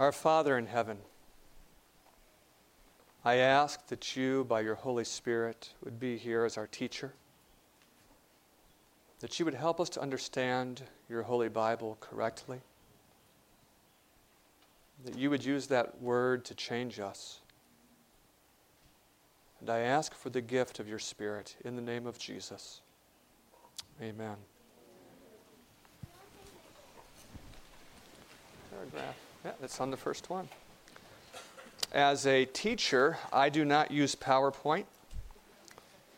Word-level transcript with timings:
Our 0.00 0.12
Father 0.12 0.56
in 0.56 0.64
heaven, 0.64 0.96
I 3.22 3.34
ask 3.34 3.86
that 3.88 4.16
you, 4.16 4.44
by 4.44 4.62
your 4.62 4.76
Holy 4.76 5.04
Spirit, 5.04 5.74
would 5.84 6.00
be 6.00 6.16
here 6.16 6.46
as 6.46 6.56
our 6.56 6.66
teacher, 6.66 7.12
that 9.18 9.38
you 9.38 9.44
would 9.44 9.52
help 9.52 9.78
us 9.78 9.90
to 9.90 10.00
understand 10.00 10.84
your 11.10 11.22
Holy 11.24 11.50
Bible 11.50 11.98
correctly, 12.00 12.62
that 15.04 15.18
you 15.18 15.28
would 15.28 15.44
use 15.44 15.66
that 15.66 16.00
word 16.00 16.46
to 16.46 16.54
change 16.54 16.98
us. 16.98 17.40
And 19.60 19.68
I 19.68 19.80
ask 19.80 20.14
for 20.14 20.30
the 20.30 20.40
gift 20.40 20.80
of 20.80 20.88
your 20.88 20.98
Spirit 20.98 21.56
in 21.62 21.76
the 21.76 21.82
name 21.82 22.06
of 22.06 22.18
Jesus. 22.18 22.80
Amen. 24.00 24.36
Paragraph. 28.70 29.29
Yeah, 29.44 29.52
that's 29.58 29.80
on 29.80 29.90
the 29.90 29.96
first 29.96 30.28
one. 30.28 30.48
As 31.92 32.26
a 32.26 32.44
teacher, 32.44 33.16
I 33.32 33.48
do 33.48 33.64
not 33.64 33.90
use 33.90 34.14
PowerPoint. 34.14 34.84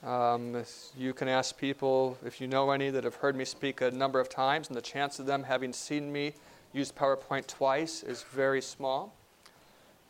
Um, 0.02 0.64
you 0.98 1.14
can 1.14 1.28
ask 1.28 1.56
people 1.56 2.18
if 2.26 2.40
you 2.40 2.48
know 2.48 2.72
any 2.72 2.90
that 2.90 3.04
have 3.04 3.14
heard 3.14 3.36
me 3.36 3.44
speak 3.44 3.80
a 3.80 3.92
number 3.92 4.18
of 4.18 4.28
times, 4.28 4.66
and 4.68 4.76
the 4.76 4.82
chance 4.82 5.20
of 5.20 5.26
them 5.26 5.44
having 5.44 5.72
seen 5.72 6.12
me 6.12 6.34
use 6.72 6.90
PowerPoint 6.90 7.46
twice 7.46 8.02
is 8.02 8.24
very 8.24 8.60
small. 8.60 9.14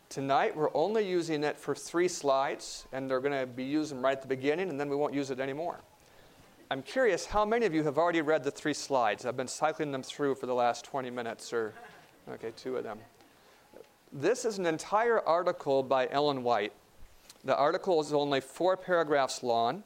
Tonight, 0.08 0.56
we're 0.56 0.74
only 0.74 1.06
using 1.06 1.44
it 1.44 1.58
for 1.58 1.74
three 1.74 2.08
slides, 2.08 2.86
and 2.92 3.10
they're 3.10 3.20
going 3.20 3.38
to 3.38 3.46
be 3.46 3.64
using 3.64 4.00
right 4.00 4.16
at 4.16 4.22
the 4.22 4.28
beginning, 4.28 4.70
and 4.70 4.80
then 4.80 4.88
we 4.88 4.96
won't 4.96 5.12
use 5.12 5.30
it 5.30 5.38
anymore. 5.38 5.80
I'm 6.70 6.82
curious 6.82 7.26
how 7.26 7.44
many 7.44 7.66
of 7.66 7.74
you 7.74 7.82
have 7.82 7.98
already 7.98 8.22
read 8.22 8.42
the 8.42 8.50
three 8.50 8.74
slides? 8.74 9.26
I've 9.26 9.36
been 9.36 9.48
cycling 9.48 9.92
them 9.92 10.02
through 10.02 10.36
for 10.36 10.46
the 10.46 10.54
last 10.54 10.86
20 10.86 11.10
minutes, 11.10 11.52
or 11.52 11.74
Okay, 12.30 12.52
two 12.56 12.76
of 12.76 12.84
them. 12.84 12.98
This 14.12 14.44
is 14.44 14.58
an 14.58 14.66
entire 14.66 15.20
article 15.20 15.82
by 15.82 16.08
Ellen 16.10 16.42
White. 16.42 16.72
The 17.44 17.56
article 17.56 18.00
is 18.00 18.12
only 18.12 18.40
four 18.40 18.76
paragraphs 18.76 19.42
long, 19.42 19.82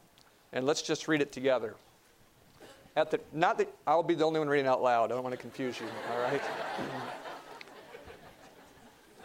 and 0.53 0.67
let's 0.67 0.83
just 0.83 1.09
read 1.09 1.23
it 1.23 1.33
together. 1.33 1.75
At 2.97 3.11
the, 3.11 3.20
not 3.33 3.59
that 3.59 3.73
I'll 3.87 4.03
be 4.03 4.15
the 4.15 4.25
only 4.25 4.39
one 4.39 4.48
reading 4.48 4.67
out 4.67 4.83
loud. 4.83 5.12
I 5.12 5.15
don't 5.15 5.23
want 5.23 5.34
to 5.34 5.41
confuse 5.41 5.78
you, 5.81 5.87
all 6.12 6.20
right? 6.20 6.43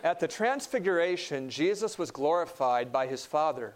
At 0.03 0.19
the 0.19 0.27
transfiguration, 0.27 1.49
Jesus 1.49 1.97
was 1.97 2.11
glorified 2.11 2.91
by 2.91 3.07
his 3.07 3.25
Father. 3.25 3.75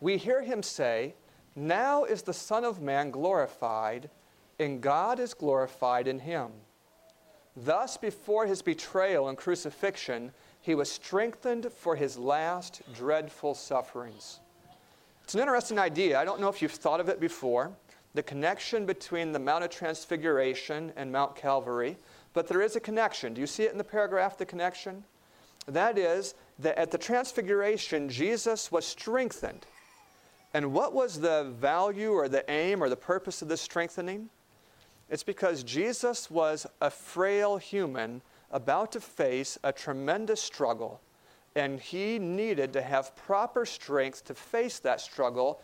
We 0.00 0.16
hear 0.16 0.42
him 0.42 0.62
say, 0.62 1.14
Now 1.54 2.04
is 2.04 2.22
the 2.22 2.32
Son 2.32 2.64
of 2.64 2.80
Man 2.80 3.10
glorified, 3.10 4.10
and 4.58 4.80
God 4.80 5.20
is 5.20 5.34
glorified 5.34 6.08
in 6.08 6.20
him. 6.20 6.50
Thus, 7.56 7.96
before 7.96 8.46
his 8.46 8.62
betrayal 8.62 9.28
and 9.28 9.36
crucifixion, 9.36 10.32
he 10.60 10.74
was 10.74 10.90
strengthened 10.90 11.70
for 11.72 11.96
his 11.96 12.16
last 12.16 12.82
dreadful 12.94 13.54
sufferings. 13.54 14.40
It's 15.24 15.34
an 15.34 15.40
interesting 15.40 15.78
idea. 15.78 16.18
I 16.18 16.24
don't 16.24 16.40
know 16.40 16.48
if 16.48 16.62
you've 16.62 16.72
thought 16.72 17.00
of 17.00 17.08
it 17.08 17.20
before 17.20 17.72
the 18.14 18.22
connection 18.22 18.84
between 18.84 19.32
the 19.32 19.38
Mount 19.38 19.64
of 19.64 19.70
Transfiguration 19.70 20.92
and 20.96 21.10
Mount 21.10 21.34
Calvary, 21.34 21.96
but 22.34 22.46
there 22.46 22.60
is 22.60 22.76
a 22.76 22.80
connection. 22.80 23.32
Do 23.34 23.40
you 23.40 23.46
see 23.46 23.62
it 23.62 23.72
in 23.72 23.78
the 23.78 23.84
paragraph, 23.84 24.36
the 24.36 24.44
connection? 24.44 25.04
That 25.66 25.96
is, 25.96 26.34
that 26.58 26.76
at 26.76 26.90
the 26.90 26.98
Transfiguration, 26.98 28.08
Jesus 28.08 28.70
was 28.70 28.86
strengthened. 28.86 29.66
And 30.54 30.72
what 30.72 30.92
was 30.92 31.20
the 31.20 31.52
value 31.58 32.10
or 32.10 32.28
the 32.28 32.48
aim 32.50 32.82
or 32.82 32.88
the 32.88 32.96
purpose 32.96 33.40
of 33.40 33.48
this 33.48 33.62
strengthening? 33.62 34.28
It's 35.12 35.22
because 35.22 35.62
Jesus 35.62 36.30
was 36.30 36.66
a 36.80 36.88
frail 36.88 37.58
human 37.58 38.22
about 38.50 38.92
to 38.92 39.00
face 39.00 39.58
a 39.62 39.70
tremendous 39.70 40.40
struggle, 40.40 41.02
and 41.54 41.78
he 41.78 42.18
needed 42.18 42.72
to 42.72 42.80
have 42.80 43.14
proper 43.14 43.66
strength 43.66 44.24
to 44.24 44.34
face 44.34 44.78
that 44.78 45.02
struggle. 45.02 45.60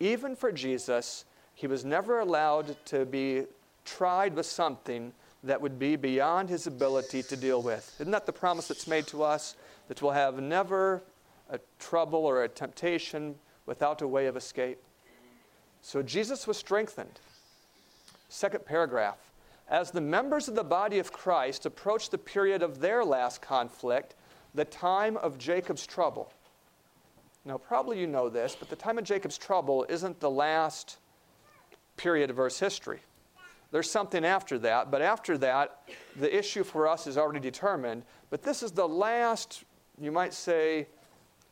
Even 0.00 0.34
for 0.34 0.50
Jesus, 0.50 1.26
he 1.54 1.66
was 1.66 1.84
never 1.84 2.20
allowed 2.20 2.74
to 2.86 3.04
be 3.04 3.42
tried 3.84 4.34
with 4.34 4.46
something 4.46 5.12
that 5.44 5.60
would 5.60 5.78
be 5.78 5.94
beyond 5.96 6.48
his 6.48 6.66
ability 6.66 7.22
to 7.24 7.36
deal 7.36 7.60
with. 7.60 7.94
Isn't 8.00 8.12
that 8.12 8.24
the 8.24 8.32
promise 8.32 8.68
that's 8.68 8.86
made 8.86 9.06
to 9.08 9.22
us? 9.22 9.54
That 9.88 10.00
we'll 10.00 10.12
have 10.12 10.40
never 10.40 11.02
a 11.50 11.60
trouble 11.78 12.24
or 12.24 12.44
a 12.44 12.48
temptation 12.48 13.34
without 13.66 14.00
a 14.00 14.08
way 14.08 14.28
of 14.28 14.36
escape. 14.38 14.82
So 15.82 16.02
Jesus 16.02 16.46
was 16.46 16.56
strengthened. 16.56 17.20
Second 18.32 18.64
paragraph. 18.64 19.18
As 19.68 19.90
the 19.90 20.00
members 20.00 20.48
of 20.48 20.54
the 20.54 20.64
body 20.64 20.98
of 20.98 21.12
Christ 21.12 21.66
approach 21.66 22.08
the 22.08 22.16
period 22.16 22.62
of 22.62 22.80
their 22.80 23.04
last 23.04 23.42
conflict, 23.42 24.14
the 24.54 24.64
time 24.64 25.18
of 25.18 25.36
Jacob's 25.36 25.86
trouble. 25.86 26.32
Now, 27.44 27.58
probably 27.58 28.00
you 28.00 28.06
know 28.06 28.30
this, 28.30 28.56
but 28.58 28.70
the 28.70 28.76
time 28.76 28.96
of 28.96 29.04
Jacob's 29.04 29.36
trouble 29.36 29.84
isn't 29.86 30.18
the 30.18 30.30
last 30.30 30.96
period 31.98 32.30
of 32.30 32.40
Earth's 32.40 32.58
history. 32.58 33.00
There's 33.70 33.90
something 33.90 34.24
after 34.24 34.58
that, 34.60 34.90
but 34.90 35.02
after 35.02 35.36
that, 35.36 35.82
the 36.16 36.34
issue 36.34 36.64
for 36.64 36.88
us 36.88 37.06
is 37.06 37.18
already 37.18 37.40
determined. 37.40 38.02
But 38.30 38.42
this 38.42 38.62
is 38.62 38.72
the 38.72 38.88
last, 38.88 39.64
you 40.00 40.10
might 40.10 40.32
say, 40.32 40.86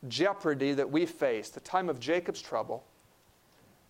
jeopardy 0.09 0.73
that 0.73 0.91
we 0.91 1.05
face, 1.05 1.51
the 1.51 1.61
time 1.61 1.91
of 1.91 2.01
Jacob's 2.01 2.41
trouble. 2.41 2.85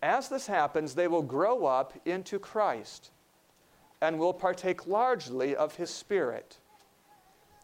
As 0.01 0.29
this 0.29 0.47
happens, 0.47 0.95
they 0.95 1.07
will 1.07 1.21
grow 1.21 1.65
up 1.65 1.93
into 2.05 2.39
Christ 2.39 3.11
and 4.01 4.17
will 4.17 4.33
partake 4.33 4.87
largely 4.87 5.55
of 5.55 5.75
his 5.75 5.91
Spirit. 5.91 6.57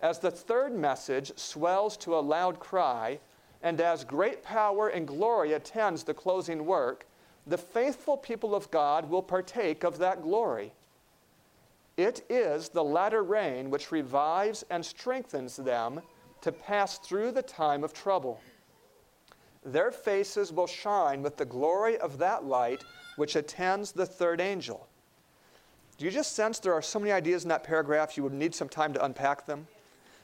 As 0.01 0.19
the 0.19 0.29
third 0.29 0.73
message 0.73 1.31
swells 1.37 1.97
to 1.97 2.15
a 2.15 2.19
loud 2.19 2.59
cry, 2.59 3.19
and 3.63 3.81
as 3.81 4.03
great 4.03 4.43
power 4.43 4.89
and 4.89 5.07
glory 5.07 5.53
attends 5.53 6.03
the 6.03 6.13
closing 6.13 6.65
work, 6.65 7.07
the 7.47 7.57
faithful 7.57 8.17
people 8.17 8.53
of 8.53 8.69
God 8.69 9.09
will 9.09 9.23
partake 9.23 9.83
of 9.83 9.97
that 9.97 10.21
glory. 10.21 10.73
It 11.95 12.23
is 12.29 12.69
the 12.69 12.83
latter 12.83 13.23
rain 13.23 13.71
which 13.71 13.91
revives 13.91 14.63
and 14.69 14.85
strengthens 14.85 15.55
them 15.55 16.01
to 16.41 16.51
pass 16.51 16.99
through 16.99 17.31
the 17.31 17.41
time 17.41 17.83
of 17.83 17.93
trouble 17.93 18.39
their 19.73 19.91
faces 19.91 20.51
will 20.51 20.67
shine 20.67 21.21
with 21.21 21.37
the 21.37 21.45
glory 21.45 21.97
of 21.97 22.17
that 22.17 22.45
light 22.45 22.83
which 23.17 23.35
attends 23.35 23.91
the 23.91 24.05
third 24.05 24.39
angel. 24.39 24.87
Do 25.97 26.05
you 26.05 26.11
just 26.11 26.35
sense 26.35 26.59
there 26.59 26.73
are 26.73 26.81
so 26.81 26.99
many 26.99 27.11
ideas 27.11 27.43
in 27.43 27.49
that 27.49 27.63
paragraph 27.63 28.15
you 28.15 28.23
would 28.23 28.33
need 28.33 28.53
some 28.53 28.69
time 28.69 28.93
to 28.93 29.03
unpack 29.03 29.45
them? 29.45 29.67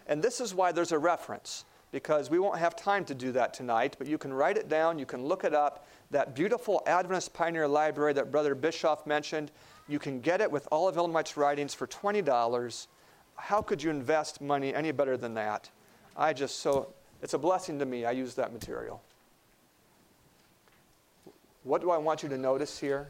And 0.07 0.21
this 0.21 0.39
is 0.39 0.53
why 0.53 0.71
there's 0.71 0.91
a 0.91 0.99
reference, 0.99 1.65
because 1.91 2.29
we 2.29 2.37
won't 2.37 2.59
have 2.59 2.75
time 2.75 3.03
to 3.05 3.15
do 3.15 3.31
that 3.31 3.53
tonight, 3.53 3.95
but 3.97 4.07
you 4.07 4.19
can 4.19 4.31
write 4.31 4.57
it 4.57 4.69
down, 4.69 4.99
you 4.99 5.05
can 5.05 5.25
look 5.25 5.43
it 5.43 5.53
up. 5.53 5.87
That 6.11 6.35
beautiful 6.35 6.83
Adventist 6.85 7.33
Pioneer 7.33 7.67
Library 7.67 8.13
that 8.13 8.31
Brother 8.31 8.53
Bischoff 8.53 9.07
mentioned, 9.07 9.51
you 9.87 9.97
can 9.97 10.19
get 10.19 10.41
it 10.41 10.51
with 10.51 10.67
all 10.71 10.87
of 10.87 10.95
White's 10.95 11.37
writings 11.37 11.73
for 11.73 11.87
$20. 11.87 12.87
How 13.35 13.61
could 13.61 13.81
you 13.81 13.89
invest 13.89 14.41
money 14.41 14.75
any 14.75 14.91
better 14.91 15.17
than 15.17 15.33
that? 15.33 15.71
I 16.15 16.33
just 16.33 16.59
so, 16.59 16.93
it's 17.23 17.33
a 17.33 17.39
blessing 17.39 17.79
to 17.79 17.85
me. 17.85 18.05
I 18.05 18.11
use 18.11 18.35
that 18.35 18.53
material. 18.53 19.01
What 21.63 21.81
do 21.81 21.91
I 21.91 21.97
want 21.97 22.23
you 22.23 22.29
to 22.29 22.37
notice 22.37 22.79
here? 22.79 23.07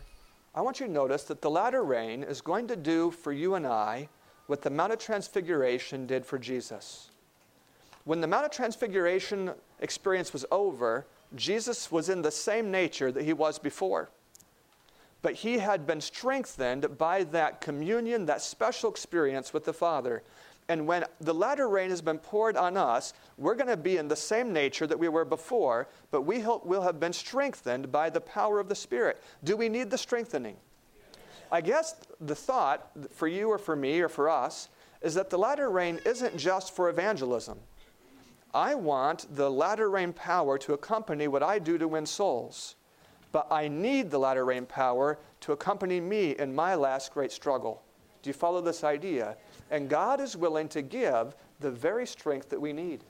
I 0.54 0.62
want 0.62 0.80
you 0.80 0.86
to 0.86 0.92
notice 0.92 1.24
that 1.24 1.42
the 1.42 1.50
latter 1.50 1.84
rain 1.84 2.24
is 2.24 2.42
going 2.42 2.68
to 2.68 2.76
do 2.76 3.10
for 3.10 3.32
you 3.32 3.56
and 3.56 3.66
I 3.66 4.10
what 4.46 4.62
the 4.62 4.70
Mount 4.70 4.94
of 4.94 5.00
Transfiguration 5.00 6.06
did 6.06 6.26
for 6.26 6.38
Jesus. 6.38 7.10
When 8.04 8.22
the 8.22 8.28
Mount 8.28 8.46
of 8.46 8.52
Transfiguration 8.52 9.52
experience 9.80 10.34
was 10.34 10.46
over, 10.52 11.08
Jesus 11.36 11.92
was 11.92 12.10
in 12.10 12.22
the 12.22 12.32
same 12.32 12.70
nature 12.70 13.12
that 13.12 13.24
he 13.24 13.34
was 13.34 13.58
before. 13.58 14.10
But 15.24 15.36
he 15.36 15.58
had 15.58 15.88
been 15.88 16.02
strengthened 16.02 16.98
by 16.98 17.24
that 17.24 17.62
communion, 17.62 18.26
that 18.26 18.42
special 18.42 18.92
experience 18.92 19.54
with 19.54 19.64
the 19.64 19.74
Father. 19.74 20.22
And 20.70 20.88
when 20.88 21.06
the 21.20 21.34
latter 21.34 21.68
rain 21.68 21.90
has 21.90 22.02
been 22.02 22.18
poured 22.18 22.56
on 22.56 22.78
us, 22.78 23.14
we're 23.38 23.56
going 23.56 23.70
to 23.70 23.78
be 23.78 23.98
in 23.98 24.08
the 24.08 24.16
same 24.16 24.54
nature 24.54 24.88
that 24.88 24.98
we 24.98 25.10
were 25.10 25.26
before, 25.26 25.90
but 26.10 26.22
we 26.22 26.44
will 26.64 26.82
have 26.82 27.00
been 27.00 27.14
strengthened 27.14 27.92
by 27.92 28.10
the 28.10 28.22
power 28.22 28.60
of 28.60 28.70
the 28.70 28.76
Spirit. 28.76 29.22
Do 29.44 29.58
we 29.58 29.68
need 29.70 29.90
the 29.90 29.98
strengthening? 29.98 30.56
I 31.52 31.62
guess 31.62 31.96
the 32.20 32.36
thought 32.36 32.90
for 33.12 33.28
you 33.28 33.50
or 33.50 33.58
for 33.58 33.76
me 33.76 34.00
or 34.00 34.10
for 34.10 34.30
us 34.30 34.70
is 35.02 35.14
that 35.16 35.30
the 35.30 35.38
latter 35.38 35.70
rain 35.70 36.00
isn't 36.06 36.38
just 36.38 36.76
for 36.76 36.90
evangelism. 36.90 37.60
I 38.54 38.76
want 38.76 39.36
the 39.36 39.52
latter 39.52 39.90
rain 39.90 40.14
power 40.14 40.58
to 40.60 40.74
accompany 40.74 41.28
what 41.28 41.44
I 41.44 41.60
do 41.60 41.78
to 41.78 41.88
win 41.88 42.06
souls. 42.06 42.76
But 43.32 43.48
I 43.52 43.68
need 43.68 44.12
the 44.12 44.20
latter 44.20 44.46
rain 44.46 44.66
power 44.66 45.20
to 45.42 45.52
accompany 45.52 46.00
me 46.00 46.36
in 46.38 46.56
my 46.56 46.76
last 46.76 47.14
great 47.14 47.32
struggle. 47.32 47.82
Do 48.22 48.30
you 48.30 48.34
follow 48.34 48.62
this 48.62 48.84
idea? 48.84 49.36
And 49.74 49.90
God 49.90 50.22
is 50.22 50.38
willing 50.38 50.70
to 50.70 50.84
give 50.84 51.36
the 51.60 51.72
very 51.72 52.06
strength 52.06 52.50
that 52.50 52.62
we 52.62 52.74
need. 52.74 53.04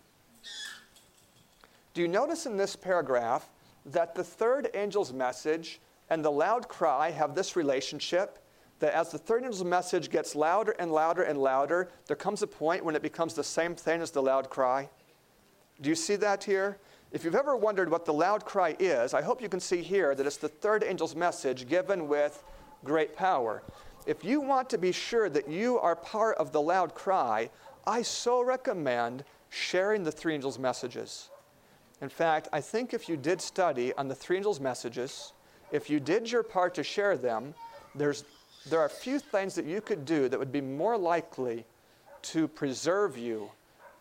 Do 1.93 1.99
you 2.01 2.07
notice 2.07 2.45
in 2.45 2.55
this 2.55 2.73
paragraph 2.73 3.49
that 3.87 4.15
the 4.15 4.23
third 4.23 4.69
angel's 4.73 5.11
message 5.11 5.81
and 6.09 6.23
the 6.23 6.31
loud 6.31 6.69
cry 6.69 7.11
have 7.11 7.35
this 7.35 7.55
relationship? 7.55 8.39
that 8.79 8.93
as 8.93 9.11
the 9.11 9.17
third 9.17 9.43
angel's 9.43 9.63
message 9.63 10.09
gets 10.09 10.35
louder 10.35 10.75
and 10.77 10.91
louder 10.91 11.23
and 11.23 11.37
louder, 11.37 11.89
there 12.07 12.17
comes 12.17 12.41
a 12.41 12.47
point 12.47 12.83
when 12.83 12.97
it 12.97 13.01
becomes 13.01 13.33
the 13.33 13.43
same 13.43 13.75
thing 13.75 14.01
as 14.01 14.11
the 14.11 14.21
loud 14.21 14.49
cry? 14.49 14.89
Do 15.79 15.87
you 15.89 15.95
see 15.95 16.17
that 16.17 16.43
here? 16.43 16.79
If 17.13 17.23
you've 17.23 17.35
ever 17.35 17.55
wondered 17.55 17.89
what 17.89 18.03
the 18.03 18.13
loud 18.13 18.43
cry 18.43 18.75
is, 18.79 19.13
I 19.13 19.21
hope 19.21 19.41
you 19.41 19.47
can 19.47 19.61
see 19.61 19.81
here 19.81 20.15
that 20.15 20.25
it's 20.25 20.35
the 20.35 20.49
third 20.49 20.83
angel's 20.83 21.15
message 21.15 21.69
given 21.69 22.09
with 22.09 22.43
great 22.83 23.15
power. 23.15 23.63
If 24.05 24.23
you 24.23 24.41
want 24.41 24.69
to 24.71 24.77
be 24.77 24.91
sure 24.91 25.29
that 25.29 25.47
you 25.47 25.79
are 25.79 25.95
part 25.95 26.37
of 26.37 26.51
the 26.51 26.61
loud 26.61 26.93
cry, 26.93 27.49
I 27.87 28.01
so 28.01 28.41
recommend 28.41 29.23
sharing 29.49 30.03
the 30.03 30.11
three 30.11 30.33
angels' 30.33 30.59
messages. 30.59 31.29
In 32.01 32.09
fact, 32.09 32.49
I 32.51 32.59
think 32.59 32.93
if 32.93 33.07
you 33.07 33.15
did 33.15 33.41
study 33.41 33.93
on 33.93 34.07
the 34.07 34.15
three 34.15 34.37
angels' 34.37 34.59
messages, 34.59 35.31
if 35.71 35.89
you 35.89 35.99
did 35.99 36.29
your 36.29 36.43
part 36.43 36.75
to 36.75 36.83
share 36.83 37.15
them, 37.15 37.53
there's, 37.95 38.25
there 38.69 38.79
are 38.79 38.85
a 38.85 38.89
few 38.89 39.19
things 39.19 39.55
that 39.55 39.65
you 39.65 39.79
could 39.79 40.05
do 40.05 40.27
that 40.27 40.37
would 40.37 40.51
be 40.51 40.61
more 40.61 40.97
likely 40.97 41.65
to 42.23 42.47
preserve 42.47 43.17
you 43.17 43.51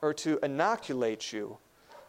or 0.01 0.13
to 0.15 0.39
inoculate 0.43 1.33
you, 1.33 1.59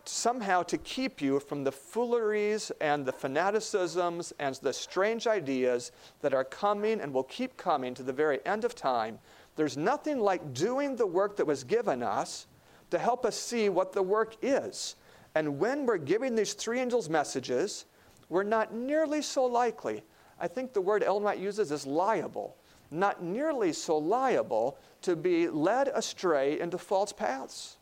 somehow 0.09 0.63
to 0.63 0.77
keep 0.77 1.21
you 1.21 1.39
from 1.39 1.63
the 1.63 1.71
fooleries 1.71 2.71
and 2.81 3.05
the 3.05 3.11
fanaticisms 3.11 4.33
and 4.39 4.55
the 4.55 4.73
strange 4.73 5.27
ideas 5.27 5.91
that 6.21 6.33
are 6.33 6.43
coming 6.43 7.01
and 7.01 7.13
will 7.13 7.23
keep 7.23 7.55
coming 7.57 7.93
to 7.93 8.03
the 8.03 8.13
very 8.13 8.39
end 8.45 8.65
of 8.65 8.75
time. 8.75 9.19
There's 9.55 9.77
nothing 9.77 10.19
like 10.19 10.53
doing 10.53 10.95
the 10.95 11.07
work 11.07 11.37
that 11.37 11.47
was 11.47 11.63
given 11.63 12.03
us 12.03 12.47
to 12.91 12.99
help 12.99 13.25
us 13.25 13.37
see 13.37 13.69
what 13.69 13.93
the 13.93 14.03
work 14.03 14.35
is. 14.41 14.95
And 15.35 15.59
when 15.59 15.85
we're 15.85 15.97
giving 15.97 16.35
these 16.35 16.53
three 16.53 16.79
angels 16.79 17.09
messages, 17.09 17.85
we're 18.29 18.43
not 18.43 18.73
nearly 18.73 19.21
so 19.21 19.45
likely. 19.45 20.03
I 20.39 20.47
think 20.47 20.73
the 20.73 20.81
word 20.81 21.03
Ellen 21.03 21.23
White 21.23 21.39
uses 21.39 21.71
is 21.71 21.85
liable. 21.85 22.57
Not 22.91 23.23
nearly 23.23 23.73
so 23.73 23.97
liable 23.97 24.77
to 25.01 25.15
be 25.15 25.47
led 25.47 25.87
astray 25.87 26.59
into 26.59 26.77
false 26.77 27.11
paths. 27.13 27.77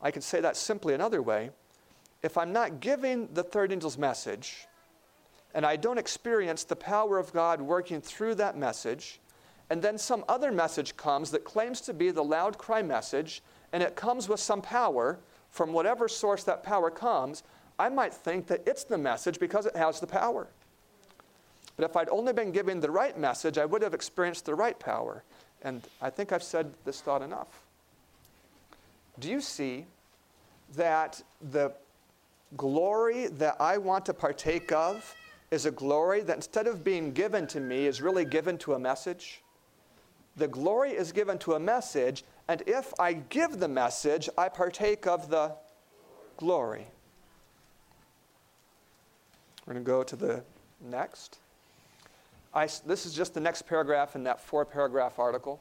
I 0.00 0.10
can 0.10 0.22
say 0.22 0.40
that 0.40 0.56
simply 0.56 0.94
another 0.94 1.22
way. 1.22 1.50
If 2.22 2.36
I'm 2.36 2.52
not 2.52 2.80
giving 2.80 3.28
the 3.32 3.42
third 3.42 3.72
angel's 3.72 3.98
message, 3.98 4.66
and 5.54 5.64
I 5.64 5.76
don't 5.76 5.98
experience 5.98 6.64
the 6.64 6.76
power 6.76 7.18
of 7.18 7.32
God 7.32 7.60
working 7.60 8.00
through 8.00 8.34
that 8.36 8.56
message, 8.56 9.20
and 9.70 9.82
then 9.82 9.98
some 9.98 10.24
other 10.28 10.52
message 10.52 10.96
comes 10.96 11.30
that 11.30 11.44
claims 11.44 11.80
to 11.82 11.94
be 11.94 12.10
the 12.10 12.22
loud 12.22 12.58
cry 12.58 12.82
message, 12.82 13.42
and 13.72 13.82
it 13.82 13.96
comes 13.96 14.28
with 14.28 14.40
some 14.40 14.62
power 14.62 15.18
from 15.50 15.72
whatever 15.72 16.08
source 16.08 16.44
that 16.44 16.62
power 16.62 16.90
comes, 16.90 17.42
I 17.78 17.88
might 17.88 18.12
think 18.12 18.46
that 18.46 18.62
it's 18.66 18.84
the 18.84 18.98
message 18.98 19.38
because 19.38 19.66
it 19.66 19.76
has 19.76 20.00
the 20.00 20.06
power. 20.06 20.48
But 21.76 21.90
if 21.90 21.96
I'd 21.96 22.08
only 22.08 22.32
been 22.32 22.52
given 22.52 22.80
the 22.80 22.90
right 22.90 23.18
message, 23.18 23.58
I 23.58 23.64
would 23.64 23.82
have 23.82 23.94
experienced 23.94 24.46
the 24.46 24.54
right 24.54 24.78
power. 24.78 25.24
And 25.62 25.82
I 26.00 26.10
think 26.10 26.32
I've 26.32 26.42
said 26.42 26.72
this 26.84 27.00
thought 27.00 27.22
enough. 27.22 27.65
Do 29.18 29.30
you 29.30 29.40
see 29.40 29.86
that 30.74 31.22
the 31.40 31.72
glory 32.56 33.28
that 33.28 33.56
I 33.60 33.78
want 33.78 34.06
to 34.06 34.14
partake 34.14 34.72
of 34.72 35.14
is 35.50 35.66
a 35.66 35.70
glory 35.70 36.20
that 36.22 36.36
instead 36.36 36.66
of 36.66 36.84
being 36.84 37.12
given 37.12 37.46
to 37.48 37.60
me 37.60 37.86
is 37.86 38.02
really 38.02 38.24
given 38.24 38.58
to 38.58 38.74
a 38.74 38.78
message? 38.78 39.42
The 40.36 40.48
glory 40.48 40.90
is 40.90 41.12
given 41.12 41.38
to 41.38 41.54
a 41.54 41.60
message, 41.60 42.24
and 42.48 42.62
if 42.66 42.92
I 43.00 43.14
give 43.14 43.58
the 43.58 43.68
message, 43.68 44.28
I 44.36 44.48
partake 44.50 45.06
of 45.06 45.30
the 45.30 45.52
glory. 46.36 46.86
We're 49.64 49.74
going 49.74 49.84
to 49.84 49.90
go 49.90 50.02
to 50.02 50.16
the 50.16 50.44
next. 50.80 51.38
I, 52.52 52.68
this 52.86 53.06
is 53.06 53.14
just 53.14 53.34
the 53.34 53.40
next 53.40 53.62
paragraph 53.62 54.14
in 54.14 54.24
that 54.24 54.40
four 54.40 54.64
paragraph 54.64 55.18
article. 55.18 55.60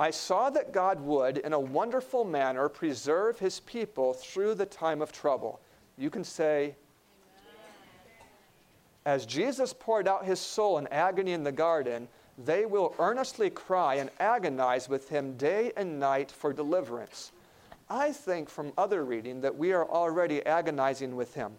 I 0.00 0.10
saw 0.12 0.48
that 0.48 0.72
God 0.72 0.98
would, 1.02 1.36
in 1.36 1.52
a 1.52 1.60
wonderful 1.60 2.24
manner, 2.24 2.70
preserve 2.70 3.38
his 3.38 3.60
people 3.60 4.14
through 4.14 4.54
the 4.54 4.64
time 4.64 5.02
of 5.02 5.12
trouble. 5.12 5.60
You 5.98 6.08
can 6.08 6.24
say, 6.24 6.74
as 9.04 9.26
Jesus 9.26 9.74
poured 9.78 10.08
out 10.08 10.24
his 10.24 10.40
soul 10.40 10.78
in 10.78 10.86
agony 10.86 11.34
in 11.34 11.44
the 11.44 11.52
garden, 11.52 12.08
they 12.38 12.64
will 12.64 12.94
earnestly 12.98 13.50
cry 13.50 13.96
and 13.96 14.08
agonize 14.18 14.88
with 14.88 15.10
him 15.10 15.36
day 15.36 15.70
and 15.76 16.00
night 16.00 16.30
for 16.30 16.54
deliverance. 16.54 17.32
I 17.90 18.12
think 18.12 18.48
from 18.48 18.72
other 18.78 19.04
reading 19.04 19.42
that 19.42 19.54
we 19.54 19.72
are 19.72 19.86
already 19.86 20.44
agonizing 20.46 21.14
with 21.14 21.34
him. 21.34 21.52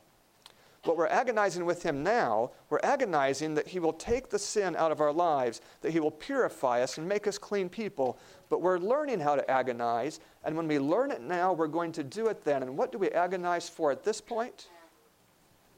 But 0.83 0.97
we're 0.97 1.07
agonizing 1.07 1.65
with 1.65 1.83
him 1.83 2.01
now. 2.01 2.51
We're 2.69 2.79
agonizing 2.81 3.53
that 3.53 3.67
he 3.67 3.79
will 3.79 3.93
take 3.93 4.29
the 4.29 4.39
sin 4.39 4.75
out 4.75 4.91
of 4.91 4.99
our 4.99 5.13
lives, 5.13 5.61
that 5.81 5.91
he 5.91 5.99
will 5.99 6.11
purify 6.11 6.81
us 6.81 6.97
and 6.97 7.07
make 7.07 7.27
us 7.27 7.37
clean 7.37 7.69
people. 7.69 8.17
But 8.49 8.61
we're 8.61 8.79
learning 8.79 9.19
how 9.19 9.35
to 9.35 9.49
agonize. 9.49 10.19
And 10.43 10.57
when 10.57 10.67
we 10.67 10.79
learn 10.79 11.11
it 11.11 11.21
now, 11.21 11.53
we're 11.53 11.67
going 11.67 11.91
to 11.93 12.03
do 12.03 12.27
it 12.27 12.43
then. 12.43 12.63
And 12.63 12.77
what 12.77 12.91
do 12.91 12.97
we 12.97 13.09
agonize 13.09 13.69
for 13.69 13.91
at 13.91 14.03
this 14.03 14.19
point? 14.19 14.69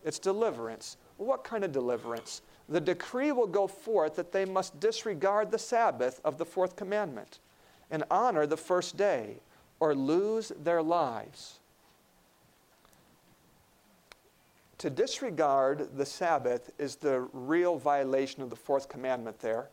It's 0.05 0.19
deliverance. 0.19 0.97
what 1.17 1.43
kind 1.43 1.63
of 1.63 1.71
deliverance? 1.71 2.41
The 2.69 2.81
decree 2.81 3.31
will 3.33 3.47
go 3.47 3.67
forth 3.67 4.15
that 4.15 4.31
they 4.31 4.45
must 4.45 4.79
disregard 4.79 5.51
the 5.51 5.59
Sabbath 5.59 6.21
of 6.23 6.37
the 6.37 6.45
fourth 6.45 6.75
commandment 6.75 7.39
and 7.91 8.03
honor 8.09 8.47
the 8.47 8.57
first 8.57 8.95
day 8.95 9.41
or 9.79 9.93
lose 9.93 10.51
their 10.63 10.81
lives. 10.81 11.59
To 14.79 14.89
disregard 14.89 15.95
the 15.95 16.05
Sabbath 16.05 16.71
is 16.77 16.95
the 16.95 17.21
real 17.31 17.77
violation 17.77 18.41
of 18.41 18.49
the 18.49 18.55
fourth 18.55 18.89
commandment 18.89 19.39
there. 19.39 19.69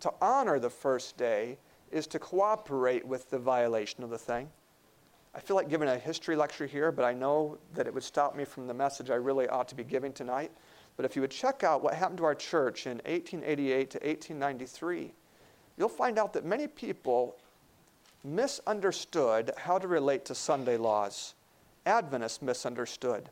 To 0.00 0.12
honor 0.20 0.58
the 0.58 0.70
first 0.70 1.16
day 1.16 1.58
is 1.90 2.06
to 2.08 2.18
cooperate 2.18 3.06
with 3.06 3.30
the 3.30 3.38
violation 3.38 4.02
of 4.02 4.10
the 4.10 4.18
thing. 4.18 4.48
I 5.34 5.40
feel 5.40 5.56
like 5.56 5.68
giving 5.68 5.88
a 5.88 5.98
history 5.98 6.34
lecture 6.34 6.66
here, 6.66 6.90
but 6.90 7.04
I 7.04 7.12
know 7.12 7.58
that 7.74 7.86
it 7.86 7.94
would 7.94 8.02
stop 8.02 8.34
me 8.34 8.44
from 8.44 8.66
the 8.66 8.74
message 8.74 9.10
I 9.10 9.14
really 9.14 9.48
ought 9.48 9.68
to 9.68 9.74
be 9.74 9.84
giving 9.84 10.12
tonight. 10.12 10.50
But 10.96 11.04
if 11.04 11.14
you 11.14 11.22
would 11.22 11.30
check 11.30 11.62
out 11.62 11.82
what 11.82 11.94
happened 11.94 12.18
to 12.18 12.24
our 12.24 12.34
church 12.34 12.86
in 12.86 12.98
1888 12.98 13.90
to 13.90 13.98
1893, 13.98 15.12
you'll 15.76 15.88
find 15.88 16.18
out 16.18 16.32
that 16.32 16.44
many 16.44 16.66
people 16.66 17.36
misunderstood 18.24 19.52
how 19.56 19.78
to 19.78 19.88
relate 19.88 20.24
to 20.26 20.34
Sunday 20.34 20.76
laws. 20.76 21.34
Adventists 21.86 22.42
misunderstood. 22.42 23.30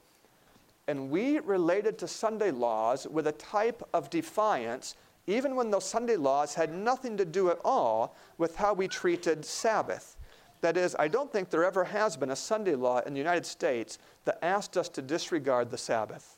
And 0.88 1.10
we 1.10 1.38
related 1.40 1.98
to 1.98 2.08
Sunday 2.08 2.50
laws 2.50 3.06
with 3.06 3.26
a 3.26 3.32
type 3.32 3.86
of 3.92 4.08
defiance, 4.08 4.96
even 5.26 5.54
when 5.54 5.70
those 5.70 5.84
Sunday 5.84 6.16
laws 6.16 6.54
had 6.54 6.72
nothing 6.72 7.18
to 7.18 7.26
do 7.26 7.50
at 7.50 7.58
all 7.62 8.16
with 8.38 8.56
how 8.56 8.72
we 8.72 8.88
treated 8.88 9.44
Sabbath. 9.44 10.16
That 10.62 10.78
is, 10.78 10.96
I 10.98 11.06
don't 11.06 11.30
think 11.30 11.50
there 11.50 11.64
ever 11.64 11.84
has 11.84 12.16
been 12.16 12.30
a 12.30 12.36
Sunday 12.36 12.74
law 12.74 13.00
in 13.00 13.12
the 13.12 13.18
United 13.18 13.44
States 13.44 13.98
that 14.24 14.42
asked 14.42 14.78
us 14.78 14.88
to 14.88 15.02
disregard 15.02 15.70
the 15.70 15.78
Sabbath. 15.78 16.36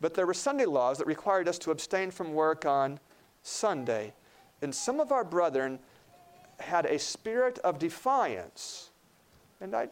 But 0.00 0.14
there 0.14 0.26
were 0.26 0.34
Sunday 0.34 0.64
laws 0.64 0.96
that 0.98 1.06
required 1.06 1.46
us 1.46 1.58
to 1.60 1.70
abstain 1.70 2.10
from 2.10 2.32
work 2.32 2.64
on 2.64 2.98
Sunday. 3.42 4.14
And 4.62 4.74
some 4.74 5.00
of 5.00 5.12
our 5.12 5.22
brethren 5.22 5.78
had 6.60 6.86
a 6.86 6.98
spirit 6.98 7.58
of 7.58 7.78
defiance. 7.78 8.90
And 9.64 9.74
I 9.74 9.88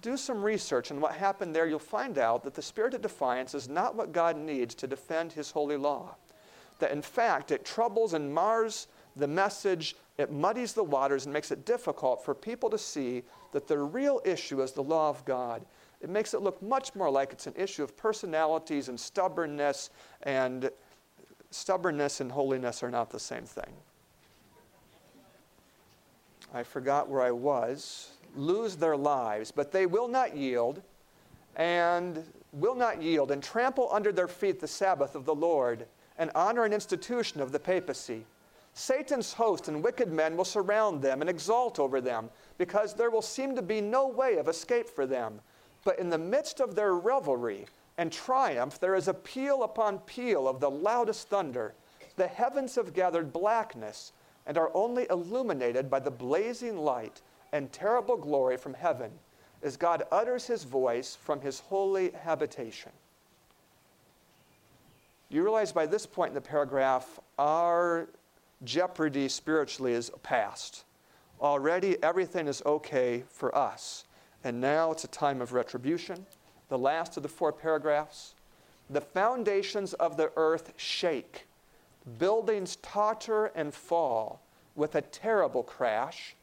do 0.00 0.16
some 0.16 0.42
research 0.42 0.90
on 0.90 1.00
what 1.00 1.12
happened 1.12 1.54
there, 1.54 1.68
you'll 1.68 1.78
find 1.78 2.18
out 2.18 2.42
that 2.42 2.54
the 2.54 2.62
spirit 2.62 2.94
of 2.94 3.00
defiance 3.00 3.54
is 3.54 3.68
not 3.68 3.94
what 3.94 4.10
God 4.10 4.36
needs 4.36 4.74
to 4.74 4.88
defend 4.88 5.32
his 5.32 5.52
holy 5.52 5.76
law. 5.76 6.16
That 6.80 6.90
in 6.90 7.00
fact, 7.00 7.52
it 7.52 7.64
troubles 7.64 8.14
and 8.14 8.34
mars 8.34 8.88
the 9.14 9.28
message, 9.28 9.94
it 10.16 10.32
muddies 10.32 10.72
the 10.72 10.82
waters 10.82 11.26
and 11.26 11.32
makes 11.32 11.52
it 11.52 11.64
difficult 11.64 12.24
for 12.24 12.34
people 12.34 12.68
to 12.70 12.78
see 12.78 13.22
that 13.52 13.68
the 13.68 13.78
real 13.78 14.20
issue 14.24 14.62
is 14.62 14.72
the 14.72 14.82
law 14.82 15.08
of 15.10 15.24
God. 15.24 15.64
It 16.00 16.10
makes 16.10 16.34
it 16.34 16.42
look 16.42 16.60
much 16.60 16.96
more 16.96 17.08
like 17.08 17.32
it's 17.32 17.46
an 17.46 17.54
issue 17.56 17.84
of 17.84 17.96
personalities 17.96 18.88
and 18.88 18.98
stubbornness, 18.98 19.90
and 20.24 20.70
stubbornness 21.52 22.20
and 22.20 22.32
holiness 22.32 22.82
are 22.82 22.90
not 22.90 23.10
the 23.10 23.20
same 23.20 23.44
thing. 23.44 23.72
I 26.52 26.64
forgot 26.64 27.08
where 27.08 27.22
I 27.22 27.30
was 27.30 28.10
lose 28.36 28.76
their 28.76 28.96
lives, 28.96 29.50
but 29.50 29.72
they 29.72 29.86
will 29.86 30.08
not 30.08 30.36
yield 30.36 30.82
and 31.56 32.24
will 32.52 32.74
not 32.74 33.02
yield 33.02 33.30
and 33.30 33.42
trample 33.42 33.88
under 33.92 34.12
their 34.12 34.28
feet 34.28 34.60
the 34.60 34.68
Sabbath 34.68 35.14
of 35.14 35.24
the 35.24 35.34
Lord 35.34 35.86
and 36.18 36.30
honor 36.34 36.64
an 36.64 36.72
institution 36.72 37.40
of 37.40 37.52
the 37.52 37.58
papacy. 37.58 38.24
Satan's 38.74 39.32
host 39.32 39.68
and 39.68 39.82
wicked 39.82 40.12
men 40.12 40.36
will 40.36 40.44
surround 40.44 41.02
them 41.02 41.20
and 41.20 41.28
exult 41.28 41.78
over 41.80 42.00
them 42.00 42.30
because 42.58 42.94
there 42.94 43.10
will 43.10 43.22
seem 43.22 43.56
to 43.56 43.62
be 43.62 43.80
no 43.80 44.06
way 44.06 44.36
of 44.36 44.48
escape 44.48 44.88
for 44.88 45.06
them. 45.06 45.40
But 45.84 45.98
in 45.98 46.10
the 46.10 46.18
midst 46.18 46.60
of 46.60 46.74
their 46.74 46.94
revelry 46.94 47.66
and 47.96 48.12
triumph, 48.12 48.78
there 48.78 48.94
is 48.94 49.08
a 49.08 49.14
peal 49.14 49.64
upon 49.64 49.98
peal 50.00 50.46
of 50.46 50.60
the 50.60 50.70
loudest 50.70 51.28
thunder. 51.28 51.74
The 52.16 52.28
heavens 52.28 52.76
have 52.76 52.94
gathered 52.94 53.32
blackness 53.32 54.12
and 54.46 54.56
are 54.56 54.70
only 54.74 55.06
illuminated 55.10 55.90
by 55.90 56.00
the 56.00 56.10
blazing 56.10 56.76
light 56.76 57.20
and 57.52 57.72
terrible 57.72 58.16
glory 58.16 58.56
from 58.56 58.74
heaven 58.74 59.10
as 59.62 59.76
God 59.76 60.04
utters 60.12 60.46
his 60.46 60.64
voice 60.64 61.16
from 61.16 61.40
his 61.40 61.60
holy 61.60 62.10
habitation. 62.10 62.92
You 65.28 65.42
realize 65.42 65.72
by 65.72 65.86
this 65.86 66.06
point 66.06 66.30
in 66.30 66.34
the 66.34 66.40
paragraph, 66.40 67.20
our 67.38 68.08
jeopardy 68.64 69.28
spiritually 69.28 69.92
is 69.92 70.10
past. 70.22 70.84
Already 71.40 72.02
everything 72.02 72.48
is 72.48 72.62
okay 72.64 73.24
for 73.28 73.56
us. 73.56 74.04
And 74.44 74.60
now 74.60 74.92
it's 74.92 75.04
a 75.04 75.08
time 75.08 75.42
of 75.42 75.52
retribution. 75.52 76.24
The 76.68 76.78
last 76.78 77.16
of 77.16 77.22
the 77.22 77.28
four 77.28 77.52
paragraphs. 77.52 78.34
The 78.90 79.00
foundations 79.00 79.92
of 79.94 80.16
the 80.16 80.32
earth 80.36 80.72
shake. 80.76 81.46
Buildings 82.18 82.76
totter 82.76 83.46
and 83.54 83.74
fall 83.74 84.40
with 84.74 84.94
a 84.94 85.02
terrible 85.02 85.62
crash. 85.62 86.34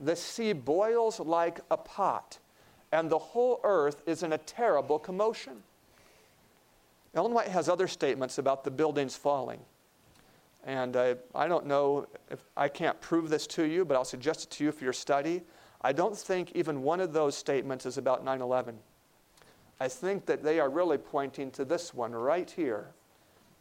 The 0.00 0.16
sea 0.16 0.52
boils 0.54 1.20
like 1.20 1.60
a 1.70 1.76
pot, 1.76 2.38
and 2.90 3.10
the 3.10 3.18
whole 3.18 3.60
earth 3.62 4.02
is 4.06 4.22
in 4.22 4.32
a 4.32 4.38
terrible 4.38 4.98
commotion. 4.98 5.62
Ellen 7.14 7.34
White 7.34 7.48
has 7.48 7.68
other 7.68 7.86
statements 7.88 8.38
about 8.38 8.64
the 8.64 8.70
buildings 8.70 9.16
falling. 9.16 9.60
And 10.64 10.96
uh, 10.96 11.14
I 11.34 11.48
don't 11.48 11.66
know 11.66 12.06
if 12.30 12.40
I 12.56 12.68
can't 12.68 13.00
prove 13.00 13.30
this 13.30 13.46
to 13.48 13.64
you, 13.64 13.84
but 13.84 13.96
I'll 13.96 14.04
suggest 14.04 14.44
it 14.44 14.50
to 14.52 14.64
you 14.64 14.72
for 14.72 14.84
your 14.84 14.92
study. 14.92 15.42
I 15.82 15.92
don't 15.92 16.16
think 16.16 16.52
even 16.54 16.82
one 16.82 17.00
of 17.00 17.12
those 17.12 17.36
statements 17.36 17.86
is 17.86 17.98
about 17.98 18.24
9 18.24 18.40
11. 18.40 18.78
I 19.80 19.88
think 19.88 20.26
that 20.26 20.42
they 20.42 20.60
are 20.60 20.68
really 20.68 20.98
pointing 20.98 21.50
to 21.52 21.64
this 21.64 21.94
one 21.94 22.12
right 22.12 22.50
here, 22.50 22.88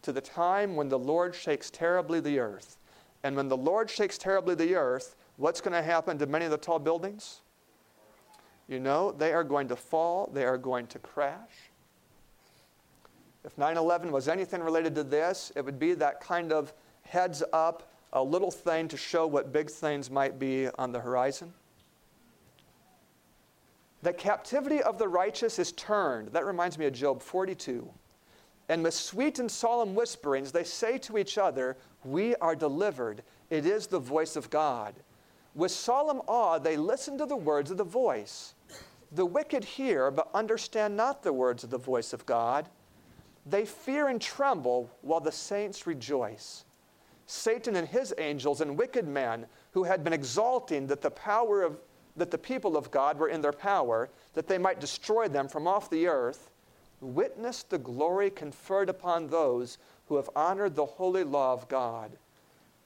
to 0.01 0.11
the 0.11 0.21
time 0.21 0.75
when 0.75 0.89
the 0.89 0.99
Lord 0.99 1.33
shakes 1.33 1.69
terribly 1.69 2.19
the 2.19 2.39
earth. 2.39 2.77
And 3.23 3.35
when 3.35 3.47
the 3.47 3.57
Lord 3.57 3.89
shakes 3.89 4.17
terribly 4.17 4.55
the 4.55 4.75
earth, 4.75 5.15
what's 5.39 5.61
going 5.61 5.73
to 5.73 5.81
happen 5.81 6.17
to 6.19 6.27
many 6.27 6.45
of 6.45 6.51
the 6.51 6.57
tall 6.57 6.79
buildings? 6.79 7.39
You 8.67 8.79
know, 8.79 9.11
they 9.11 9.33
are 9.33 9.43
going 9.43 9.67
to 9.69 9.75
fall, 9.75 10.29
they 10.31 10.45
are 10.45 10.57
going 10.57 10.85
to 10.87 10.99
crash. 10.99 11.71
If 13.43 13.57
9 13.57 13.77
11 13.77 14.11
was 14.11 14.27
anything 14.27 14.61
related 14.61 14.93
to 14.95 15.03
this, 15.03 15.51
it 15.55 15.63
would 15.63 15.79
be 15.79 15.93
that 15.95 16.19
kind 16.19 16.51
of 16.51 16.73
heads 17.01 17.41
up, 17.53 17.91
a 18.13 18.21
little 18.21 18.51
thing 18.51 18.87
to 18.89 18.97
show 18.97 19.25
what 19.25 19.53
big 19.53 19.69
things 19.69 20.11
might 20.11 20.37
be 20.37 20.67
on 20.77 20.91
the 20.91 20.99
horizon. 20.99 21.53
The 24.01 24.13
captivity 24.13 24.81
of 24.81 24.97
the 24.97 25.07
righteous 25.07 25.57
is 25.57 25.71
turned. 25.73 26.29
That 26.29 26.45
reminds 26.45 26.77
me 26.77 26.85
of 26.85 26.93
Job 26.93 27.21
42. 27.21 27.89
And 28.67 28.83
with 28.83 28.93
sweet 28.93 29.39
and 29.39 29.49
solemn 29.49 29.95
whisperings, 29.95 30.51
they 30.51 30.63
say 30.63 30.97
to 30.99 31.17
each 31.17 31.37
other, 31.37 31.77
We 32.03 32.35
are 32.35 32.55
delivered. 32.55 33.23
It 33.49 33.65
is 33.65 33.87
the 33.87 33.99
voice 33.99 34.35
of 34.35 34.49
God. 34.49 34.93
With 35.55 35.71
solemn 35.71 36.21
awe, 36.27 36.59
they 36.59 36.77
listen 36.77 37.17
to 37.17 37.25
the 37.25 37.35
words 37.35 37.71
of 37.71 37.77
the 37.77 37.83
voice. 37.83 38.53
The 39.11 39.25
wicked 39.25 39.63
hear, 39.63 40.11
but 40.11 40.29
understand 40.33 40.95
not 40.95 41.23
the 41.23 41.33
words 41.33 41.63
of 41.63 41.69
the 41.69 41.77
voice 41.77 42.13
of 42.13 42.25
God. 42.25 42.69
They 43.45 43.65
fear 43.65 44.07
and 44.07 44.21
tremble 44.21 44.91
while 45.01 45.19
the 45.19 45.31
saints 45.31 45.87
rejoice. 45.87 46.65
Satan 47.25 47.75
and 47.75 47.87
his 47.87 48.13
angels 48.17 48.61
and 48.61 48.77
wicked 48.77 49.07
men 49.07 49.45
who 49.71 49.83
had 49.83 50.03
been 50.03 50.13
exalting 50.13 50.87
that 50.87 51.01
the 51.01 51.11
power 51.11 51.63
of 51.63 51.79
that 52.15 52.31
the 52.31 52.37
people 52.37 52.77
of 52.77 52.91
God 52.91 53.17
were 53.17 53.29
in 53.29 53.41
their 53.41 53.53
power, 53.53 54.09
that 54.33 54.47
they 54.47 54.57
might 54.57 54.79
destroy 54.79 55.27
them 55.27 55.47
from 55.47 55.67
off 55.67 55.89
the 55.89 56.07
earth, 56.07 56.51
witness 57.01 57.63
the 57.63 57.77
glory 57.77 58.29
conferred 58.29 58.89
upon 58.89 59.27
those 59.27 59.77
who 60.07 60.15
have 60.17 60.29
honored 60.35 60.75
the 60.75 60.85
holy 60.85 61.23
law 61.23 61.53
of 61.53 61.67
God. 61.69 62.17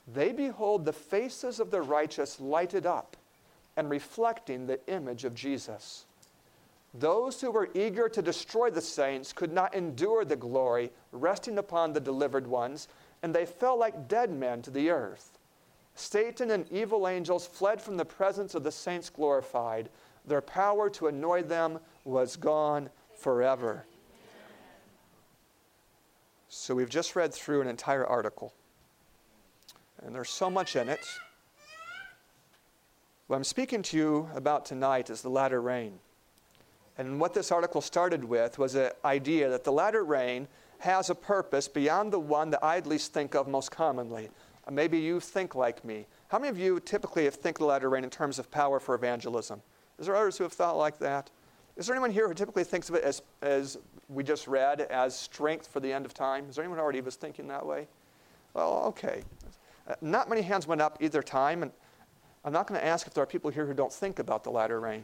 They 0.07 0.31
behold 0.31 0.85
the 0.85 0.93
faces 0.93 1.59
of 1.59 1.71
the 1.71 1.81
righteous 1.81 2.39
lighted 2.39 2.85
up 2.85 3.15
and 3.77 3.89
reflecting 3.89 4.67
the 4.67 4.79
image 4.87 5.23
of 5.23 5.33
Jesus. 5.33 6.05
Those 6.93 7.41
who 7.41 7.49
were 7.49 7.69
eager 7.73 8.07
to 8.09 8.21
destroy 8.21 8.69
the 8.69 8.81
saints 8.81 9.33
could 9.33 9.51
not 9.51 9.73
endure 9.73 10.25
the 10.25 10.35
glory 10.35 10.91
resting 11.11 11.57
upon 11.57 11.93
the 11.93 11.99
delivered 11.99 12.45
ones, 12.45 12.87
and 13.23 13.33
they 13.33 13.45
fell 13.45 13.77
like 13.77 14.07
dead 14.07 14.31
men 14.31 14.61
to 14.61 14.71
the 14.71 14.89
earth. 14.89 15.39
Satan 15.95 16.51
and 16.51 16.71
evil 16.71 17.07
angels 17.07 17.47
fled 17.47 17.81
from 17.81 17.97
the 17.97 18.05
presence 18.05 18.53
of 18.55 18.63
the 18.63 18.71
saints 18.71 19.09
glorified. 19.09 19.89
Their 20.25 20.41
power 20.41 20.89
to 20.91 21.07
annoy 21.07 21.43
them 21.43 21.79
was 22.03 22.35
gone 22.35 22.89
forever. 23.17 23.85
So 26.49 26.75
we've 26.75 26.89
just 26.89 27.15
read 27.15 27.33
through 27.33 27.61
an 27.61 27.67
entire 27.67 28.05
article. 28.05 28.53
And 30.01 30.15
there's 30.15 30.29
so 30.29 30.49
much 30.49 30.75
in 30.75 30.89
it. 30.89 31.05
What 33.27 33.37
I'm 33.37 33.43
speaking 33.43 33.81
to 33.83 33.97
you 33.97 34.29
about 34.35 34.65
tonight 34.65 35.09
is 35.09 35.21
the 35.21 35.29
latter 35.29 35.61
rain. 35.61 35.99
And 36.97 37.19
what 37.19 37.33
this 37.33 37.51
article 37.51 37.81
started 37.81 38.23
with 38.23 38.59
was 38.59 38.75
an 38.75 38.91
idea 39.05 39.49
that 39.49 39.63
the 39.63 39.71
latter 39.71 40.03
rain 40.03 40.47
has 40.79 41.09
a 41.09 41.15
purpose 41.15 41.67
beyond 41.67 42.11
the 42.11 42.19
one 42.19 42.49
that 42.49 42.63
I 42.63 42.77
at 42.77 42.85
least 42.85 43.13
think 43.13 43.33
of 43.33 43.47
most 43.47 43.71
commonly. 43.71 44.29
Maybe 44.69 44.99
you 44.99 45.19
think 45.19 45.55
like 45.55 45.83
me. 45.83 46.05
How 46.27 46.39
many 46.39 46.49
of 46.49 46.57
you 46.57 46.79
typically 46.79 47.25
have 47.25 47.35
think 47.35 47.59
the 47.59 47.65
latter 47.65 47.89
rain 47.89 48.03
in 48.03 48.09
terms 48.09 48.39
of 48.39 48.51
power 48.51 48.79
for 48.79 48.95
evangelism? 48.95 49.61
Is 49.99 50.07
there 50.07 50.15
others 50.15 50.37
who 50.37 50.43
have 50.43 50.53
thought 50.53 50.77
like 50.77 50.99
that? 50.99 51.29
Is 51.75 51.87
there 51.87 51.95
anyone 51.95 52.11
here 52.11 52.27
who 52.27 52.33
typically 52.33 52.63
thinks 52.63 52.89
of 52.89 52.95
it 52.95 53.03
as, 53.03 53.21
as 53.41 53.77
we 54.09 54.23
just 54.23 54.47
read, 54.47 54.81
as 54.81 55.17
strength 55.17 55.67
for 55.67 55.79
the 55.79 55.91
end 55.91 56.05
of 56.05 56.13
time? 56.13 56.45
Is 56.49 56.55
there 56.55 56.63
anyone 56.63 56.79
already 56.79 57.01
was 57.01 57.15
thinking 57.15 57.47
that 57.47 57.65
way? 57.65 57.87
Well, 58.53 58.83
okay. 58.87 59.23
Uh, 59.87 59.95
not 60.01 60.29
many 60.29 60.41
hands 60.41 60.65
went 60.65 60.81
up 60.81 60.97
either 61.01 61.21
time, 61.21 61.63
and 61.63 61.71
I'm 62.45 62.53
not 62.53 62.67
going 62.67 62.79
to 62.79 62.85
ask 62.85 63.07
if 63.07 63.13
there 63.13 63.23
are 63.23 63.27
people 63.27 63.51
here 63.51 63.65
who 63.65 63.73
don't 63.73 63.91
think 63.91 64.19
about 64.19 64.43
the 64.43 64.49
latter 64.49 64.79
rain. 64.79 65.03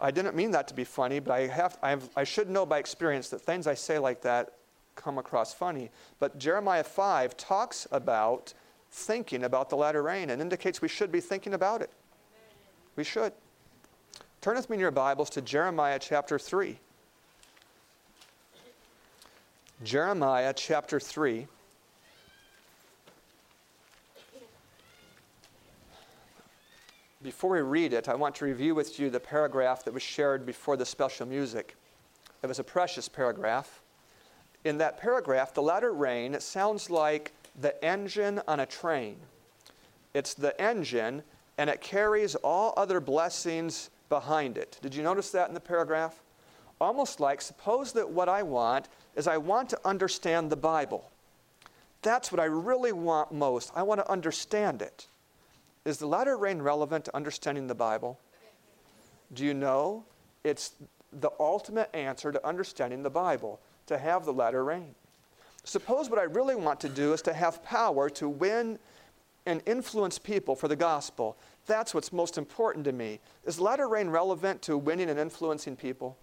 I 0.00 0.10
didn't 0.10 0.34
mean 0.34 0.50
that 0.50 0.68
to 0.68 0.74
be 0.74 0.84
funny, 0.84 1.20
but 1.20 1.32
I, 1.32 1.46
have, 1.46 1.78
I, 1.82 1.90
have, 1.90 2.10
I 2.16 2.24
should 2.24 2.50
know 2.50 2.66
by 2.66 2.78
experience 2.78 3.28
that 3.30 3.40
things 3.40 3.66
I 3.66 3.74
say 3.74 3.98
like 3.98 4.22
that 4.22 4.52
come 4.96 5.18
across 5.18 5.54
funny. 5.54 5.90
But 6.18 6.38
Jeremiah 6.38 6.84
5 6.84 7.36
talks 7.36 7.86
about 7.90 8.54
thinking 8.90 9.44
about 9.44 9.70
the 9.70 9.76
latter 9.76 10.02
rain 10.02 10.30
and 10.30 10.40
indicates 10.42 10.82
we 10.82 10.88
should 10.88 11.10
be 11.10 11.20
thinking 11.20 11.54
about 11.54 11.80
it. 11.80 11.90
We 12.96 13.04
should. 13.04 13.32
Turn 14.40 14.56
with 14.56 14.68
me 14.68 14.74
in 14.74 14.80
your 14.80 14.90
Bibles 14.90 15.30
to 15.30 15.42
Jeremiah 15.42 15.98
chapter 15.98 16.38
3. 16.38 16.78
Jeremiah 19.82 20.52
chapter 20.54 21.00
3. 21.00 21.46
Before 27.24 27.52
we 27.52 27.62
read 27.62 27.94
it, 27.94 28.06
I 28.06 28.14
want 28.16 28.34
to 28.34 28.44
review 28.44 28.74
with 28.74 29.00
you 29.00 29.08
the 29.08 29.18
paragraph 29.18 29.82
that 29.86 29.94
was 29.94 30.02
shared 30.02 30.44
before 30.44 30.76
the 30.76 30.84
special 30.84 31.24
music. 31.24 31.74
It 32.42 32.46
was 32.48 32.58
a 32.58 32.64
precious 32.64 33.08
paragraph. 33.08 33.80
In 34.62 34.76
that 34.76 34.98
paragraph, 34.98 35.54
the 35.54 35.62
latter 35.62 35.94
rain, 35.94 36.38
sounds 36.38 36.90
like 36.90 37.32
the 37.58 37.82
engine 37.82 38.42
on 38.46 38.60
a 38.60 38.66
train. 38.66 39.16
It's 40.12 40.34
the 40.34 40.60
engine, 40.60 41.22
and 41.56 41.70
it 41.70 41.80
carries 41.80 42.34
all 42.34 42.74
other 42.76 43.00
blessings 43.00 43.88
behind 44.10 44.58
it. 44.58 44.78
Did 44.82 44.94
you 44.94 45.02
notice 45.02 45.30
that 45.30 45.48
in 45.48 45.54
the 45.54 45.60
paragraph? 45.60 46.22
Almost 46.78 47.20
like, 47.20 47.40
suppose 47.40 47.92
that 47.92 48.10
what 48.10 48.28
I 48.28 48.42
want 48.42 48.90
is 49.16 49.26
I 49.26 49.38
want 49.38 49.70
to 49.70 49.80
understand 49.82 50.50
the 50.50 50.56
Bible. 50.56 51.10
That's 52.02 52.30
what 52.30 52.40
I 52.40 52.44
really 52.44 52.92
want 52.92 53.32
most. 53.32 53.72
I 53.74 53.82
want 53.82 54.00
to 54.00 54.10
understand 54.10 54.82
it. 54.82 55.06
Is 55.84 55.98
the 55.98 56.06
latter 56.06 56.36
rain 56.36 56.62
relevant 56.62 57.04
to 57.06 57.16
understanding 57.16 57.66
the 57.66 57.74
Bible? 57.74 58.18
Do 59.32 59.44
you 59.44 59.54
know? 59.54 60.04
It's 60.42 60.72
the 61.12 61.30
ultimate 61.38 61.94
answer 61.94 62.32
to 62.32 62.46
understanding 62.46 63.02
the 63.02 63.10
Bible, 63.10 63.60
to 63.86 63.98
have 63.98 64.24
the 64.24 64.32
latter 64.32 64.64
rain. 64.64 64.94
Suppose 65.64 66.10
what 66.10 66.18
I 66.18 66.24
really 66.24 66.54
want 66.54 66.80
to 66.80 66.88
do 66.88 67.12
is 67.12 67.22
to 67.22 67.32
have 67.32 67.62
power 67.62 68.10
to 68.10 68.28
win 68.28 68.78
and 69.46 69.62
influence 69.66 70.18
people 70.18 70.54
for 70.54 70.68
the 70.68 70.76
gospel. 70.76 71.36
That's 71.66 71.94
what's 71.94 72.12
most 72.12 72.38
important 72.38 72.84
to 72.86 72.92
me. 72.92 73.20
Is 73.44 73.60
latter 73.60 73.88
rain 73.88 74.08
relevant 74.08 74.62
to 74.62 74.76
winning 74.76 75.08
and 75.10 75.18
influencing 75.18 75.76
people? 75.76 76.16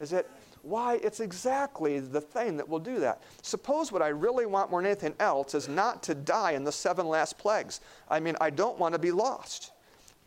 Is 0.00 0.12
it? 0.12 0.28
Why, 0.66 0.94
it's 0.94 1.20
exactly 1.20 2.00
the 2.00 2.20
thing 2.20 2.56
that 2.56 2.68
will 2.68 2.80
do 2.80 2.98
that. 2.98 3.22
Suppose 3.40 3.92
what 3.92 4.02
I 4.02 4.08
really 4.08 4.46
want 4.46 4.68
more 4.68 4.82
than 4.82 4.90
anything 4.90 5.14
else 5.20 5.54
is 5.54 5.68
not 5.68 6.02
to 6.02 6.14
die 6.14 6.52
in 6.52 6.64
the 6.64 6.72
seven 6.72 7.06
last 7.06 7.38
plagues. 7.38 7.80
I 8.08 8.18
mean, 8.18 8.34
I 8.40 8.50
don't 8.50 8.76
want 8.76 8.92
to 8.92 8.98
be 8.98 9.12
lost. 9.12 9.70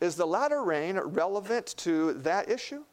Is 0.00 0.16
the 0.16 0.26
latter 0.26 0.62
rain 0.62 0.96
relevant 0.96 1.74
to 1.78 2.14
that 2.14 2.50
issue? 2.50 2.84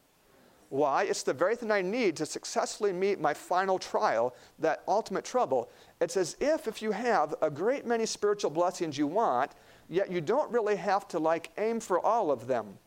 Why? 0.68 1.04
It's 1.04 1.24
the 1.24 1.32
very 1.32 1.56
thing 1.56 1.72
I 1.72 1.82
need 1.82 2.18
to 2.18 2.25
successfully 2.25 2.92
meet 2.92 3.18
my 3.18 3.34
final 3.34 3.80
trial, 3.80 4.36
that 4.60 4.84
ultimate 4.86 5.24
trouble. 5.24 5.72
It's 6.01 6.18
as 6.18 6.36
if 6.42 6.68
if 6.68 6.82
you 6.82 6.92
have 6.92 7.34
a 7.42 7.50
great 7.50 7.86
many 7.86 8.06
spiritual 8.06 8.51
blessings 8.51 8.98
you 8.98 9.08
want, 9.08 9.51
yet 9.88 10.12
you 10.12 10.20
don't 10.20 10.51
really 10.51 10.75
have 10.75 11.08
to 11.08 11.20
like 11.20 11.51
aim 11.58 11.80
for 11.80 12.06
all 12.06 12.30
of 12.30 12.46
them 12.46 12.77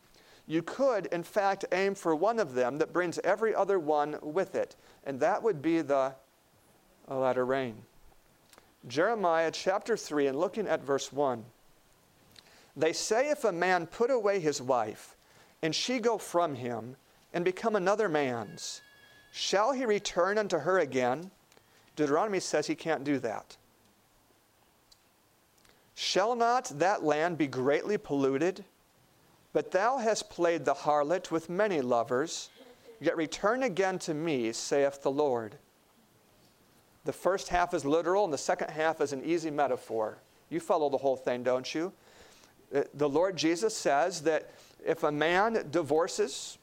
you 0.47 0.61
could, 0.61 1.05
in 1.07 1.23
fact, 1.23 1.65
aim 1.71 1.95
for 1.95 2.15
one 2.15 2.39
of 2.39 2.53
them 2.53 2.77
that 2.79 2.93
brings 2.93 3.19
every 3.23 3.55
other 3.55 3.79
one 3.79 4.17
with 4.21 4.55
it, 4.55 4.75
and 5.05 5.19
that 5.19 5.41
would 5.43 5.61
be 5.61 5.81
the 5.81 6.13
latter 7.07 7.45
rain. 7.45 7.83
Jeremiah 8.87 9.51
chapter 9.51 9.95
3, 9.95 10.27
and 10.27 10.39
looking 10.39 10.67
at 10.67 10.83
verse 10.83 11.13
1. 11.13 11.45
They 12.75 12.93
say, 12.93 13.29
if 13.29 13.43
a 13.43 13.51
man 13.51 13.85
put 13.85 14.09
away 14.09 14.39
his 14.39 14.61
wife, 14.61 15.15
and 15.61 15.75
she 15.75 15.99
go 15.99 16.17
from 16.17 16.55
him, 16.55 16.95
and 17.33 17.45
become 17.45 17.75
another 17.75 18.09
man's, 18.09 18.81
shall 19.31 19.71
he 19.71 19.85
return 19.85 20.37
unto 20.37 20.57
her 20.59 20.79
again, 20.79 21.31
Deuteronomy 21.95 22.39
says 22.39 22.67
he 22.67 22.75
can't 22.75 23.03
do 23.03 23.19
that. 23.19 23.55
Shall 25.93 26.35
not 26.35 26.71
that 26.79 27.03
land 27.03 27.37
be 27.37 27.47
greatly 27.47 27.97
polluted? 27.97 28.65
But 29.53 29.71
thou 29.71 29.97
hast 29.97 30.29
played 30.29 30.65
the 30.65 30.73
harlot 30.73 31.31
with 31.31 31.49
many 31.49 31.81
lovers, 31.81 32.49
yet 32.99 33.17
return 33.17 33.63
again 33.63 33.99
to 33.99 34.13
me, 34.13 34.51
saith 34.53 35.01
the 35.01 35.11
Lord. 35.11 35.57
The 37.03 37.13
first 37.13 37.49
half 37.49 37.73
is 37.73 37.83
literal, 37.83 38.23
and 38.23 38.33
the 38.33 38.37
second 38.37 38.69
half 38.69 39.01
is 39.01 39.11
an 39.11 39.23
easy 39.23 39.49
metaphor. 39.49 40.19
You 40.49 40.59
follow 40.59 40.89
the 40.89 40.97
whole 40.97 41.17
thing, 41.17 41.43
don't 41.43 41.73
you? 41.73 41.91
Uh, 42.73 42.83
the 42.93 43.09
Lord 43.09 43.35
Jesus 43.35 43.75
says 43.75 44.21
that 44.21 44.51
if 44.85 45.03
a 45.03 45.11
man 45.11 45.67
divorces, 45.71 46.57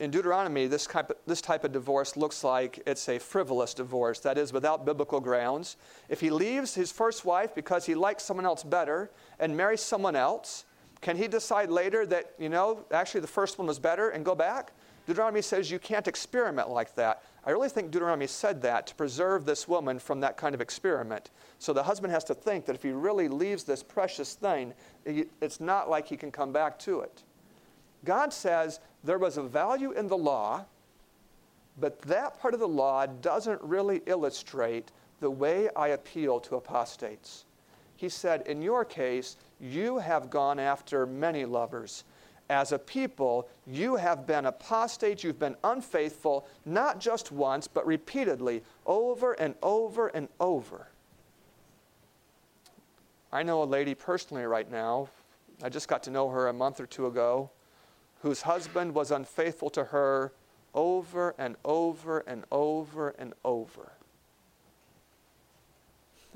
in 0.00 0.10
Deuteronomy, 0.10 0.66
this 0.66 0.86
type, 0.86 1.10
of, 1.10 1.16
this 1.26 1.42
type 1.42 1.62
of 1.62 1.72
divorce 1.72 2.16
looks 2.16 2.42
like 2.42 2.82
it's 2.86 3.06
a 3.08 3.18
frivolous 3.18 3.74
divorce, 3.74 4.18
that 4.20 4.38
is, 4.38 4.50
without 4.50 4.86
biblical 4.86 5.20
grounds. 5.20 5.76
If 6.08 6.20
he 6.20 6.30
leaves 6.30 6.74
his 6.74 6.90
first 6.90 7.26
wife 7.26 7.54
because 7.54 7.84
he 7.84 7.94
likes 7.94 8.24
someone 8.24 8.46
else 8.46 8.64
better 8.64 9.10
and 9.38 9.54
marries 9.54 9.82
someone 9.82 10.16
else, 10.16 10.64
can 11.00 11.16
he 11.16 11.28
decide 11.28 11.70
later 11.70 12.04
that, 12.06 12.34
you 12.38 12.48
know, 12.48 12.84
actually 12.90 13.20
the 13.20 13.26
first 13.26 13.58
one 13.58 13.66
was 13.66 13.78
better 13.78 14.10
and 14.10 14.24
go 14.24 14.34
back? 14.34 14.72
Deuteronomy 15.06 15.42
says 15.42 15.70
you 15.70 15.78
can't 15.78 16.06
experiment 16.06 16.68
like 16.68 16.94
that. 16.94 17.22
I 17.44 17.50
really 17.50 17.70
think 17.70 17.90
Deuteronomy 17.90 18.26
said 18.26 18.60
that 18.62 18.86
to 18.88 18.94
preserve 18.94 19.46
this 19.46 19.66
woman 19.66 19.98
from 19.98 20.20
that 20.20 20.36
kind 20.36 20.54
of 20.54 20.60
experiment. 20.60 21.30
So 21.58 21.72
the 21.72 21.82
husband 21.82 22.12
has 22.12 22.22
to 22.24 22.34
think 22.34 22.66
that 22.66 22.76
if 22.76 22.82
he 22.82 22.90
really 22.90 23.28
leaves 23.28 23.64
this 23.64 23.82
precious 23.82 24.34
thing, 24.34 24.74
it's 25.06 25.58
not 25.58 25.88
like 25.88 26.06
he 26.06 26.16
can 26.16 26.30
come 26.30 26.52
back 26.52 26.78
to 26.80 27.00
it. 27.00 27.24
God 28.04 28.32
says 28.32 28.80
there 29.02 29.18
was 29.18 29.38
a 29.38 29.42
value 29.42 29.92
in 29.92 30.06
the 30.06 30.18
law, 30.18 30.64
but 31.78 31.98
that 32.02 32.38
part 32.38 32.52
of 32.52 32.60
the 32.60 32.68
law 32.68 33.06
doesn't 33.06 33.60
really 33.62 34.02
illustrate 34.06 34.92
the 35.20 35.30
way 35.30 35.70
I 35.74 35.88
appeal 35.88 36.40
to 36.40 36.56
apostates. 36.56 37.46
He 38.00 38.08
said, 38.08 38.46
In 38.46 38.62
your 38.62 38.86
case, 38.86 39.36
you 39.60 39.98
have 39.98 40.30
gone 40.30 40.58
after 40.58 41.04
many 41.04 41.44
lovers. 41.44 42.04
As 42.48 42.72
a 42.72 42.78
people, 42.78 43.46
you 43.66 43.96
have 43.96 44.26
been 44.26 44.46
apostate, 44.46 45.22
you've 45.22 45.38
been 45.38 45.54
unfaithful, 45.64 46.46
not 46.64 46.98
just 46.98 47.30
once, 47.30 47.68
but 47.68 47.86
repeatedly, 47.86 48.62
over 48.86 49.34
and 49.34 49.54
over 49.62 50.08
and 50.08 50.28
over. 50.40 50.88
I 53.30 53.42
know 53.42 53.62
a 53.62 53.64
lady 53.64 53.94
personally 53.94 54.44
right 54.44 54.70
now. 54.70 55.10
I 55.62 55.68
just 55.68 55.86
got 55.86 56.02
to 56.04 56.10
know 56.10 56.30
her 56.30 56.48
a 56.48 56.54
month 56.54 56.80
or 56.80 56.86
two 56.86 57.06
ago 57.06 57.50
whose 58.22 58.40
husband 58.40 58.94
was 58.94 59.10
unfaithful 59.10 59.68
to 59.68 59.84
her 59.84 60.32
over 60.72 61.34
and 61.36 61.54
over 61.66 62.20
and 62.20 62.44
over 62.50 63.10
and 63.18 63.34
over. 63.44 63.92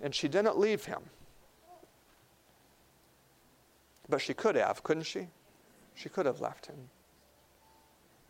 And 0.03 0.15
she 0.15 0.29
didn't 0.29 0.59
leave 0.59 0.85
him. 0.85 1.05
But 4.09 4.21
she 4.21 4.35
could 4.35 4.57
have, 4.57 4.83
couldn't 4.83 5.05
she? 5.05 5.29
She 5.95 6.09
could 6.09 6.27
have 6.27 6.41
left 6.41 6.67
him. 6.67 6.91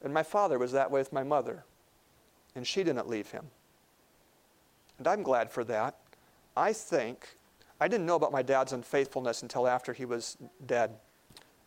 And 0.03 0.13
my 0.13 0.23
father 0.23 0.59
was 0.59 0.73
that 0.73 0.91
way 0.91 1.01
with 1.01 1.13
my 1.13 1.25
mother. 1.25 1.65
And 2.55 2.67
she 2.67 2.85
didn't 2.85 3.09
leave 3.09 3.31
him. 3.31 3.47
And 4.99 5.09
I'm 5.09 5.23
glad 5.23 5.51
for 5.51 5.65
that. 5.65 5.99
I 6.57 6.73
think, 6.73 7.37
I 7.81 7.89
didn't 7.89 8.07
know 8.07 8.15
about 8.15 8.31
my 8.31 8.43
dad's 8.43 8.73
unfaithfulness 8.73 9.43
until 9.43 9.67
after 9.67 9.93
he 9.93 10.05
was 10.05 10.37
dead. 10.67 10.93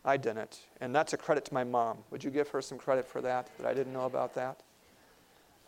I 0.04 0.16
didn't. 0.16 0.60
And 0.80 0.94
that's 0.94 1.12
a 1.12 1.18
credit 1.18 1.44
to 1.46 1.54
my 1.54 1.64
mom. 1.64 1.98
Would 2.10 2.24
you 2.24 2.30
give 2.30 2.48
her 2.48 2.62
some 2.62 2.78
credit 2.78 3.06
for 3.06 3.20
that, 3.20 3.50
that 3.58 3.66
I 3.66 3.74
didn't 3.74 3.92
know 3.92 4.06
about 4.06 4.34
that? 4.36 4.62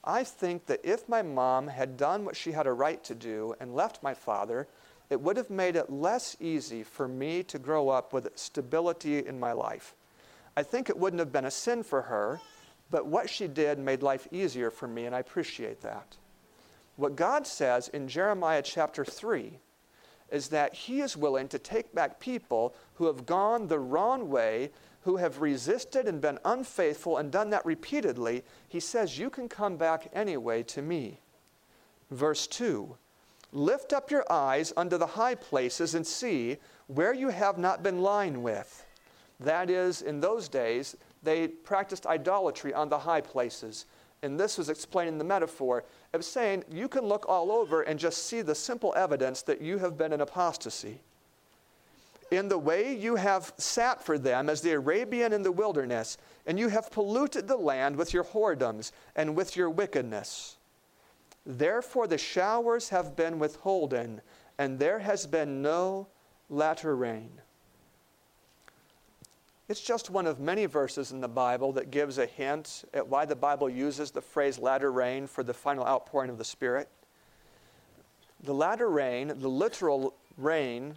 I 0.02 0.24
think 0.24 0.66
that 0.66 0.80
if 0.82 1.08
my 1.08 1.20
mom 1.20 1.68
had 1.68 1.98
done 1.98 2.24
what 2.24 2.36
she 2.36 2.52
had 2.52 2.66
a 2.66 2.72
right 2.72 3.02
to 3.04 3.14
do 3.14 3.54
and 3.60 3.74
left 3.74 4.02
my 4.02 4.14
father, 4.14 4.66
it 5.10 5.20
would 5.20 5.36
have 5.36 5.50
made 5.50 5.74
it 5.74 5.90
less 5.90 6.36
easy 6.40 6.84
for 6.84 7.08
me 7.08 7.42
to 7.42 7.58
grow 7.58 7.88
up 7.88 8.12
with 8.12 8.30
stability 8.36 9.26
in 9.26 9.38
my 9.38 9.52
life. 9.52 9.94
I 10.56 10.62
think 10.62 10.88
it 10.88 10.96
wouldn't 10.96 11.18
have 11.18 11.32
been 11.32 11.44
a 11.44 11.50
sin 11.50 11.82
for 11.82 12.02
her, 12.02 12.40
but 12.90 13.06
what 13.06 13.28
she 13.28 13.48
did 13.48 13.78
made 13.78 14.02
life 14.02 14.28
easier 14.30 14.70
for 14.70 14.86
me, 14.86 15.06
and 15.06 15.14
I 15.14 15.18
appreciate 15.18 15.80
that. 15.82 16.16
What 16.96 17.16
God 17.16 17.46
says 17.46 17.88
in 17.88 18.08
Jeremiah 18.08 18.62
chapter 18.62 19.04
3 19.04 19.58
is 20.30 20.48
that 20.48 20.74
He 20.74 21.00
is 21.00 21.16
willing 21.16 21.48
to 21.48 21.58
take 21.58 21.92
back 21.94 22.20
people 22.20 22.74
who 22.94 23.06
have 23.06 23.26
gone 23.26 23.66
the 23.66 23.78
wrong 23.78 24.28
way, 24.28 24.70
who 25.02 25.16
have 25.16 25.40
resisted 25.40 26.06
and 26.06 26.20
been 26.20 26.38
unfaithful 26.44 27.16
and 27.16 27.32
done 27.32 27.50
that 27.50 27.66
repeatedly. 27.66 28.44
He 28.68 28.80
says, 28.80 29.18
You 29.18 29.30
can 29.30 29.48
come 29.48 29.76
back 29.76 30.08
anyway 30.12 30.62
to 30.64 30.82
me. 30.82 31.20
Verse 32.10 32.46
2 32.46 32.96
Lift 33.52 33.92
up 33.92 34.10
your 34.10 34.30
eyes 34.30 34.72
unto 34.76 34.96
the 34.96 35.06
high 35.06 35.34
places 35.34 35.94
and 35.94 36.06
see 36.06 36.58
where 36.86 37.12
you 37.14 37.28
have 37.28 37.58
not 37.58 37.82
been 37.82 38.00
lying 38.00 38.42
with. 38.42 38.86
That 39.40 39.70
is, 39.70 40.02
in 40.02 40.20
those 40.20 40.48
days, 40.48 40.96
they 41.22 41.48
practiced 41.48 42.06
idolatry 42.06 42.72
on 42.74 42.88
the 42.88 42.98
high 42.98 43.20
places. 43.20 43.86
And 44.22 44.38
this 44.38 44.58
was 44.58 44.68
explaining 44.68 45.18
the 45.18 45.24
metaphor 45.24 45.84
of 46.12 46.24
saying 46.24 46.64
you 46.70 46.88
can 46.88 47.06
look 47.06 47.26
all 47.28 47.50
over 47.50 47.82
and 47.82 47.98
just 47.98 48.26
see 48.26 48.42
the 48.42 48.54
simple 48.54 48.92
evidence 48.96 49.42
that 49.42 49.60
you 49.60 49.78
have 49.78 49.96
been 49.96 50.12
in 50.12 50.20
apostasy. 50.20 51.00
In 52.30 52.48
the 52.48 52.58
way 52.58 52.94
you 52.94 53.16
have 53.16 53.52
sat 53.56 54.04
for 54.04 54.16
them 54.18 54.48
as 54.48 54.60
the 54.60 54.72
Arabian 54.72 55.32
in 55.32 55.42
the 55.42 55.50
wilderness, 55.50 56.18
and 56.46 56.58
you 56.58 56.68
have 56.68 56.90
polluted 56.90 57.48
the 57.48 57.56
land 57.56 57.96
with 57.96 58.14
your 58.14 58.24
whoredoms 58.24 58.92
and 59.16 59.34
with 59.34 59.56
your 59.56 59.70
wickedness. 59.70 60.56
Therefore, 61.58 62.06
the 62.06 62.18
showers 62.18 62.90
have 62.90 63.16
been 63.16 63.40
withholden, 63.40 64.20
and 64.58 64.78
there 64.78 65.00
has 65.00 65.26
been 65.26 65.62
no 65.62 66.06
latter 66.48 66.94
rain. 66.94 67.40
It's 69.68 69.80
just 69.80 70.10
one 70.10 70.26
of 70.26 70.38
many 70.38 70.66
verses 70.66 71.10
in 71.10 71.20
the 71.20 71.28
Bible 71.28 71.72
that 71.72 71.90
gives 71.90 72.18
a 72.18 72.26
hint 72.26 72.84
at 72.94 73.06
why 73.06 73.24
the 73.24 73.34
Bible 73.34 73.68
uses 73.68 74.12
the 74.12 74.20
phrase 74.20 74.58
latter 74.58 74.92
rain 74.92 75.26
for 75.26 75.42
the 75.42 75.54
final 75.54 75.84
outpouring 75.84 76.30
of 76.30 76.38
the 76.38 76.44
Spirit. 76.44 76.88
The 78.42 78.54
latter 78.54 78.88
rain, 78.88 79.28
the 79.28 79.48
literal 79.48 80.14
rain, 80.36 80.96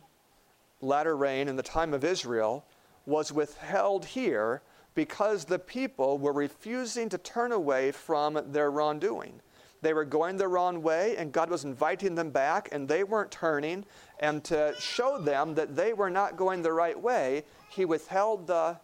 latter 0.81 1.17
rain 1.17 1.47
in 1.47 1.55
the 1.55 1.63
time 1.63 1.95
of 1.95 2.03
Israel, 2.03 2.63
was 3.07 3.31
withheld 3.31 4.05
here 4.05 4.61
because 4.93 5.45
the 5.45 5.59
people 5.59 6.19
were 6.19 6.33
refusing 6.33 7.09
to 7.09 7.17
turn 7.17 7.51
away 7.51 7.91
from 7.91 8.39
their 8.51 8.69
wrongdoing. 8.69 9.41
They 9.83 9.93
were 9.93 10.05
going 10.05 10.37
the 10.37 10.47
wrong 10.47 10.81
way, 10.81 11.17
and 11.17 11.33
God 11.33 11.49
was 11.49 11.65
inviting 11.65 12.15
them 12.15 12.29
back, 12.29 12.69
and 12.71 12.87
they 12.87 13.03
weren't 13.03 13.31
turning. 13.31 13.83
And 14.19 14.41
to 14.45 14.73
show 14.79 15.19
them 15.19 15.55
that 15.55 15.75
they 15.75 15.91
were 15.91 16.09
not 16.09 16.37
going 16.37 16.61
the 16.61 16.71
right 16.71 16.99
way, 16.99 17.43
He 17.69 17.83
withheld 17.83 18.47
the 18.47 18.77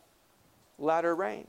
latter 0.78 1.16
rain. 1.16 1.48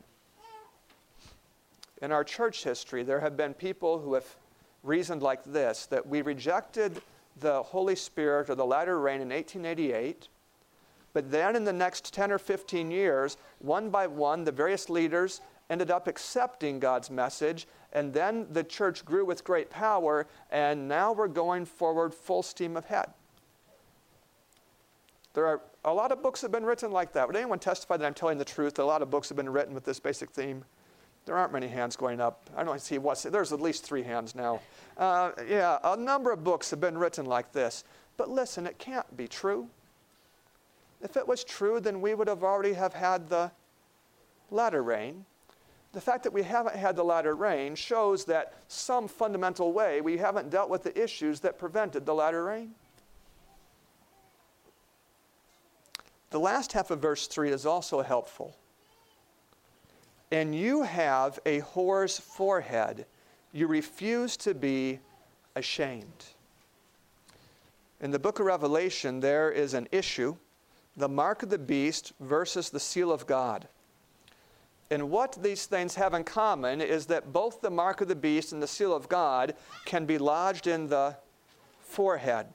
In 2.00 2.12
our 2.12 2.22
church 2.22 2.62
history, 2.62 3.02
there 3.02 3.18
have 3.18 3.36
been 3.36 3.52
people 3.52 3.98
who 3.98 4.14
have 4.14 4.36
reasoned 4.84 5.20
like 5.20 5.42
this 5.42 5.84
that 5.86 6.06
we 6.06 6.22
rejected 6.22 7.02
the 7.40 7.60
Holy 7.64 7.96
Spirit 7.96 8.50
or 8.50 8.54
the 8.54 8.64
latter 8.64 9.00
rain 9.00 9.20
in 9.20 9.30
1888. 9.30 10.28
But 11.12 11.32
then 11.32 11.56
in 11.56 11.64
the 11.64 11.72
next 11.72 12.14
10 12.14 12.30
or 12.30 12.38
15 12.38 12.92
years, 12.92 13.36
one 13.58 13.90
by 13.90 14.06
one, 14.06 14.44
the 14.44 14.52
various 14.52 14.88
leaders 14.88 15.40
ended 15.68 15.90
up 15.90 16.06
accepting 16.06 16.78
God's 16.78 17.10
message 17.10 17.66
and 17.92 18.12
then 18.12 18.46
the 18.50 18.64
church 18.64 19.04
grew 19.04 19.24
with 19.24 19.44
great 19.44 19.70
power, 19.70 20.26
and 20.50 20.88
now 20.88 21.12
we're 21.12 21.28
going 21.28 21.64
forward 21.64 22.14
full 22.14 22.42
steam 22.42 22.76
ahead. 22.76 23.06
There 25.34 25.46
are 25.46 25.60
a 25.84 25.94
lot 25.94 26.12
of 26.12 26.22
books 26.22 26.42
have 26.42 26.52
been 26.52 26.64
written 26.64 26.90
like 26.90 27.12
that. 27.12 27.26
Would 27.26 27.36
anyone 27.36 27.58
testify 27.58 27.96
that 27.96 28.04
I'm 28.04 28.14
telling 28.14 28.38
the 28.38 28.44
truth? 28.44 28.78
A 28.78 28.84
lot 28.84 29.02
of 29.02 29.10
books 29.10 29.28
have 29.28 29.36
been 29.36 29.48
written 29.48 29.74
with 29.74 29.84
this 29.84 30.00
basic 30.00 30.30
theme. 30.30 30.64
There 31.26 31.36
aren't 31.36 31.52
many 31.52 31.68
hands 31.68 31.96
going 31.96 32.20
up. 32.20 32.50
I 32.56 32.64
don't 32.64 32.80
see 32.80 32.98
what's 32.98 33.22
there's 33.22 33.52
at 33.52 33.60
least 33.60 33.84
three 33.84 34.02
hands 34.02 34.34
now. 34.34 34.60
Uh, 34.96 35.30
yeah, 35.48 35.78
a 35.84 35.96
number 35.96 36.32
of 36.32 36.42
books 36.42 36.70
have 36.70 36.80
been 36.80 36.98
written 36.98 37.26
like 37.26 37.52
this. 37.52 37.84
But 38.16 38.28
listen, 38.28 38.66
it 38.66 38.78
can't 38.78 39.16
be 39.16 39.28
true. 39.28 39.68
If 41.02 41.16
it 41.16 41.26
was 41.26 41.44
true, 41.44 41.80
then 41.80 42.00
we 42.00 42.14
would 42.14 42.28
have 42.28 42.42
already 42.42 42.74
have 42.74 42.92
had 42.92 43.28
the 43.28 43.52
latter 44.50 44.82
rain 44.82 45.24
the 45.92 46.00
fact 46.00 46.22
that 46.22 46.32
we 46.32 46.42
haven't 46.42 46.76
had 46.76 46.94
the 46.94 47.04
latter 47.04 47.34
rain 47.34 47.74
shows 47.74 48.24
that 48.26 48.54
some 48.68 49.08
fundamental 49.08 49.72
way 49.72 50.00
we 50.00 50.16
haven't 50.16 50.50
dealt 50.50 50.70
with 50.70 50.84
the 50.84 51.02
issues 51.02 51.40
that 51.40 51.58
prevented 51.58 52.06
the 52.06 52.14
latter 52.14 52.44
rain. 52.44 52.72
The 56.30 56.38
last 56.38 56.72
half 56.72 56.92
of 56.92 57.00
verse 57.00 57.26
3 57.26 57.50
is 57.50 57.66
also 57.66 58.02
helpful. 58.02 58.56
And 60.30 60.54
you 60.54 60.82
have 60.82 61.40
a 61.44 61.60
whore's 61.60 62.20
forehead. 62.20 63.06
You 63.52 63.66
refuse 63.66 64.36
to 64.38 64.54
be 64.54 65.00
ashamed. 65.56 66.24
In 68.00 68.12
the 68.12 68.18
book 68.20 68.38
of 68.38 68.46
Revelation, 68.46 69.18
there 69.18 69.50
is 69.50 69.74
an 69.74 69.88
issue 69.90 70.36
the 70.96 71.08
mark 71.08 71.42
of 71.42 71.50
the 71.50 71.58
beast 71.58 72.12
versus 72.20 72.70
the 72.70 72.80
seal 72.80 73.10
of 73.10 73.26
God. 73.26 73.68
And 74.90 75.10
what 75.10 75.38
these 75.40 75.66
things 75.66 75.94
have 75.94 76.14
in 76.14 76.24
common 76.24 76.80
is 76.80 77.06
that 77.06 77.32
both 77.32 77.60
the 77.60 77.70
mark 77.70 78.00
of 78.00 78.08
the 78.08 78.16
beast 78.16 78.52
and 78.52 78.62
the 78.62 78.66
seal 78.66 78.94
of 78.94 79.08
God 79.08 79.54
can 79.84 80.04
be 80.04 80.18
lodged 80.18 80.66
in 80.66 80.88
the 80.88 81.16
forehead. 81.80 82.46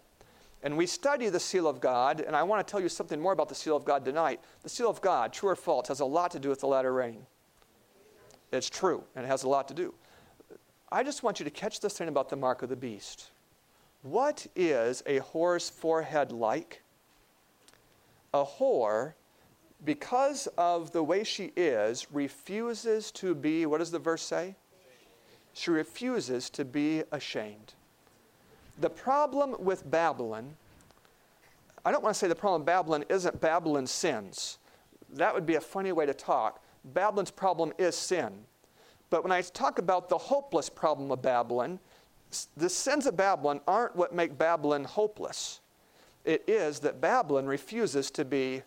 And 0.62 0.76
we 0.76 0.86
study 0.86 1.30
the 1.30 1.40
seal 1.40 1.68
of 1.68 1.80
God, 1.80 2.22
and 2.22 2.36
I 2.36 2.44
want 2.44 2.66
to 2.66 2.70
tell 2.70 2.82
you 2.82 2.90
something 2.90 3.22
more 3.22 3.34
about 3.34 3.50
the 3.50 3.56
seal 3.56 3.76
of 3.76 3.86
God 3.86 4.04
tonight. 4.04 4.42
The 4.64 4.70
seal 4.70 4.90
of 4.90 5.00
God, 5.00 5.32
true 5.32 5.50
or 5.50 5.56
false, 5.56 5.88
has 5.90 6.00
a 6.00 6.06
lot 6.06 6.32
to 6.32 6.40
do 6.40 6.50
with 6.50 6.60
the 6.60 6.68
latter 6.68 6.92
rain. 6.92 7.26
It's 8.52 8.70
true, 8.70 9.04
and 9.16 9.26
it 9.26 9.28
has 9.28 9.44
a 9.44 9.50
lot 9.50 9.68
to 9.68 9.74
do. 9.74 9.94
I 10.92 11.04
just 11.04 11.24
want 11.24 11.40
you 11.40 11.44
to 11.44 11.52
catch 11.52 11.80
this 11.80 11.98
thing 11.98 12.08
about 12.08 12.30
the 12.30 12.36
mark 12.36 12.64
of 12.64 12.70
the 12.70 12.76
beast. 12.76 13.30
What 14.02 14.48
is 14.56 15.04
a 15.06 15.20
whore's 15.20 15.70
forehead 15.70 16.32
like? 16.32 16.82
A 18.34 18.44
whore, 18.44 19.14
because 19.84 20.48
of 20.58 20.92
the 20.92 21.04
way 21.04 21.24
she 21.24 21.52
is, 21.56 22.08
refuses 22.12 23.12
to 23.12 23.36
be, 23.36 23.66
what 23.66 23.80
does 23.80 23.92
the 23.92 24.00
verse 24.00 24.22
say? 24.22 24.56
She 25.54 25.72
refuses 25.72 26.50
to 26.52 26.66
be 26.66 27.04
ashamed. 27.12 27.74
The 28.80 28.90
problem 28.90 29.56
with 29.60 29.90
Babylon, 29.90 30.56
I 31.86 31.92
don't 31.92 32.04
want 32.04 32.14
to 32.14 32.20
say 32.20 32.28
the 32.28 32.36
problem 32.36 32.62
with 32.62 32.66
Babylon 32.66 33.06
isn't 33.10 33.40
Babylon's 33.40 33.92
sins. 33.92 34.58
That 35.14 35.34
would 35.34 35.46
be 35.46 35.56
a 35.56 35.62
funny 35.62 35.92
way 35.92 36.06
to 36.06 36.14
talk. 36.14 36.62
Babylon's 36.84 37.32
problem 37.32 37.74
is 37.78 37.96
sin. 37.96 38.34
But 39.10 39.24
when 39.24 39.32
I 39.32 39.42
talk 39.42 39.80
about 39.80 40.10
the 40.10 40.18
hopeless 40.18 40.70
problem 40.70 41.12
of 41.12 41.22
Babylon, 41.22 41.80
the 42.58 42.70
sins 42.70 43.06
of 43.06 43.16
Babylon 43.16 43.62
aren't 43.68 43.96
what 43.96 44.14
make 44.14 44.38
Babylon 44.38 44.84
hopeless. 44.84 45.62
It 46.26 46.44
is 46.48 46.80
that 46.80 47.00
Babylon 47.00 47.46
refuses 47.46 48.12
to 48.12 48.26
be 48.26 48.64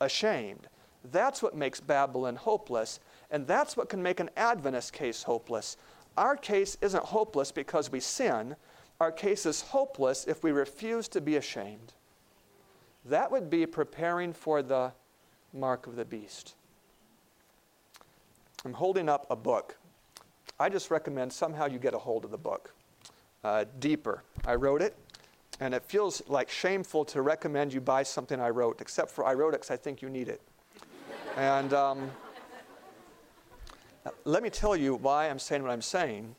ashamed. 0.00 0.68
That's 1.12 1.42
what 1.42 1.56
makes 1.56 1.80
Babylon 1.80 2.36
hopeless, 2.36 3.00
and 3.30 3.46
that's 3.46 3.76
what 3.76 3.88
can 3.88 4.02
make 4.02 4.20
an 4.20 4.30
Adventist 4.36 4.92
case 4.92 5.22
hopeless. 5.22 5.76
Our 6.16 6.36
case 6.36 6.76
isn't 6.80 7.04
hopeless 7.04 7.52
because 7.52 7.90
we 7.90 8.00
sin, 8.00 8.56
our 9.00 9.10
case 9.10 9.46
is 9.46 9.62
hopeless 9.62 10.26
if 10.26 10.44
we 10.44 10.52
refuse 10.52 11.08
to 11.08 11.20
be 11.20 11.36
ashamed. 11.36 11.94
That 13.06 13.30
would 13.30 13.48
be 13.48 13.64
preparing 13.64 14.34
for 14.34 14.62
the 14.62 14.92
mark 15.54 15.86
of 15.86 15.96
the 15.96 16.04
beast. 16.04 16.54
I'm 18.64 18.74
holding 18.74 19.08
up 19.08 19.26
a 19.30 19.36
book. 19.36 19.78
I 20.58 20.68
just 20.68 20.90
recommend 20.90 21.32
somehow 21.32 21.66
you 21.66 21.78
get 21.78 21.94
a 21.94 21.98
hold 21.98 22.26
of 22.26 22.30
the 22.30 22.38
book. 22.38 22.74
Uh, 23.42 23.64
deeper. 23.78 24.22
I 24.44 24.56
wrote 24.56 24.82
it, 24.82 24.94
and 25.60 25.74
it 25.74 25.84
feels 25.84 26.22
like 26.26 26.50
shameful 26.50 27.04
to 27.04 27.20
recommend 27.20 27.72
you 27.72 27.80
buy 27.80 28.02
something 28.02 28.40
I 28.40 28.48
wrote, 28.48 28.80
except 28.80 29.10
for 29.10 29.26
I 29.26 29.34
wrote 29.34 29.54
it 29.54 29.60
because 29.60 29.70
I 29.70 29.76
think 29.76 30.00
you 30.00 30.08
need 30.08 30.28
it. 30.28 30.40
and 31.36 31.72
um, 31.74 32.10
let 34.24 34.42
me 34.42 34.48
tell 34.48 34.74
you 34.74 34.94
why 34.94 35.28
I'm 35.28 35.38
saying 35.38 35.62
what 35.62 35.70
I'm 35.70 35.82
saying. 35.82 36.34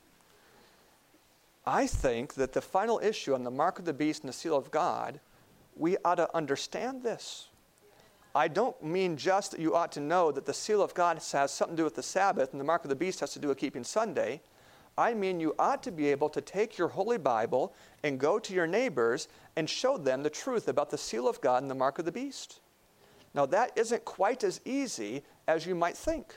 I 1.64 1.86
think 1.86 2.34
that 2.34 2.52
the 2.52 2.60
final 2.60 3.00
issue 3.02 3.34
on 3.34 3.44
the 3.44 3.50
mark 3.50 3.78
of 3.78 3.84
the 3.84 3.92
beast 3.92 4.22
and 4.22 4.28
the 4.28 4.32
seal 4.32 4.56
of 4.56 4.72
God, 4.72 5.20
we 5.76 5.96
ought 6.04 6.16
to 6.16 6.36
understand 6.36 7.04
this. 7.04 7.46
I 8.34 8.48
don't 8.48 8.82
mean 8.82 9.16
just 9.16 9.52
that 9.52 9.60
you 9.60 9.76
ought 9.76 9.92
to 9.92 10.00
know 10.00 10.32
that 10.32 10.46
the 10.46 10.54
seal 10.54 10.82
of 10.82 10.94
God 10.94 11.22
has 11.32 11.50
something 11.52 11.76
to 11.76 11.80
do 11.82 11.84
with 11.84 11.94
the 11.94 12.02
Sabbath 12.02 12.50
and 12.50 12.60
the 12.60 12.64
mark 12.64 12.82
of 12.82 12.88
the 12.88 12.96
beast 12.96 13.20
has 13.20 13.32
to 13.34 13.38
do 13.38 13.48
with 13.48 13.58
keeping 13.58 13.84
Sunday. 13.84 14.40
I 14.96 15.14
mean, 15.14 15.40
you 15.40 15.54
ought 15.58 15.82
to 15.84 15.90
be 15.90 16.08
able 16.08 16.28
to 16.30 16.40
take 16.40 16.76
your 16.76 16.88
Holy 16.88 17.18
Bible 17.18 17.74
and 18.02 18.18
go 18.18 18.38
to 18.38 18.52
your 18.52 18.66
neighbors 18.66 19.28
and 19.56 19.68
show 19.68 19.96
them 19.96 20.22
the 20.22 20.30
truth 20.30 20.68
about 20.68 20.90
the 20.90 20.98
seal 20.98 21.26
of 21.26 21.40
God 21.40 21.62
and 21.62 21.70
the 21.70 21.74
mark 21.74 21.98
of 21.98 22.04
the 22.04 22.12
beast. 22.12 22.60
Now, 23.34 23.46
that 23.46 23.72
isn't 23.76 24.04
quite 24.04 24.44
as 24.44 24.60
easy 24.64 25.22
as 25.48 25.64
you 25.64 25.74
might 25.74 25.96
think 25.96 26.34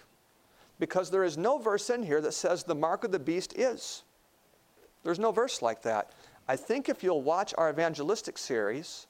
because 0.79 1.09
there 1.09 1.23
is 1.23 1.37
no 1.37 1.57
verse 1.57 1.89
in 1.89 2.03
here 2.03 2.21
that 2.21 2.33
says 2.33 2.63
the 2.63 2.75
mark 2.75 3.03
of 3.03 3.11
the 3.11 3.19
beast 3.19 3.57
is. 3.57 4.03
There's 5.03 5.19
no 5.19 5.31
verse 5.31 5.61
like 5.61 5.81
that. 5.83 6.13
I 6.47 6.55
think 6.55 6.89
if 6.89 7.03
you'll 7.03 7.21
watch 7.21 7.53
our 7.57 7.69
evangelistic 7.69 8.37
series, 8.37 9.07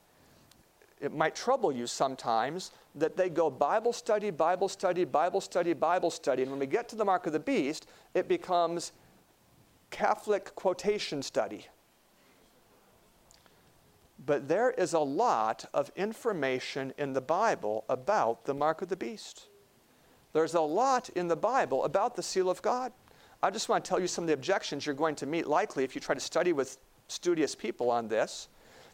it 1.01 1.13
might 1.13 1.36
trouble 1.36 1.71
you 1.71 1.88
sometimes 1.88 2.71
that 2.95 3.17
they 3.17 3.29
go 3.29 3.49
Bible 3.49 3.93
study, 3.93 4.31
Bible 4.31 4.69
study, 4.69 5.03
Bible 5.03 5.41
study, 5.41 5.73
Bible 5.73 6.10
study. 6.10 6.41
And 6.41 6.51
when 6.51 6.60
we 6.60 6.65
get 6.65 6.88
to 6.89 6.95
the 6.95 7.05
mark 7.05 7.27
of 7.27 7.34
the 7.34 7.39
beast, 7.39 7.88
it 8.13 8.27
becomes 8.27 8.93
Catholic 9.95 10.53
quotation 10.55 11.21
study. 11.21 11.67
But 14.25 14.49
there 14.49 14.71
is 14.71 14.91
a 14.91 14.99
lot 14.99 15.63
of 15.73 15.89
information 15.95 16.93
in 16.97 17.13
the 17.13 17.21
Bible 17.21 17.86
about 17.88 18.43
the 18.43 18.53
mark 18.53 18.81
of 18.81 18.89
the 18.89 18.97
beast. 18.97 19.47
There's 20.34 20.53
a 20.53 20.60
lot 20.60 21.08
in 21.15 21.29
the 21.29 21.38
Bible 21.38 21.86
about 21.86 22.17
the 22.17 22.23
seal 22.23 22.49
of 22.49 22.62
God. 22.62 22.91
I 23.41 23.49
just 23.51 23.69
want 23.69 23.86
to 23.86 23.89
tell 23.89 24.01
you 24.01 24.08
some 24.08 24.25
of 24.25 24.27
the 24.27 24.34
objections 24.34 24.86
you're 24.86 24.95
going 24.95 25.15
to 25.15 25.25
meet 25.25 25.47
likely 25.47 25.86
if 25.86 25.95
you 25.95 26.01
try 26.01 26.13
to 26.13 26.19
study 26.19 26.51
with 26.51 26.77
studious 27.08 27.55
people 27.55 27.89
on 27.89 28.10
this. 28.10 28.49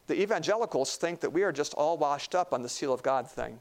The 0.06 0.22
evangelicals 0.22 0.98
think 0.98 1.20
that 1.22 1.34
we 1.34 1.42
are 1.42 1.52
just 1.52 1.74
all 1.74 1.98
washed 1.98 2.36
up 2.36 2.54
on 2.54 2.62
the 2.62 2.70
seal 2.70 2.94
of 2.94 3.02
God 3.02 3.28
thing 3.28 3.60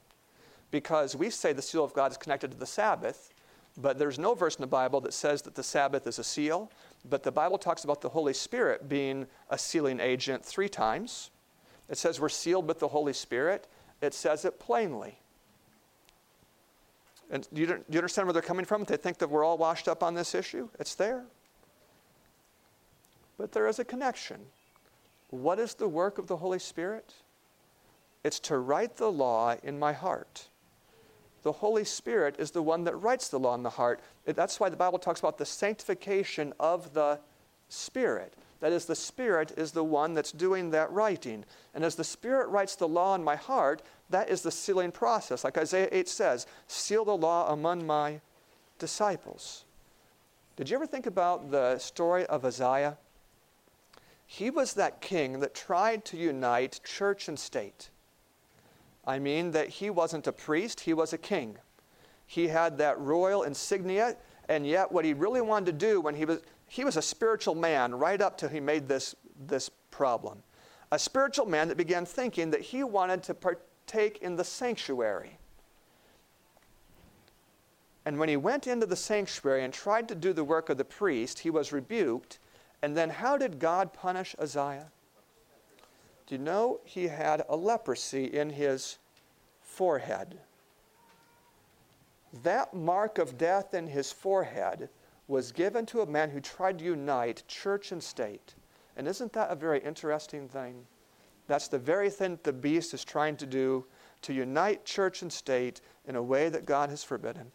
because 0.71 1.17
we 1.17 1.31
say 1.31 1.55
the 1.55 1.63
seal 1.63 1.85
of 1.85 1.95
God 1.95 2.11
is 2.11 2.19
connected 2.19 2.51
to 2.51 2.59
the 2.59 2.67
Sabbath, 2.67 3.33
but 3.77 3.99
there's 3.99 4.19
no 4.19 4.35
verse 4.35 4.57
in 4.57 4.61
the 4.61 4.67
Bible 4.67 5.01
that 5.01 5.15
says 5.15 5.43
that 5.43 5.55
the 5.55 5.63
Sabbath 5.63 6.07
is 6.07 6.19
a 6.19 6.25
seal. 6.25 6.71
But 7.09 7.23
the 7.23 7.33
Bible 7.33 7.59
talks 7.59 7.85
about 7.85 8.01
the 8.01 8.11
Holy 8.11 8.35
Spirit 8.35 8.89
being 8.89 9.27
a 9.49 9.57
sealing 9.57 10.01
agent 10.01 10.45
three 10.45 10.69
times. 10.69 11.31
It 11.89 11.99
says 11.99 12.21
we're 12.21 12.29
sealed 12.29 12.69
with 12.69 12.79
the 12.79 12.89
Holy 12.89 13.13
Spirit. 13.13 13.67
It 14.01 14.15
says 14.15 14.45
it 14.45 14.61
plainly. 14.61 15.19
And 17.31 17.49
do 17.53 17.61
you, 17.61 17.67
do 17.67 17.83
you 17.91 17.99
understand 17.99 18.27
where 18.27 18.33
they're 18.33 18.43
coming 18.43 18.65
from? 18.65 18.85
They 18.85 18.97
think 18.97 19.19
that 19.19 19.31
we're 19.31 19.45
all 19.45 19.57
washed 19.57 19.89
up 19.89 20.03
on 20.03 20.15
this 20.15 20.35
issue. 20.35 20.69
It's 20.79 20.95
there. 20.95 21.25
But 23.39 23.53
there 23.53 23.69
is 23.69 23.79
a 23.79 23.85
connection. 23.85 24.41
What 25.31 25.59
is 25.59 25.75
the 25.75 25.89
work 25.89 26.19
of 26.19 26.27
the 26.27 26.37
Holy 26.37 26.59
Spirit? 26.59 27.15
It's 28.25 28.41
to 28.41 28.59
write 28.59 28.97
the 28.97 29.11
law 29.11 29.57
in 29.63 29.79
my 29.79 29.93
heart. 29.93 30.49
The 31.43 31.53
Holy 31.53 31.85
Spirit 31.85 32.37
is 32.39 32.51
the 32.51 32.63
one 32.63 32.85
that 32.85 32.97
writes 32.97 33.29
the 33.29 33.39
law 33.39 33.55
in 33.55 33.63
the 33.63 33.71
heart. 33.71 34.01
That's 34.27 34.61
why 34.61 34.69
the 34.69 34.77
Bible 34.77 34.99
talks 34.99 35.21
about 35.21 35.39
the 35.39 35.47
sanctification 35.47 36.53
of 36.61 36.93
the 36.93 37.19
Spirit. 37.69 38.35
That 38.61 38.73
is, 38.73 38.85
the 38.85 38.95
Spirit 38.95 39.55
is 39.57 39.73
the 39.73 39.85
one 39.85 40.13
that's 40.13 40.33
doing 40.33 40.71
that 40.71 40.93
writing. 40.93 41.45
And 41.75 41.83
as 41.83 41.95
the 41.95 42.05
Spirit 42.05 42.49
writes 42.49 42.77
the 42.77 42.89
law 42.89 43.15
in 43.15 43.25
my 43.25 43.37
heart, 43.37 43.81
that 44.11 44.29
is 44.29 44.43
the 44.43 44.51
sealing 44.51 44.93
process. 44.93 45.45
Like 45.45 45.57
Isaiah 45.57 45.89
8 45.91 46.09
says, 46.09 46.47
seal 46.67 47.07
the 47.07 47.17
law 47.17 47.51
among 47.51 47.87
my 47.87 48.21
disciples. 48.79 49.65
Did 50.57 50.69
you 50.69 50.77
ever 50.77 50.87
think 50.87 51.07
about 51.07 51.51
the 51.51 51.79
story 51.79 52.27
of 52.27 52.45
Isaiah? 52.45 52.99
He 54.27 54.51
was 54.51 54.75
that 54.75 55.01
king 55.01 55.41
that 55.41 55.55
tried 55.55 56.05
to 56.07 56.19
unite 56.19 56.81
church 56.85 57.29
and 57.29 57.39
state. 57.39 57.89
I 59.11 59.19
mean, 59.19 59.51
that 59.51 59.69
he 59.69 59.91
wasn't 59.91 60.29
a 60.29 60.33
priest, 60.33 60.79
he 60.79 60.95
was 60.95 61.13
a 61.13 61.19
king. 61.19 61.57
He 62.27 62.47
had 62.47 62.79
that 62.79 62.97
royal 63.01 63.43
insignia, 63.43 64.17
and 64.49 64.65
yet 64.65 64.93
what 64.93 65.05
he 65.05 65.15
really 65.15 65.41
wanted 65.41 65.67
to 65.67 65.73
do 65.73 66.01
when 66.01 66.15
he 66.15 66.25
was 66.25 66.41
he 66.69 66.85
was 66.85 66.97
a 66.97 67.03
spiritual 67.03 67.57
man 67.57 67.93
right 67.93 68.21
up 68.21 68.39
till 68.39 68.49
he 68.49 68.61
made 68.61 68.87
this, 68.87 69.17
this 69.49 69.69
problem. 69.91 70.41
A 70.93 70.99
spiritual 71.01 71.47
man 71.47 71.67
that 71.67 71.77
began 71.77 72.07
thinking 72.07 72.51
that 72.53 72.61
he 72.61 72.85
wanted 72.85 73.25
to 73.25 73.35
partake 73.35 74.19
in 74.23 74.37
the 74.37 74.45
sanctuary. 74.45 75.37
And 78.05 78.21
when 78.21 78.29
he 78.29 78.37
went 78.37 78.69
into 78.69 78.87
the 78.87 78.95
sanctuary 78.95 79.65
and 79.65 79.75
tried 79.75 80.07
to 80.11 80.15
do 80.15 80.33
the 80.33 80.45
work 80.45 80.69
of 80.69 80.79
the 80.79 80.85
priest, 80.85 81.41
he 81.41 81.51
was 81.51 81.73
rebuked. 81.73 82.39
And 82.83 82.97
then 82.97 83.11
how 83.11 83.37
did 83.37 83.59
God 83.59 83.93
punish 83.93 84.37
Uzziah? 84.39 84.93
Do 86.29 86.37
you 86.37 86.41
know 86.41 86.79
he 86.85 87.09
had 87.09 87.45
a 87.49 87.57
leprosy 87.57 88.27
in 88.27 88.51
his 88.51 88.99
forehead? 89.71 90.39
That 92.43 92.75
mark 92.75 93.19
of 93.19 93.39
death 93.39 93.75
in 93.75 93.87
his 93.87 94.13
forehead 94.13 94.89
was 95.29 95.53
given 95.53 95.87
to 95.87 96.01
a 96.01 96.07
man 96.07 96.31
who 96.31 96.41
tried 96.41 96.79
to 96.81 96.85
unite 96.85 97.45
church 97.47 97.93
and 97.93 98.03
state. 98.03 98.55
And 98.97 99.07
isn't 99.07 99.33
that 99.33 99.51
a 99.51 99.55
very 99.55 99.79
interesting 99.81 100.49
thing? 100.49 100.87
That's 101.47 101.69
the 101.69 101.79
very 101.79 102.11
thing 102.11 102.39
the 102.43 102.53
beast 102.53 102.95
is 102.95 103.05
trying 103.05 103.37
to 103.37 103.47
do 103.47 103.85
to 104.23 104.33
unite 104.33 104.85
church 104.85 105.23
and 105.23 105.33
state 105.33 105.81
in 106.07 106.17
a 106.17 106.23
way 106.23 106.49
that 106.49 106.67
God 106.67 106.91
has 106.91 107.03
forbidden. 107.03 107.51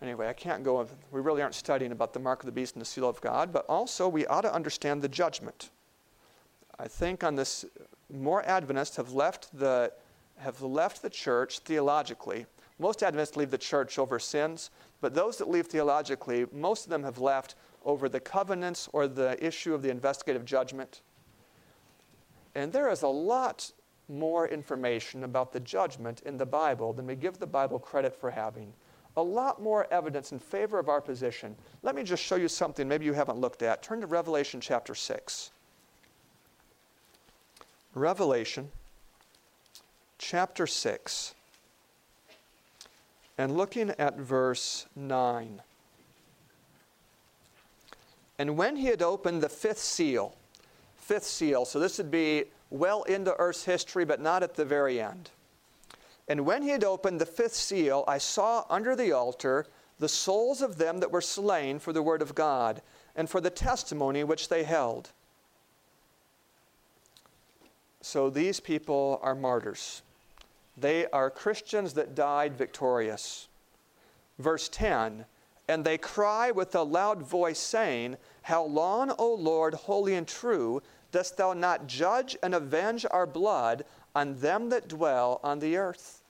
Anyway, 0.00 0.28
I 0.28 0.32
can't 0.32 0.64
go, 0.64 0.86
we 1.12 1.20
really 1.20 1.42
aren't 1.42 1.54
studying 1.54 1.92
about 1.92 2.12
the 2.12 2.18
mark 2.18 2.40
of 2.40 2.46
the 2.46 2.52
beast 2.52 2.74
and 2.74 2.80
the 2.80 2.86
seal 2.86 3.08
of 3.08 3.20
God, 3.20 3.52
but 3.52 3.64
also 3.68 4.08
we 4.08 4.26
ought 4.26 4.40
to 4.40 4.52
understand 4.52 5.00
the 5.00 5.08
judgment. 5.08 5.70
I 6.78 6.88
think 6.88 7.22
on 7.22 7.36
this, 7.36 7.64
more 8.12 8.44
Adventists 8.44 8.96
have 8.96 9.12
left 9.12 9.56
the, 9.58 9.92
have 10.38 10.60
left 10.62 11.02
the 11.02 11.10
church 11.10 11.60
theologically 11.60 12.46
most 12.82 13.04
Adventists 13.04 13.36
leave 13.36 13.52
the 13.52 13.58
church 13.58 13.96
over 13.96 14.18
sins, 14.18 14.70
but 15.00 15.14
those 15.14 15.38
that 15.38 15.48
leave 15.48 15.68
theologically, 15.68 16.46
most 16.52 16.82
of 16.84 16.90
them 16.90 17.04
have 17.04 17.18
left 17.18 17.54
over 17.84 18.08
the 18.08 18.18
covenants 18.18 18.88
or 18.92 19.06
the 19.06 19.42
issue 19.44 19.72
of 19.72 19.82
the 19.82 19.88
investigative 19.88 20.44
judgment. 20.44 21.02
And 22.56 22.72
there 22.72 22.90
is 22.90 23.02
a 23.02 23.08
lot 23.08 23.70
more 24.08 24.48
information 24.48 25.22
about 25.22 25.52
the 25.52 25.60
judgment 25.60 26.22
in 26.26 26.36
the 26.36 26.44
Bible 26.44 26.92
than 26.92 27.06
we 27.06 27.14
give 27.14 27.38
the 27.38 27.46
Bible 27.46 27.78
credit 27.78 28.16
for 28.16 28.32
having. 28.32 28.72
A 29.16 29.22
lot 29.22 29.62
more 29.62 29.86
evidence 29.92 30.32
in 30.32 30.40
favor 30.40 30.80
of 30.80 30.88
our 30.88 31.00
position. 31.00 31.54
Let 31.82 31.94
me 31.94 32.02
just 32.02 32.24
show 32.24 32.34
you 32.34 32.48
something 32.48 32.88
maybe 32.88 33.04
you 33.04 33.12
haven't 33.12 33.38
looked 33.38 33.62
at. 33.62 33.84
Turn 33.84 34.00
to 34.00 34.08
Revelation 34.08 34.60
chapter 34.60 34.96
6. 34.96 35.51
Revelation 37.94 38.70
chapter 40.18 40.66
6. 40.66 41.34
And 43.36 43.56
looking 43.56 43.90
at 43.98 44.16
verse 44.16 44.86
9. 44.96 45.60
And 48.38 48.56
when 48.56 48.76
he 48.76 48.86
had 48.86 49.02
opened 49.02 49.42
the 49.42 49.48
fifth 49.48 49.78
seal, 49.78 50.34
fifth 50.96 51.24
seal, 51.24 51.64
so 51.64 51.78
this 51.78 51.98
would 51.98 52.10
be 52.10 52.44
well 52.70 53.02
into 53.02 53.34
Earth's 53.36 53.64
history, 53.64 54.04
but 54.04 54.20
not 54.20 54.42
at 54.42 54.54
the 54.54 54.64
very 54.64 55.00
end. 55.00 55.30
And 56.28 56.46
when 56.46 56.62
he 56.62 56.70
had 56.70 56.84
opened 56.84 57.20
the 57.20 57.26
fifth 57.26 57.54
seal, 57.54 58.04
I 58.08 58.18
saw 58.18 58.64
under 58.70 58.96
the 58.96 59.12
altar 59.12 59.66
the 59.98 60.08
souls 60.08 60.62
of 60.62 60.78
them 60.78 60.98
that 61.00 61.10
were 61.10 61.20
slain 61.20 61.78
for 61.78 61.92
the 61.92 62.02
word 62.02 62.22
of 62.22 62.34
God 62.34 62.80
and 63.14 63.28
for 63.28 63.40
the 63.40 63.50
testimony 63.50 64.24
which 64.24 64.48
they 64.48 64.64
held. 64.64 65.10
So 68.02 68.30
these 68.30 68.58
people 68.58 69.20
are 69.22 69.34
martyrs. 69.34 70.02
They 70.76 71.06
are 71.10 71.30
Christians 71.30 71.94
that 71.94 72.16
died 72.16 72.58
victorious. 72.58 73.48
Verse 74.38 74.68
10 74.68 75.24
And 75.68 75.84
they 75.84 75.98
cry 75.98 76.50
with 76.50 76.74
a 76.74 76.82
loud 76.82 77.22
voice, 77.22 77.60
saying, 77.60 78.16
How 78.42 78.64
long, 78.64 79.12
O 79.18 79.32
Lord, 79.34 79.74
holy 79.74 80.14
and 80.14 80.26
true, 80.26 80.82
dost 81.12 81.36
thou 81.36 81.52
not 81.52 81.86
judge 81.86 82.36
and 82.42 82.54
avenge 82.54 83.06
our 83.10 83.26
blood 83.26 83.84
on 84.16 84.40
them 84.40 84.68
that 84.70 84.88
dwell 84.88 85.38
on 85.44 85.60
the 85.60 85.76
earth? 85.76 86.22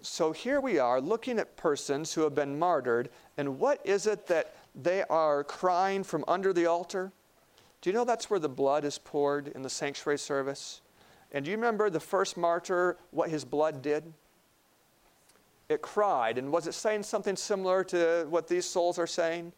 So 0.00 0.32
here 0.32 0.60
we 0.60 0.78
are 0.78 1.02
looking 1.02 1.38
at 1.38 1.56
persons 1.58 2.14
who 2.14 2.22
have 2.22 2.34
been 2.34 2.58
martyred, 2.58 3.10
and 3.36 3.58
what 3.58 3.84
is 3.84 4.06
it 4.06 4.26
that 4.28 4.54
they 4.74 5.02
are 5.04 5.44
crying 5.44 6.02
from 6.02 6.24
under 6.26 6.54
the 6.54 6.64
altar? 6.64 7.12
Do 7.80 7.90
you 7.90 7.94
know 7.94 8.04
that's 8.04 8.28
where 8.28 8.40
the 8.40 8.48
blood 8.48 8.84
is 8.84 8.98
poured 8.98 9.48
in 9.48 9.62
the 9.62 9.70
sanctuary 9.70 10.18
service? 10.18 10.80
And 11.32 11.44
do 11.44 11.50
you 11.50 11.56
remember 11.56 11.90
the 11.90 12.00
first 12.00 12.36
martyr, 12.36 12.96
what 13.10 13.30
his 13.30 13.44
blood 13.44 13.82
did? 13.82 14.12
It 15.68 15.82
cried. 15.82 16.38
And 16.38 16.50
was 16.50 16.66
it 16.66 16.74
saying 16.74 17.02
something 17.02 17.36
similar 17.36 17.84
to 17.84 18.26
what 18.30 18.48
these 18.48 18.64
souls 18.64 18.98
are 18.98 19.06
saying? 19.06 19.52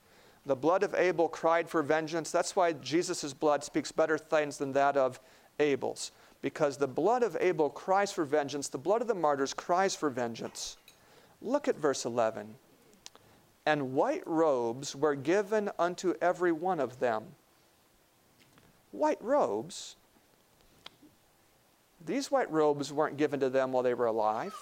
The 0.46 0.56
blood 0.56 0.83
of 0.83 0.94
Abel 0.94 1.28
cried 1.28 1.68
for 1.68 1.83
vengeance. 1.83 2.30
That's 2.30 2.56
why 2.56 2.72
Jesus' 2.72 3.33
blood 3.33 3.62
speaks 3.62 3.92
better 3.92 4.18
things 4.18 4.59
than 4.59 4.72
that 4.72 4.96
of 4.96 5.20
Abel's. 5.59 6.12
Because 6.42 6.76
the 6.76 6.88
blood 6.88 7.22
of 7.22 7.37
Abel 7.38 7.70
cries 7.70 8.11
for 8.11 8.24
vengeance, 8.24 8.68
the 8.68 8.78
blood 8.78 9.02
of 9.02 9.09
the 9.09 9.14
martyrs 9.14 9.54
cries 9.54 9.94
for 9.94 10.11
vengeance. 10.11 10.78
Look 11.42 11.68
at 11.68 11.76
verse 11.76 12.04
11. 12.04 12.54
And 13.66 13.92
white 13.92 14.26
robes 14.26 14.96
were 14.96 15.14
given 15.14 15.70
unto 15.78 16.14
every 16.20 16.52
one 16.52 16.80
of 16.80 16.98
them. 16.98 17.24
White 18.92 19.22
robes? 19.22 19.96
These 22.05 22.31
white 22.31 22.50
robes 22.50 22.92
weren't 22.92 23.16
given 23.16 23.40
to 23.40 23.50
them 23.50 23.72
while 23.72 23.83
they 23.83 23.94
were 23.94 24.07
alive. 24.07 24.55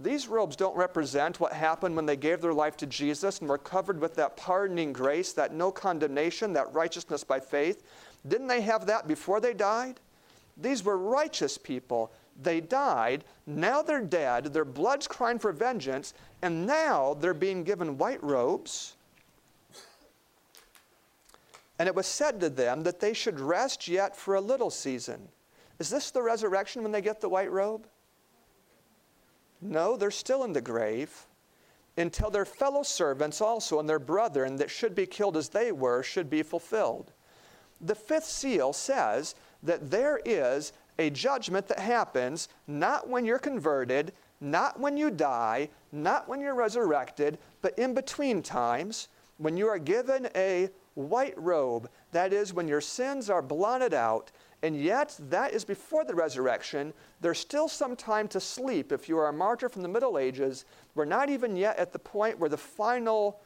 These 0.00 0.28
robes 0.28 0.54
don't 0.54 0.76
represent 0.76 1.40
what 1.40 1.52
happened 1.52 1.96
when 1.96 2.06
they 2.06 2.16
gave 2.16 2.40
their 2.40 2.54
life 2.54 2.76
to 2.78 2.86
Jesus 2.86 3.40
and 3.40 3.48
were 3.48 3.58
covered 3.58 4.00
with 4.00 4.14
that 4.14 4.36
pardoning 4.36 4.92
grace, 4.92 5.32
that 5.32 5.52
no 5.52 5.72
condemnation, 5.72 6.52
that 6.52 6.72
righteousness 6.72 7.24
by 7.24 7.40
faith. 7.40 7.82
Didn't 8.26 8.46
they 8.46 8.60
have 8.60 8.86
that 8.86 9.08
before 9.08 9.40
they 9.40 9.54
died? 9.54 9.98
These 10.56 10.84
were 10.84 10.96
righteous 10.96 11.58
people. 11.58 12.12
They 12.40 12.60
died. 12.60 13.24
Now 13.46 13.82
they're 13.82 14.00
dead. 14.00 14.52
Their 14.52 14.64
blood's 14.64 15.08
crying 15.08 15.40
for 15.40 15.50
vengeance. 15.50 16.14
And 16.42 16.64
now 16.66 17.14
they're 17.14 17.34
being 17.34 17.64
given 17.64 17.98
white 17.98 18.22
robes. 18.22 18.94
And 21.78 21.86
it 21.86 21.94
was 21.94 22.06
said 22.06 22.40
to 22.40 22.50
them 22.50 22.82
that 22.82 23.00
they 23.00 23.12
should 23.12 23.38
rest 23.38 23.86
yet 23.86 24.16
for 24.16 24.34
a 24.34 24.40
little 24.40 24.70
season 24.70 25.28
is 25.78 25.90
this 25.90 26.10
the 26.10 26.22
resurrection 26.22 26.82
when 26.82 26.92
they 26.92 27.00
get 27.00 27.20
the 27.20 27.28
white 27.28 27.52
robe? 27.52 27.86
No, 29.60 29.96
they're 29.96 30.10
still 30.10 30.44
in 30.44 30.52
the 30.52 30.60
grave 30.60 31.26
until 31.96 32.30
their 32.30 32.44
fellow 32.44 32.82
servants 32.82 33.40
also 33.40 33.80
and 33.80 33.88
their 33.88 33.98
brethren 33.98 34.56
that 34.56 34.70
should 34.70 34.94
be 34.94 35.06
killed 35.06 35.36
as 35.36 35.48
they 35.48 35.72
were 35.72 36.02
should 36.02 36.30
be 36.30 36.42
fulfilled. 36.42 37.12
The 37.80 37.94
fifth 37.94 38.26
seal 38.26 38.72
says 38.72 39.34
that 39.62 39.90
there 39.90 40.20
is 40.24 40.72
a 40.98 41.10
judgment 41.10 41.68
that 41.68 41.78
happens 41.78 42.48
not 42.66 43.08
when 43.08 43.24
you're 43.24 43.38
converted, 43.38 44.12
not 44.40 44.78
when 44.78 44.96
you 44.96 45.10
die, 45.10 45.68
not 45.92 46.28
when 46.28 46.40
you're 46.40 46.54
resurrected, 46.54 47.38
but 47.62 47.78
in 47.78 47.94
between 47.94 48.42
times 48.42 49.08
when 49.38 49.56
you 49.56 49.68
are 49.68 49.78
given 49.78 50.28
a 50.34 50.68
white 50.98 51.34
robe. 51.40 51.88
That 52.12 52.32
is, 52.32 52.52
when 52.52 52.68
your 52.68 52.80
sins 52.80 53.30
are 53.30 53.42
blotted 53.42 53.94
out 53.94 54.32
and 54.62 54.76
yet, 54.76 55.16
that 55.30 55.52
is 55.52 55.64
before 55.64 56.04
the 56.04 56.14
resurrection. 56.14 56.92
There's 57.20 57.38
still 57.38 57.68
some 57.68 57.94
time 57.94 58.26
to 58.28 58.40
sleep. 58.40 58.90
If 58.90 59.08
you 59.08 59.16
are 59.18 59.28
a 59.28 59.32
martyr 59.32 59.68
from 59.68 59.82
the 59.82 59.88
Middle 59.88 60.18
Ages, 60.18 60.64
we're 60.96 61.04
not 61.04 61.30
even 61.30 61.54
yet 61.54 61.78
at 61.78 61.92
the 61.92 61.98
point 61.98 62.38
where 62.38 62.50
the 62.50 62.56
final 62.56 63.40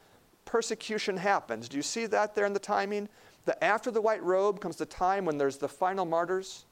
persecution 0.45 1.15
happens. 1.15 1.69
Do 1.69 1.77
you 1.77 1.83
see 1.83 2.07
that 2.07 2.33
there 2.33 2.45
in 2.45 2.53
the 2.53 2.59
timing? 2.59 3.09
That 3.45 3.63
after 3.63 3.91
the 3.91 4.01
white 4.01 4.23
robe 4.23 4.59
comes 4.59 4.77
the 4.77 4.85
time 4.87 5.25
when 5.25 5.37
there's 5.37 5.57
the 5.57 5.69
final 5.69 6.05
martyrs? 6.05 6.65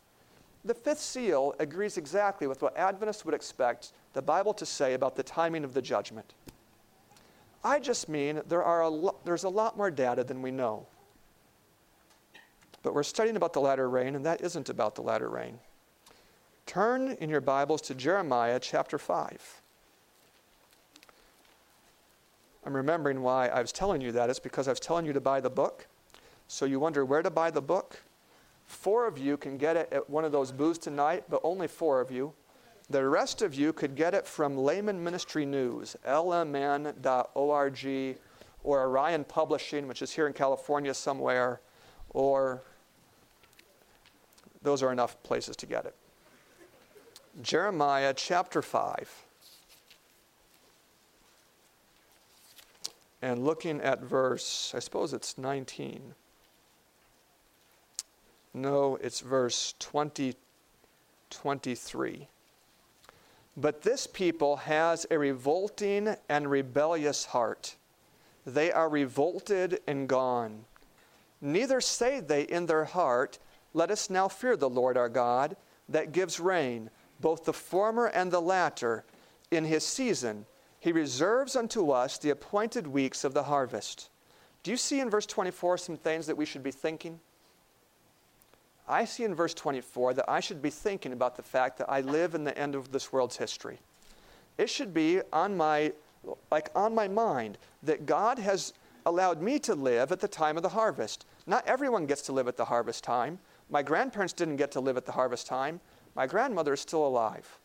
The 0.66 0.74
fifth 0.74 1.00
seal 1.00 1.54
agrees 1.60 1.98
exactly 1.98 2.48
with 2.48 2.62
what 2.62 2.76
Adventists 2.78 3.26
would 3.26 3.34
expect 3.36 3.94
the 4.14 4.22
Bible 4.22 4.54
to 4.56 4.66
say 4.66 4.96
about 4.96 5.16
the 5.16 5.24
timing 5.24 5.64
of 5.64 5.74
the 5.74 5.82
judgment. 5.82 6.34
I 7.64 7.80
just 7.80 8.10
mean 8.10 8.42
there 8.48 8.64
are 8.64 8.82
a 8.82 8.90
lo- 8.90 9.20
there's 9.24 9.44
a 9.44 9.50
lot 9.50 9.78
more 9.78 9.92
data 9.92 10.24
than 10.24 10.42
we 10.42 10.52
know. 10.52 10.88
But 12.84 12.96
we're 12.96 13.04
studying 13.04 13.36
about 13.36 13.54
the 13.54 13.62
latter 13.62 13.90
rain, 13.90 14.16
and 14.16 14.26
that 14.26 14.42
isn't 14.42 14.70
about 14.70 14.96
the 14.96 15.02
latter 15.02 15.30
rain. 15.30 15.60
Turn 16.66 17.12
in 17.20 17.30
your 17.30 17.42
Bibles 17.42 17.82
to 17.84 17.96
Jeremiah 17.96 18.60
chapter 18.60 18.98
5. 18.98 19.62
I'm 22.66 22.76
remembering 22.76 23.22
why 23.22 23.48
I 23.48 23.62
was 23.62 23.72
telling 23.72 24.02
you 24.02 24.12
that. 24.14 24.30
It's 24.30 24.40
because 24.40 24.68
I 24.68 24.72
was 24.72 24.80
telling 24.80 25.06
you 25.06 25.14
to 25.14 25.22
buy 25.22 25.42
the 25.42 25.50
book. 25.50 25.88
So 26.48 26.66
you 26.66 26.80
wonder 26.80 27.06
where 27.06 27.22
to 27.22 27.30
buy 27.30 27.52
the 27.52 27.62
book? 27.62 28.02
Four 28.66 29.06
of 29.06 29.18
you 29.18 29.36
can 29.38 29.58
get 29.58 29.76
it 29.76 29.90
at 29.92 30.10
one 30.10 30.24
of 30.24 30.32
those 30.32 30.52
booths 30.52 30.80
tonight, 30.80 31.26
but 31.30 31.42
only 31.44 31.68
four 31.68 32.00
of 32.00 32.12
you. 32.12 32.34
The 32.92 33.08
rest 33.08 33.42
of 33.42 33.56
you 33.56 33.72
could 33.72 33.96
get 33.96 34.14
it 34.14 34.28
from 34.28 34.58
Laymen 34.58 35.02
Ministry 35.02 35.46
News, 35.46 35.96
lmn.org, 36.06 38.18
or 38.66 38.82
Orion 38.82 39.24
Publishing, 39.24 39.88
which 39.88 40.02
is 40.02 40.12
here 40.12 40.28
in 40.28 40.34
California 40.34 40.94
somewhere, 40.94 41.62
or 42.10 42.62
those 44.62 44.84
are 44.84 44.92
enough 44.92 45.24
places 45.24 45.56
to 45.56 45.66
get 45.66 45.86
it. 45.86 45.96
Jeremiah 47.42 48.14
chapter 48.14 48.62
5. 48.62 49.24
And 53.22 53.46
looking 53.46 53.80
at 53.80 54.02
verse, 54.02 54.74
I 54.76 54.80
suppose 54.80 55.14
it's 55.14 55.38
19. 55.38 56.14
No, 58.54 58.98
it's 58.98 59.22
verse 59.22 59.76
20, 59.80 60.36
23. 61.30 62.28
But 63.62 63.84
this 63.84 64.08
people 64.08 64.56
has 64.58 65.06
a 65.12 65.20
revolting 65.20 66.16
and 66.28 66.50
rebellious 66.50 67.26
heart. 67.26 67.76
They 68.44 68.72
are 68.72 68.90
revolted 68.90 69.82
and 69.86 70.10
gone. 70.10 70.66
Neither 71.42 71.80
say 71.80 72.22
they 72.22 72.42
in 72.42 72.66
their 72.66 72.86
heart, 72.86 73.38
let 73.76 73.92
us 73.92 74.10
now 74.10 74.28
fear 74.28 74.58
the 74.58 74.70
Lord 74.70 74.98
our 74.98 75.10
God, 75.10 75.56
that 75.90 76.12
gives 76.12 76.40
rain, 76.40 76.90
both 77.20 77.46
the 77.46 77.54
former 77.54 78.08
and 78.08 78.32
the 78.32 78.42
latter, 78.42 79.06
in 79.52 79.66
his 79.66 79.86
season. 79.86 80.48
He 80.80 80.92
reserves 80.92 81.56
unto 81.56 81.92
us 81.92 82.18
the 82.18 82.32
appointed 82.32 82.88
weeks 82.88 83.24
of 83.24 83.36
the 83.36 83.44
harvest. 83.44 84.10
Do 84.64 84.72
you 84.72 84.78
see 84.78 85.00
in 85.00 85.10
verse 85.12 85.28
24 85.28 85.78
some 85.78 85.98
things 85.98 86.26
that 86.26 86.38
we 86.38 86.46
should 86.46 86.64
be 86.64 86.72
thinking? 86.72 87.20
I 88.92 89.06
see 89.06 89.24
in 89.24 89.34
verse 89.34 89.54
24 89.54 90.16
that 90.16 90.30
I 90.30 90.42
should 90.42 90.62
be 90.62 90.70
thinking 90.70 91.14
about 91.14 91.38
the 91.38 91.42
fact 91.42 91.78
that 91.78 91.90
I 91.90 92.02
live 92.02 92.36
in 92.36 92.44
the 92.44 92.58
end 92.58 92.76
of 92.76 92.92
this 92.92 93.14
world's 93.14 93.38
history. 93.38 93.80
It 94.58 94.70
should 94.70 94.94
be 94.94 95.22
on 95.32 95.56
my 95.56 95.94
like 96.52 96.70
on 96.76 96.94
my 96.94 97.08
mind 97.08 97.58
that 97.82 98.06
God 98.06 98.38
has 98.38 98.74
allowed 99.06 99.42
me 99.42 99.58
to 99.60 99.74
live 99.74 100.12
at 100.12 100.20
the 100.20 100.28
time 100.28 100.58
of 100.58 100.64
the 100.64 100.70
harvest. 100.70 101.26
Not 101.48 101.66
everyone 101.66 102.06
gets 102.06 102.22
to 102.24 102.34
live 102.34 102.50
at 102.50 102.58
the 102.58 102.66
harvest 102.66 103.04
time. 103.04 103.40
My 103.70 103.82
grandparents 103.82 104.34
didn't 104.34 104.58
get 104.58 104.72
to 104.74 104.82
live 104.82 104.98
at 104.98 105.06
the 105.06 105.14
harvest 105.14 105.48
time. 105.48 105.80
My 106.14 106.28
grandmother 106.28 106.74
is 106.74 106.82
still 106.82 107.08
alive. 107.08 107.58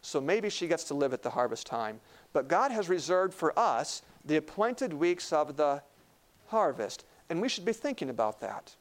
So 0.00 0.20
maybe 0.20 0.48
she 0.48 0.66
gets 0.66 0.84
to 0.84 0.94
live 0.94 1.12
at 1.12 1.22
the 1.22 1.30
harvest 1.30 1.66
time. 1.66 2.00
But 2.32 2.48
God 2.48 2.72
has 2.72 2.88
reserved 2.88 3.34
for 3.34 3.56
us 3.58 4.02
the 4.24 4.36
appointed 4.36 4.94
weeks 4.94 5.32
of 5.32 5.56
the 5.56 5.82
harvest. 6.48 7.04
And 7.28 7.40
we 7.40 7.48
should 7.48 7.66
be 7.66 7.74
thinking 7.74 8.08
about 8.08 8.40
that. 8.40 8.74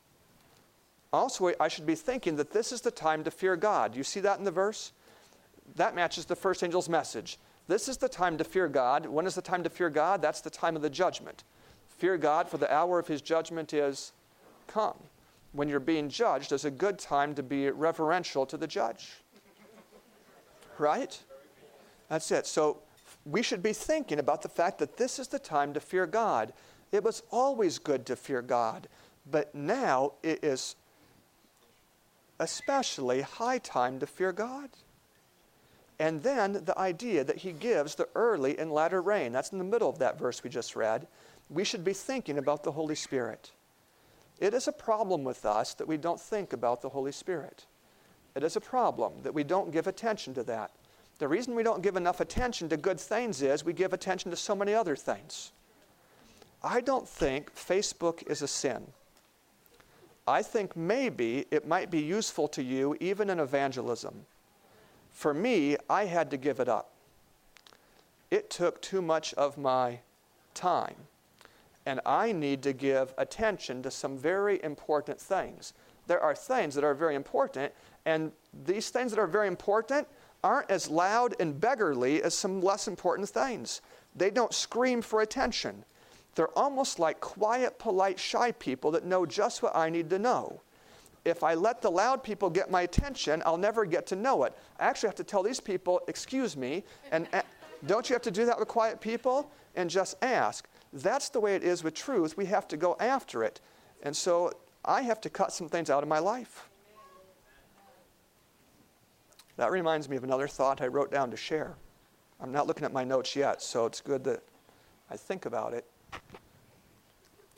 Also, 1.13 1.51
I 1.59 1.67
should 1.67 1.85
be 1.85 1.95
thinking 1.95 2.37
that 2.37 2.51
this 2.51 2.71
is 2.71 2.81
the 2.81 2.91
time 2.91 3.23
to 3.25 3.31
fear 3.31 3.55
God. 3.55 3.95
You 3.95 4.03
see 4.03 4.21
that 4.21 4.39
in 4.39 4.45
the 4.45 4.51
verse? 4.51 4.93
That 5.75 5.95
matches 5.95 6.25
the 6.25 6.35
first 6.35 6.63
angel's 6.63 6.87
message. 6.87 7.37
This 7.67 7.87
is 7.89 7.97
the 7.97 8.09
time 8.09 8.37
to 8.37 8.43
fear 8.43 8.67
God. 8.67 9.05
When 9.05 9.25
is 9.25 9.35
the 9.35 9.41
time 9.41 9.63
to 9.63 9.69
fear 9.69 9.89
God? 9.89 10.21
That's 10.21 10.41
the 10.41 10.49
time 10.49 10.75
of 10.75 10.81
the 10.81 10.89
judgment. 10.89 11.43
Fear 11.87 12.17
God, 12.17 12.49
for 12.49 12.57
the 12.57 12.73
hour 12.73 12.97
of 12.97 13.07
his 13.07 13.21
judgment 13.21 13.73
is 13.73 14.13
come. 14.67 14.97
When 15.51 15.67
you're 15.67 15.79
being 15.81 16.09
judged, 16.09 16.53
is 16.53 16.65
a 16.65 16.71
good 16.71 16.97
time 16.97 17.35
to 17.35 17.43
be 17.43 17.69
reverential 17.69 18.45
to 18.45 18.57
the 18.57 18.67
judge. 18.67 19.11
Right? 20.77 21.21
That's 22.09 22.31
it. 22.31 22.47
So 22.47 22.79
we 23.25 23.43
should 23.43 23.61
be 23.61 23.73
thinking 23.73 24.19
about 24.19 24.41
the 24.41 24.49
fact 24.49 24.79
that 24.79 24.97
this 24.97 25.19
is 25.19 25.27
the 25.27 25.39
time 25.39 25.73
to 25.73 25.79
fear 25.79 26.07
God. 26.07 26.53
It 26.91 27.03
was 27.03 27.21
always 27.31 27.79
good 27.79 28.05
to 28.07 28.15
fear 28.15 28.41
God, 28.41 28.87
but 29.29 29.53
now 29.53 30.13
it 30.23 30.43
is 30.43 30.75
especially 32.41 33.21
high 33.21 33.59
time 33.59 33.99
to 33.99 34.07
fear 34.07 34.33
God. 34.33 34.69
And 35.99 36.23
then 36.23 36.63
the 36.65 36.77
idea 36.77 37.23
that 37.23 37.37
he 37.37 37.51
gives 37.51 37.93
the 37.93 38.09
early 38.15 38.57
and 38.57 38.71
latter 38.71 39.01
rain. 39.01 39.31
That's 39.31 39.51
in 39.51 39.59
the 39.59 39.63
middle 39.63 39.87
of 39.87 39.99
that 39.99 40.17
verse 40.17 40.43
we 40.43 40.49
just 40.49 40.75
read. 40.75 41.07
We 41.51 41.63
should 41.63 41.83
be 41.83 41.93
thinking 41.93 42.39
about 42.39 42.63
the 42.63 42.71
Holy 42.71 42.95
Spirit. 42.95 43.51
It 44.39 44.55
is 44.55 44.67
a 44.67 44.71
problem 44.71 45.23
with 45.23 45.45
us 45.45 45.75
that 45.75 45.87
we 45.87 45.97
don't 45.97 46.19
think 46.19 46.51
about 46.51 46.81
the 46.81 46.89
Holy 46.89 47.11
Spirit. 47.11 47.67
It 48.33 48.43
is 48.43 48.55
a 48.55 48.61
problem 48.61 49.13
that 49.21 49.35
we 49.35 49.43
don't 49.43 49.71
give 49.71 49.85
attention 49.85 50.33
to 50.33 50.43
that. 50.45 50.71
The 51.19 51.27
reason 51.27 51.53
we 51.53 51.61
don't 51.61 51.83
give 51.83 51.95
enough 51.95 52.21
attention 52.21 52.69
to 52.69 52.77
good 52.77 52.99
things 52.99 53.43
is 53.43 53.63
we 53.63 53.73
give 53.73 53.93
attention 53.93 54.31
to 54.31 54.37
so 54.37 54.55
many 54.55 54.73
other 54.73 54.95
things. 54.95 55.51
I 56.63 56.81
don't 56.81 57.07
think 57.07 57.53
Facebook 57.53 58.27
is 58.27 58.41
a 58.41 58.47
sin. 58.47 58.87
I 60.27 60.43
think 60.43 60.75
maybe 60.75 61.45
it 61.51 61.67
might 61.67 61.89
be 61.89 61.99
useful 61.99 62.47
to 62.49 62.63
you 62.63 62.95
even 62.99 63.29
in 63.29 63.39
evangelism. 63.39 64.25
For 65.11 65.33
me, 65.33 65.77
I 65.89 66.05
had 66.05 66.29
to 66.31 66.37
give 66.37 66.59
it 66.59 66.69
up. 66.69 66.91
It 68.29 68.49
took 68.49 68.81
too 68.81 69.01
much 69.01 69.33
of 69.33 69.57
my 69.57 69.99
time. 70.53 70.95
And 71.85 71.99
I 72.05 72.31
need 72.31 72.61
to 72.63 72.73
give 72.73 73.13
attention 73.17 73.81
to 73.83 73.91
some 73.91 74.17
very 74.17 74.63
important 74.63 75.19
things. 75.19 75.73
There 76.07 76.21
are 76.21 76.35
things 76.35 76.75
that 76.75 76.83
are 76.83 76.93
very 76.93 77.15
important, 77.15 77.73
and 78.05 78.31
these 78.65 78.89
things 78.89 79.11
that 79.11 79.19
are 79.19 79.27
very 79.27 79.47
important 79.47 80.07
aren't 80.43 80.69
as 80.69 80.89
loud 80.89 81.35
and 81.39 81.59
beggarly 81.59 82.23
as 82.23 82.33
some 82.35 82.61
less 82.61 82.87
important 82.87 83.29
things. 83.29 83.81
They 84.15 84.29
don't 84.29 84.53
scream 84.53 85.01
for 85.01 85.21
attention. 85.21 85.83
They're 86.35 86.57
almost 86.57 86.99
like 86.99 87.19
quiet, 87.19 87.77
polite, 87.79 88.19
shy 88.19 88.51
people 88.53 88.91
that 88.91 89.05
know 89.05 89.25
just 89.25 89.61
what 89.61 89.75
I 89.75 89.89
need 89.89 90.09
to 90.11 90.19
know. 90.19 90.61
If 91.23 91.43
I 91.43 91.53
let 91.53 91.81
the 91.81 91.91
loud 91.91 92.23
people 92.23 92.49
get 92.49 92.71
my 92.71 92.81
attention, 92.81 93.43
I'll 93.45 93.57
never 93.57 93.85
get 93.85 94.07
to 94.07 94.15
know 94.15 94.43
it. 94.45 94.57
I 94.79 94.85
actually 94.85 95.09
have 95.09 95.15
to 95.15 95.23
tell 95.23 95.43
these 95.43 95.59
people, 95.59 96.01
excuse 96.07 96.57
me, 96.57 96.83
and 97.11 97.27
don't 97.85 98.09
you 98.09 98.13
have 98.13 98.23
to 98.23 98.31
do 98.31 98.45
that 98.45 98.57
with 98.57 98.67
quiet 98.67 99.01
people? 99.01 99.51
And 99.75 99.89
just 99.89 100.15
ask. 100.21 100.67
That's 100.91 101.29
the 101.29 101.39
way 101.39 101.55
it 101.55 101.63
is 101.63 101.83
with 101.83 101.93
truth. 101.93 102.35
We 102.35 102.45
have 102.47 102.67
to 102.69 102.77
go 102.77 102.97
after 102.99 103.43
it. 103.43 103.61
And 104.03 104.15
so 104.15 104.51
I 104.83 105.01
have 105.03 105.21
to 105.21 105.29
cut 105.29 105.53
some 105.53 105.69
things 105.69 105.89
out 105.89 106.03
of 106.03 106.09
my 106.09 106.19
life. 106.19 106.67
That 109.55 109.71
reminds 109.71 110.09
me 110.09 110.17
of 110.17 110.23
another 110.23 110.47
thought 110.47 110.81
I 110.81 110.87
wrote 110.87 111.11
down 111.11 111.31
to 111.31 111.37
share. 111.37 111.75
I'm 112.39 112.51
not 112.51 112.67
looking 112.67 112.83
at 112.83 112.91
my 112.91 113.03
notes 113.03 113.35
yet, 113.35 113.61
so 113.61 113.85
it's 113.85 114.01
good 114.01 114.23
that 114.23 114.41
I 115.09 115.15
think 115.15 115.45
about 115.45 115.73
it. 115.73 115.85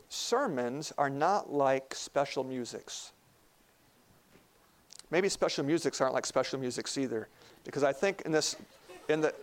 Sermons 0.10 0.94
are 0.98 1.10
not 1.10 1.52
like 1.52 1.94
special 1.96 2.44
musics. 2.44 3.12
Maybe 5.12 5.30
special 5.30 5.64
musics 5.64 6.02
aren't 6.02 6.14
like 6.14 6.26
special 6.26 6.60
musics 6.60 6.98
either, 6.98 7.28
because 7.64 7.84
I 7.84 7.94
think 7.94 8.22
in 8.26 8.32
this, 8.32 8.56
in 9.10 9.22
the, 9.22 9.34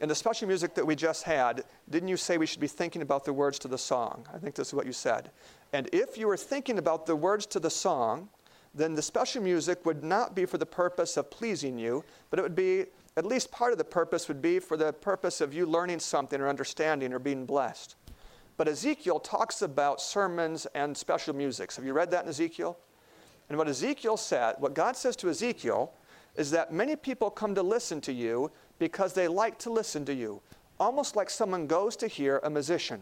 in 0.00 0.08
the 0.08 0.14
special 0.14 0.48
music 0.48 0.74
that 0.74 0.86
we 0.86 0.94
just 0.94 1.24
had, 1.24 1.64
didn't 1.90 2.08
you 2.08 2.16
say 2.16 2.38
we 2.38 2.46
should 2.46 2.60
be 2.60 2.68
thinking 2.68 3.02
about 3.02 3.24
the 3.24 3.32
words 3.32 3.58
to 3.60 3.68
the 3.68 3.78
song? 3.78 4.26
I 4.32 4.38
think 4.38 4.54
this 4.54 4.68
is 4.68 4.74
what 4.74 4.86
you 4.86 4.92
said. 4.92 5.30
And 5.72 5.88
if 5.92 6.16
you 6.16 6.26
were 6.26 6.36
thinking 6.36 6.78
about 6.78 7.04
the 7.04 7.16
words 7.16 7.44
to 7.46 7.60
the 7.60 7.70
song, 7.70 8.28
then 8.74 8.94
the 8.94 9.02
special 9.02 9.42
music 9.42 9.84
would 9.84 10.04
not 10.04 10.34
be 10.34 10.46
for 10.46 10.56
the 10.56 10.66
purpose 10.66 11.16
of 11.16 11.30
pleasing 11.30 11.78
you, 11.78 12.04
but 12.30 12.38
it 12.38 12.42
would 12.42 12.54
be, 12.54 12.84
at 13.16 13.26
least 13.26 13.50
part 13.50 13.72
of 13.72 13.78
the 13.78 13.84
purpose 13.84 14.28
would 14.28 14.40
be 14.40 14.58
for 14.58 14.76
the 14.76 14.92
purpose 14.92 15.40
of 15.40 15.52
you 15.52 15.66
learning 15.66 16.00
something 16.00 16.40
or 16.40 16.48
understanding 16.48 17.12
or 17.12 17.18
being 17.18 17.44
blessed. 17.44 17.96
But 18.58 18.68
Ezekiel 18.68 19.20
talks 19.20 19.62
about 19.62 20.00
sermons 20.00 20.66
and 20.74 20.94
special 20.94 21.34
musics. 21.34 21.76
Have 21.76 21.86
you 21.86 21.92
read 21.92 22.10
that 22.10 22.24
in 22.24 22.28
Ezekiel? 22.28 22.76
And 23.48 23.56
what 23.56 23.68
Ezekiel 23.68 24.16
said, 24.16 24.56
what 24.58 24.74
God 24.74 24.96
says 24.96 25.16
to 25.16 25.30
Ezekiel, 25.30 25.92
is 26.36 26.50
that 26.50 26.72
many 26.72 26.96
people 26.96 27.30
come 27.30 27.54
to 27.54 27.62
listen 27.62 28.00
to 28.02 28.12
you 28.12 28.50
because 28.78 29.12
they 29.12 29.28
like 29.28 29.58
to 29.60 29.70
listen 29.70 30.04
to 30.04 30.14
you, 30.14 30.42
almost 30.78 31.14
like 31.16 31.30
someone 31.30 31.68
goes 31.68 31.96
to 31.96 32.08
hear 32.08 32.40
a 32.42 32.50
musician. 32.50 33.00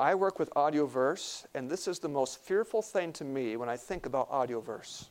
I 0.00 0.14
work 0.14 0.38
with 0.38 0.48
Audioverse, 0.54 1.44
and 1.54 1.68
this 1.70 1.86
is 1.86 1.98
the 1.98 2.08
most 2.08 2.38
fearful 2.38 2.80
thing 2.82 3.12
to 3.14 3.24
me 3.24 3.56
when 3.56 3.68
I 3.68 3.76
think 3.76 4.06
about 4.06 4.30
Audioverse. 4.30 5.08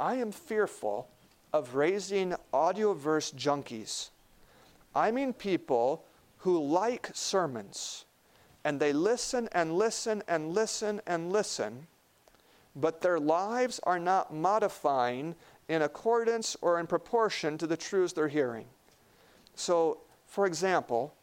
I 0.00 0.16
am 0.16 0.32
fearful 0.32 1.08
of 1.52 1.76
raising 1.76 2.34
Audioverse 2.52 3.34
junkies. 3.34 4.10
I 4.94 5.10
mean 5.10 5.32
people 5.32 6.04
who 6.38 6.62
like 6.62 7.10
sermons, 7.12 8.04
and 8.64 8.80
they 8.80 8.92
listen 8.92 9.48
and 9.52 9.76
listen 9.76 10.22
and 10.28 10.52
listen 10.52 11.00
and 11.06 11.32
listen, 11.32 11.86
but 12.76 13.00
their 13.00 13.18
lives 13.18 13.80
are 13.84 13.98
not 13.98 14.34
modifying 14.34 15.34
in 15.68 15.82
accordance 15.82 16.56
or 16.62 16.80
in 16.80 16.86
proportion 16.86 17.58
to 17.58 17.66
the 17.66 17.76
truths 17.76 18.12
they're 18.12 18.28
hearing. 18.28 18.66
So, 19.54 19.98
for 20.26 20.46
example, 20.46 21.14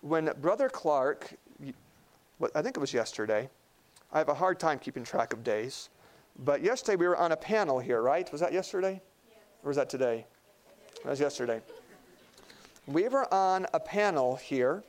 when 0.00 0.30
Brother 0.40 0.68
Clark 0.68 1.36
I 2.54 2.62
think 2.62 2.76
it 2.76 2.80
was 2.80 2.92
yesterday. 2.92 3.48
I 4.12 4.18
have 4.18 4.28
a 4.28 4.34
hard 4.34 4.58
time 4.58 4.78
keeping 4.78 5.04
track 5.04 5.32
of 5.32 5.44
days. 5.44 5.90
But 6.38 6.62
yesterday 6.62 6.96
we 6.96 7.06
were 7.06 7.16
on 7.16 7.32
a 7.32 7.36
panel 7.36 7.78
here, 7.78 8.02
right? 8.02 8.30
Was 8.32 8.40
that 8.40 8.52
yesterday? 8.52 9.00
Yes. 9.28 9.38
Or 9.62 9.68
was 9.68 9.76
that 9.76 9.88
today? 9.88 10.26
That 11.04 11.10
was 11.10 11.20
yesterday. 11.20 11.60
We 12.86 13.08
were 13.08 13.32
on 13.32 13.66
a 13.72 13.80
panel 13.80 14.36
here, 14.36 14.82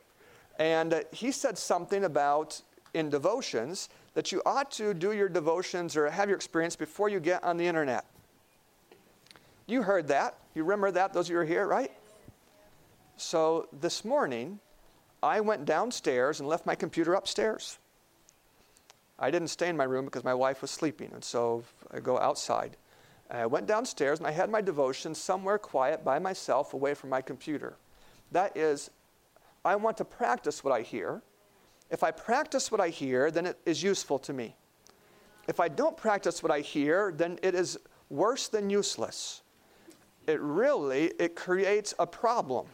and 0.57 1.03
he 1.11 1.31
said 1.31 1.57
something 1.57 2.03
about 2.03 2.61
in 2.93 3.09
devotions 3.09 3.89
that 4.13 4.31
you 4.31 4.41
ought 4.45 4.71
to 4.71 4.93
do 4.93 5.13
your 5.13 5.29
devotions 5.29 5.95
or 5.95 6.09
have 6.09 6.29
your 6.29 6.35
experience 6.35 6.75
before 6.75 7.09
you 7.09 7.19
get 7.19 7.43
on 7.43 7.57
the 7.57 7.67
internet. 7.67 8.05
You 9.67 9.83
heard 9.83 10.07
that. 10.09 10.35
You 10.55 10.63
remember 10.63 10.91
that, 10.91 11.13
those 11.13 11.27
of 11.27 11.31
you 11.31 11.35
who 11.37 11.41
are 11.41 11.45
here, 11.45 11.67
right? 11.67 11.91
So 13.17 13.67
this 13.79 14.03
morning, 14.03 14.59
I 15.21 15.39
went 15.39 15.65
downstairs 15.65 16.39
and 16.39 16.49
left 16.49 16.65
my 16.65 16.75
computer 16.75 17.13
upstairs. 17.13 17.77
I 19.17 19.31
didn't 19.31 19.49
stay 19.49 19.69
in 19.69 19.77
my 19.77 19.85
room 19.85 20.05
because 20.05 20.23
my 20.23 20.33
wife 20.33 20.61
was 20.61 20.71
sleeping, 20.71 21.11
and 21.13 21.23
so 21.23 21.63
I 21.91 21.99
go 21.99 22.19
outside. 22.19 22.75
I 23.31 23.45
went 23.45 23.67
downstairs 23.67 24.19
and 24.19 24.27
I 24.27 24.31
had 24.31 24.49
my 24.49 24.61
devotion 24.61 25.15
somewhere 25.15 25.57
quiet 25.57 26.03
by 26.03 26.19
myself 26.19 26.73
away 26.73 26.93
from 26.93 27.09
my 27.09 27.21
computer. 27.21 27.75
That 28.33 28.57
is, 28.57 28.89
I 29.63 29.75
want 29.75 29.97
to 29.97 30.05
practice 30.05 30.63
what 30.63 30.73
I 30.73 30.81
hear. 30.81 31.21
If 31.89 32.03
I 32.03 32.11
practice 32.11 32.71
what 32.71 32.81
I 32.81 32.89
hear, 32.89 33.29
then 33.29 33.45
it 33.45 33.59
is 33.65 33.83
useful 33.83 34.17
to 34.19 34.33
me. 34.33 34.55
If 35.47 35.59
I 35.59 35.67
don't 35.67 35.95
practice 35.95 36.41
what 36.41 36.51
I 36.51 36.59
hear, 36.61 37.13
then 37.15 37.37
it 37.43 37.53
is 37.53 37.77
worse 38.09 38.47
than 38.47 38.69
useless. 38.69 39.43
It 40.25 40.39
really 40.41 41.11
it 41.19 41.35
creates 41.35 41.93
a 41.99 42.07
problem, 42.07 42.65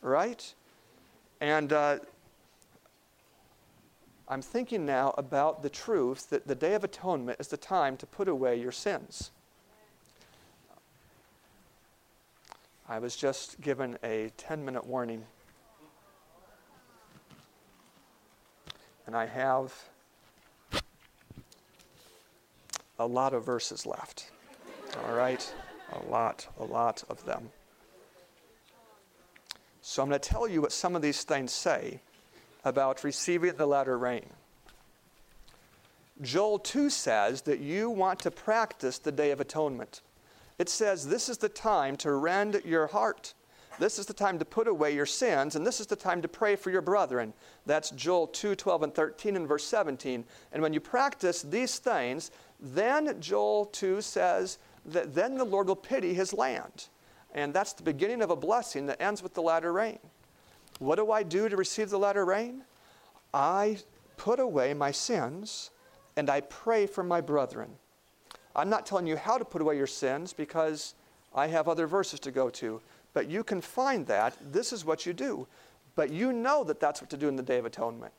right? 0.00 0.54
And 1.40 1.72
uh, 1.72 1.98
I'm 4.28 4.42
thinking 4.42 4.86
now 4.86 5.12
about 5.18 5.62
the 5.62 5.70
truth 5.70 6.30
that 6.30 6.46
the 6.46 6.54
Day 6.54 6.74
of 6.74 6.84
Atonement 6.84 7.38
is 7.40 7.48
the 7.48 7.56
time 7.56 7.96
to 7.98 8.06
put 8.06 8.28
away 8.28 8.58
your 8.58 8.72
sins. 8.72 9.30
I 12.90 12.98
was 12.98 13.14
just 13.14 13.60
given 13.60 13.96
a 14.02 14.32
10 14.36 14.64
minute 14.64 14.84
warning. 14.84 15.24
And 19.06 19.16
I 19.16 19.26
have 19.26 19.72
a 22.98 23.06
lot 23.06 23.32
of 23.32 23.46
verses 23.46 23.86
left. 23.86 24.32
All 25.04 25.14
right? 25.14 25.54
A 25.92 26.10
lot, 26.10 26.48
a 26.58 26.64
lot 26.64 27.04
of 27.08 27.24
them. 27.24 27.50
So 29.82 30.02
I'm 30.02 30.08
going 30.08 30.20
to 30.20 30.28
tell 30.28 30.48
you 30.48 30.60
what 30.60 30.72
some 30.72 30.96
of 30.96 31.02
these 31.02 31.22
things 31.22 31.52
say 31.52 32.00
about 32.64 33.04
receiving 33.04 33.54
the 33.54 33.66
latter 33.66 33.96
rain. 33.96 34.26
Joel 36.20 36.58
2 36.58 36.90
says 36.90 37.42
that 37.42 37.60
you 37.60 37.88
want 37.88 38.18
to 38.20 38.32
practice 38.32 38.98
the 38.98 39.12
Day 39.12 39.30
of 39.30 39.40
Atonement. 39.40 40.00
It 40.60 40.68
says 40.68 41.08
this 41.08 41.30
is 41.30 41.38
the 41.38 41.48
time 41.48 41.96
to 41.96 42.12
rend 42.12 42.60
your 42.66 42.86
heart. 42.86 43.32
This 43.78 43.98
is 43.98 44.04
the 44.04 44.12
time 44.12 44.38
to 44.38 44.44
put 44.44 44.68
away 44.68 44.94
your 44.94 45.06
sins, 45.06 45.56
and 45.56 45.66
this 45.66 45.80
is 45.80 45.86
the 45.86 45.96
time 45.96 46.20
to 46.20 46.28
pray 46.28 46.54
for 46.54 46.70
your 46.70 46.82
brethren. 46.82 47.32
That's 47.64 47.88
Joel 47.92 48.26
2 48.26 48.56
12 48.56 48.82
and 48.82 48.94
13 48.94 49.36
and 49.36 49.48
verse 49.48 49.64
17. 49.64 50.22
And 50.52 50.62
when 50.62 50.74
you 50.74 50.80
practice 50.80 51.40
these 51.40 51.78
things, 51.78 52.30
then 52.60 53.18
Joel 53.22 53.64
2 53.72 54.02
says 54.02 54.58
that 54.84 55.14
then 55.14 55.38
the 55.38 55.44
Lord 55.44 55.66
will 55.66 55.76
pity 55.76 56.12
his 56.12 56.34
land. 56.34 56.88
And 57.34 57.54
that's 57.54 57.72
the 57.72 57.82
beginning 57.82 58.20
of 58.20 58.28
a 58.28 58.36
blessing 58.36 58.84
that 58.84 59.00
ends 59.00 59.22
with 59.22 59.32
the 59.32 59.40
latter 59.40 59.72
rain. 59.72 59.98
What 60.78 60.96
do 60.96 61.10
I 61.10 61.22
do 61.22 61.48
to 61.48 61.56
receive 61.56 61.88
the 61.88 61.98
latter 61.98 62.26
rain? 62.26 62.64
I 63.32 63.78
put 64.18 64.38
away 64.38 64.74
my 64.74 64.90
sins 64.90 65.70
and 66.18 66.28
I 66.28 66.42
pray 66.42 66.86
for 66.86 67.02
my 67.02 67.22
brethren. 67.22 67.70
I'm 68.54 68.68
not 68.68 68.86
telling 68.86 69.06
you 69.06 69.16
how 69.16 69.38
to 69.38 69.44
put 69.44 69.62
away 69.62 69.76
your 69.76 69.86
sins 69.86 70.32
because 70.32 70.94
I 71.34 71.46
have 71.46 71.68
other 71.68 71.86
verses 71.86 72.20
to 72.20 72.30
go 72.30 72.50
to, 72.50 72.80
but 73.14 73.28
you 73.28 73.44
can 73.44 73.60
find 73.60 74.06
that. 74.06 74.36
This 74.52 74.72
is 74.72 74.84
what 74.84 75.06
you 75.06 75.12
do. 75.12 75.46
But 75.94 76.10
you 76.10 76.32
know 76.32 76.64
that 76.64 76.80
that's 76.80 77.00
what 77.00 77.10
to 77.10 77.16
do 77.16 77.28
in 77.28 77.36
the 77.36 77.42
Day 77.42 77.58
of 77.58 77.66
Atonement. 77.66 78.12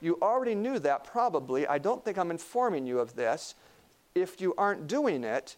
You 0.00 0.18
already 0.22 0.54
knew 0.54 0.78
that 0.80 1.04
probably. 1.04 1.66
I 1.66 1.78
don't 1.78 2.04
think 2.04 2.18
I'm 2.18 2.30
informing 2.30 2.86
you 2.86 2.98
of 2.98 3.14
this. 3.16 3.54
If 4.14 4.40
you 4.40 4.54
aren't 4.56 4.86
doing 4.86 5.24
it, 5.24 5.56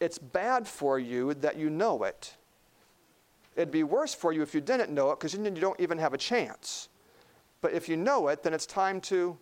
it's 0.00 0.18
bad 0.18 0.66
for 0.66 0.98
you 0.98 1.34
that 1.34 1.56
you 1.56 1.70
know 1.70 2.02
it. 2.04 2.34
It'd 3.56 3.70
be 3.70 3.84
worse 3.84 4.14
for 4.14 4.32
you 4.32 4.42
if 4.42 4.54
you 4.54 4.60
didn't 4.60 4.90
know 4.90 5.10
it 5.10 5.18
because 5.18 5.32
then 5.32 5.54
you 5.54 5.60
don't 5.60 5.80
even 5.80 5.98
have 5.98 6.14
a 6.14 6.18
chance. 6.18 6.88
But 7.60 7.72
if 7.72 7.88
you 7.88 7.96
know 7.96 8.28
it, 8.28 8.42
then 8.42 8.52
it's 8.52 8.66
time 8.66 9.00
to 9.02 9.36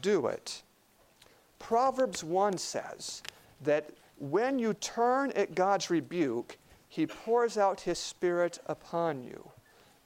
do 0.00 0.26
it. 0.26 0.62
Proverbs 1.62 2.24
1 2.24 2.58
says 2.58 3.22
that 3.62 3.88
when 4.18 4.58
you 4.58 4.74
turn 4.74 5.30
at 5.30 5.54
God's 5.54 5.90
rebuke, 5.90 6.58
he 6.88 7.06
pours 7.06 7.56
out 7.56 7.80
his 7.80 7.98
spirit 7.98 8.58
upon 8.66 9.22
you. 9.22 9.48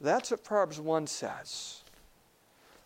That's 0.01 0.31
what 0.31 0.45
Proverbs 0.45 0.79
1 0.79 1.07
says. 1.07 1.81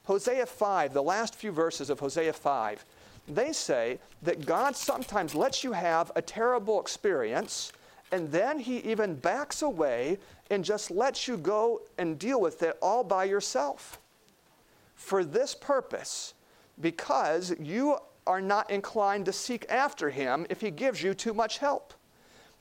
Hosea 0.04 0.46
5, 0.46 0.92
the 0.92 1.02
last 1.02 1.34
few 1.34 1.50
verses 1.50 1.90
of 1.90 1.98
Hosea 1.98 2.32
5, 2.32 2.84
they 3.26 3.52
say 3.52 3.98
that 4.22 4.46
God 4.46 4.76
sometimes 4.76 5.34
lets 5.34 5.64
you 5.64 5.72
have 5.72 6.12
a 6.14 6.22
terrible 6.22 6.80
experience, 6.80 7.72
and 8.12 8.30
then 8.30 8.60
He 8.60 8.78
even 8.78 9.16
backs 9.16 9.62
away 9.62 10.16
and 10.48 10.64
just 10.64 10.92
lets 10.92 11.26
you 11.26 11.36
go 11.36 11.82
and 11.98 12.20
deal 12.20 12.40
with 12.40 12.62
it 12.62 12.78
all 12.80 13.02
by 13.02 13.24
yourself. 13.24 13.98
For 14.94 15.24
this 15.24 15.56
purpose, 15.56 16.34
because 16.80 17.52
you 17.60 17.98
are 18.30 18.40
not 18.40 18.70
inclined 18.70 19.26
to 19.26 19.32
seek 19.32 19.66
after 19.68 20.08
Him 20.08 20.46
if 20.48 20.60
He 20.60 20.70
gives 20.70 21.02
you 21.02 21.14
too 21.14 21.34
much 21.34 21.58
help. 21.58 21.92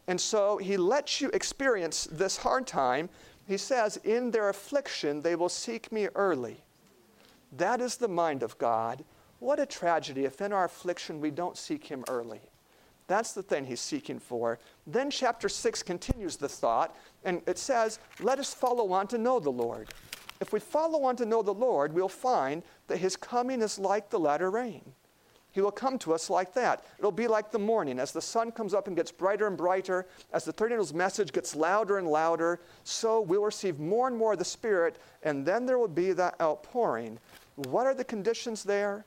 And 0.07 0.19
so 0.19 0.57
He 0.57 0.77
lets 0.77 1.21
you 1.21 1.29
experience 1.29 2.07
this 2.11 2.37
hard 2.37 2.65
time. 2.65 3.07
He 3.45 3.55
says, 3.57 3.97
In 3.97 4.31
their 4.31 4.49
affliction, 4.49 5.21
they 5.21 5.35
will 5.35 5.47
seek 5.47 5.91
me 5.91 6.07
early. 6.15 6.63
That 7.55 7.81
is 7.81 7.97
the 7.97 8.07
mind 8.07 8.41
of 8.41 8.57
God. 8.57 9.05
What 9.37 9.59
a 9.59 9.65
tragedy 9.67 10.25
if 10.25 10.41
in 10.41 10.51
our 10.51 10.65
affliction 10.65 11.21
we 11.21 11.29
don't 11.29 11.55
seek 11.55 11.85
Him 11.85 12.03
early. 12.09 12.41
That's 13.05 13.33
the 13.33 13.43
thing 13.43 13.65
He's 13.65 13.79
seeking 13.79 14.17
for. 14.17 14.57
Then 14.87 15.11
chapter 15.11 15.49
6 15.49 15.83
continues 15.83 16.35
the 16.35 16.49
thought, 16.49 16.95
and 17.23 17.43
it 17.45 17.59
says, 17.59 17.99
Let 18.21 18.39
us 18.39 18.55
follow 18.55 18.91
on 18.91 19.05
to 19.09 19.19
know 19.19 19.39
the 19.39 19.51
Lord. 19.51 19.89
If 20.41 20.51
we 20.51 20.59
follow 20.59 21.03
on 21.03 21.15
to 21.17 21.27
know 21.27 21.43
the 21.43 21.53
Lord, 21.53 21.93
we'll 21.93 22.09
find 22.09 22.63
that 22.87 22.97
His 22.97 23.15
coming 23.15 23.61
is 23.61 23.77
like 23.77 24.09
the 24.09 24.19
latter 24.19 24.49
rain. 24.49 24.93
He 25.51 25.61
will 25.61 25.71
come 25.71 25.97
to 25.99 26.13
us 26.13 26.29
like 26.29 26.53
that. 26.53 26.85
It'll 26.99 27.11
be 27.11 27.27
like 27.27 27.51
the 27.51 27.59
morning. 27.59 27.99
As 27.99 28.11
the 28.11 28.21
sun 28.21 28.51
comes 28.51 28.73
up 28.73 28.87
and 28.87 28.95
gets 28.95 29.11
brighter 29.11 29.47
and 29.47 29.57
brighter, 29.57 30.05
as 30.31 30.45
the 30.45 30.51
third 30.51 30.71
angel's 30.71 30.93
message 30.93 31.33
gets 31.33 31.55
louder 31.55 31.97
and 31.97 32.07
louder, 32.07 32.59
so 32.83 33.21
we'll 33.21 33.43
receive 33.43 33.79
more 33.79 34.07
and 34.07 34.15
more 34.15 34.33
of 34.33 34.39
the 34.39 34.45
Spirit, 34.45 34.97
and 35.23 35.45
then 35.45 35.65
there 35.65 35.79
will 35.79 35.87
be 35.87 36.11
that 36.13 36.39
outpouring. 36.39 37.17
What 37.55 37.87
are 37.87 37.95
the 37.95 38.03
conditions 38.03 38.63
there? 38.63 39.05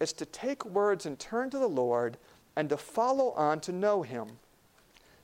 It's 0.00 0.12
to 0.14 0.26
take 0.26 0.64
words 0.66 1.06
and 1.06 1.18
turn 1.18 1.50
to 1.50 1.58
the 1.58 1.68
Lord 1.68 2.18
and 2.56 2.68
to 2.68 2.76
follow 2.76 3.30
on 3.32 3.60
to 3.60 3.72
know 3.72 4.02
Him. 4.02 4.28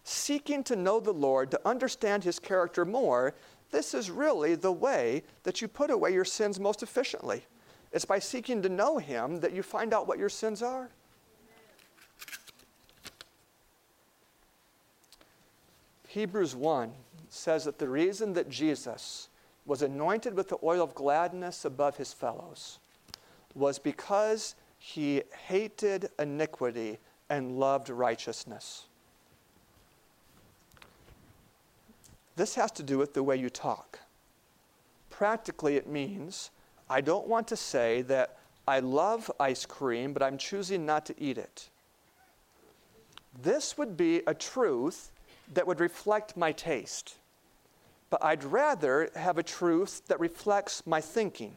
Seeking 0.04 0.62
to 0.64 0.76
know 0.76 1.00
the 1.00 1.12
Lord, 1.12 1.50
to 1.50 1.60
understand 1.68 2.24
His 2.24 2.38
character 2.38 2.84
more, 2.84 3.34
this 3.72 3.92
is 3.92 4.10
really 4.10 4.54
the 4.54 4.72
way 4.72 5.22
that 5.42 5.60
you 5.60 5.68
put 5.68 5.90
away 5.90 6.12
your 6.12 6.24
sins 6.24 6.60
most 6.60 6.82
efficiently. 6.82 7.44
It's 7.92 8.04
by 8.04 8.18
seeking 8.18 8.62
to 8.62 8.68
know 8.68 8.98
Him 8.98 9.40
that 9.40 9.52
you 9.52 9.62
find 9.62 9.94
out 9.94 10.06
what 10.06 10.18
your 10.18 10.28
sins 10.28 10.62
are. 10.62 10.90
Hebrews 16.08 16.56
1 16.56 16.92
says 17.28 17.64
that 17.64 17.78
the 17.78 17.88
reason 17.88 18.32
that 18.32 18.48
Jesus 18.48 19.28
was 19.66 19.82
anointed 19.82 20.34
with 20.34 20.48
the 20.48 20.56
oil 20.62 20.82
of 20.82 20.94
gladness 20.94 21.64
above 21.64 21.98
his 21.98 22.12
fellows 22.12 22.78
was 23.54 23.78
because 23.78 24.54
he 24.78 25.22
hated 25.46 26.08
iniquity 26.18 26.98
and 27.28 27.58
loved 27.58 27.90
righteousness. 27.90 28.86
This 32.36 32.54
has 32.54 32.70
to 32.72 32.82
do 32.82 32.96
with 32.96 33.14
the 33.14 33.22
way 33.22 33.36
you 33.36 33.50
talk. 33.50 33.98
Practically, 35.10 35.76
it 35.76 35.86
means 35.86 36.50
I 36.88 37.00
don't 37.00 37.26
want 37.26 37.48
to 37.48 37.56
say 37.56 38.02
that 38.02 38.38
I 38.68 38.80
love 38.80 39.30
ice 39.38 39.66
cream, 39.66 40.12
but 40.12 40.22
I'm 40.22 40.38
choosing 40.38 40.86
not 40.86 41.06
to 41.06 41.14
eat 41.18 41.38
it. 41.38 41.68
This 43.42 43.76
would 43.76 43.96
be 43.96 44.22
a 44.26 44.34
truth 44.34 45.12
that 45.54 45.66
would 45.66 45.80
reflect 45.80 46.36
my 46.36 46.52
taste. 46.52 47.16
But 48.10 48.24
I'd 48.24 48.44
rather 48.44 49.10
have 49.14 49.38
a 49.38 49.42
truth 49.42 50.02
that 50.06 50.20
reflects 50.20 50.86
my 50.86 51.00
thinking. 51.00 51.54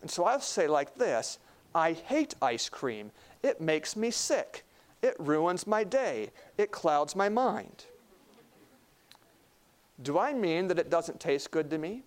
And 0.00 0.10
so 0.10 0.24
I'll 0.24 0.40
say 0.40 0.66
like 0.66 0.94
this 0.94 1.38
I 1.74 1.92
hate 1.92 2.34
ice 2.40 2.68
cream. 2.68 3.10
It 3.42 3.60
makes 3.60 3.96
me 3.96 4.10
sick. 4.10 4.64
It 5.02 5.16
ruins 5.18 5.66
my 5.66 5.82
day. 5.84 6.30
It 6.56 6.70
clouds 6.70 7.16
my 7.16 7.28
mind. 7.28 7.86
Do 10.02 10.18
I 10.18 10.32
mean 10.32 10.68
that 10.68 10.78
it 10.78 10.90
doesn't 10.90 11.20
taste 11.20 11.50
good 11.50 11.70
to 11.70 11.78
me? 11.78 12.04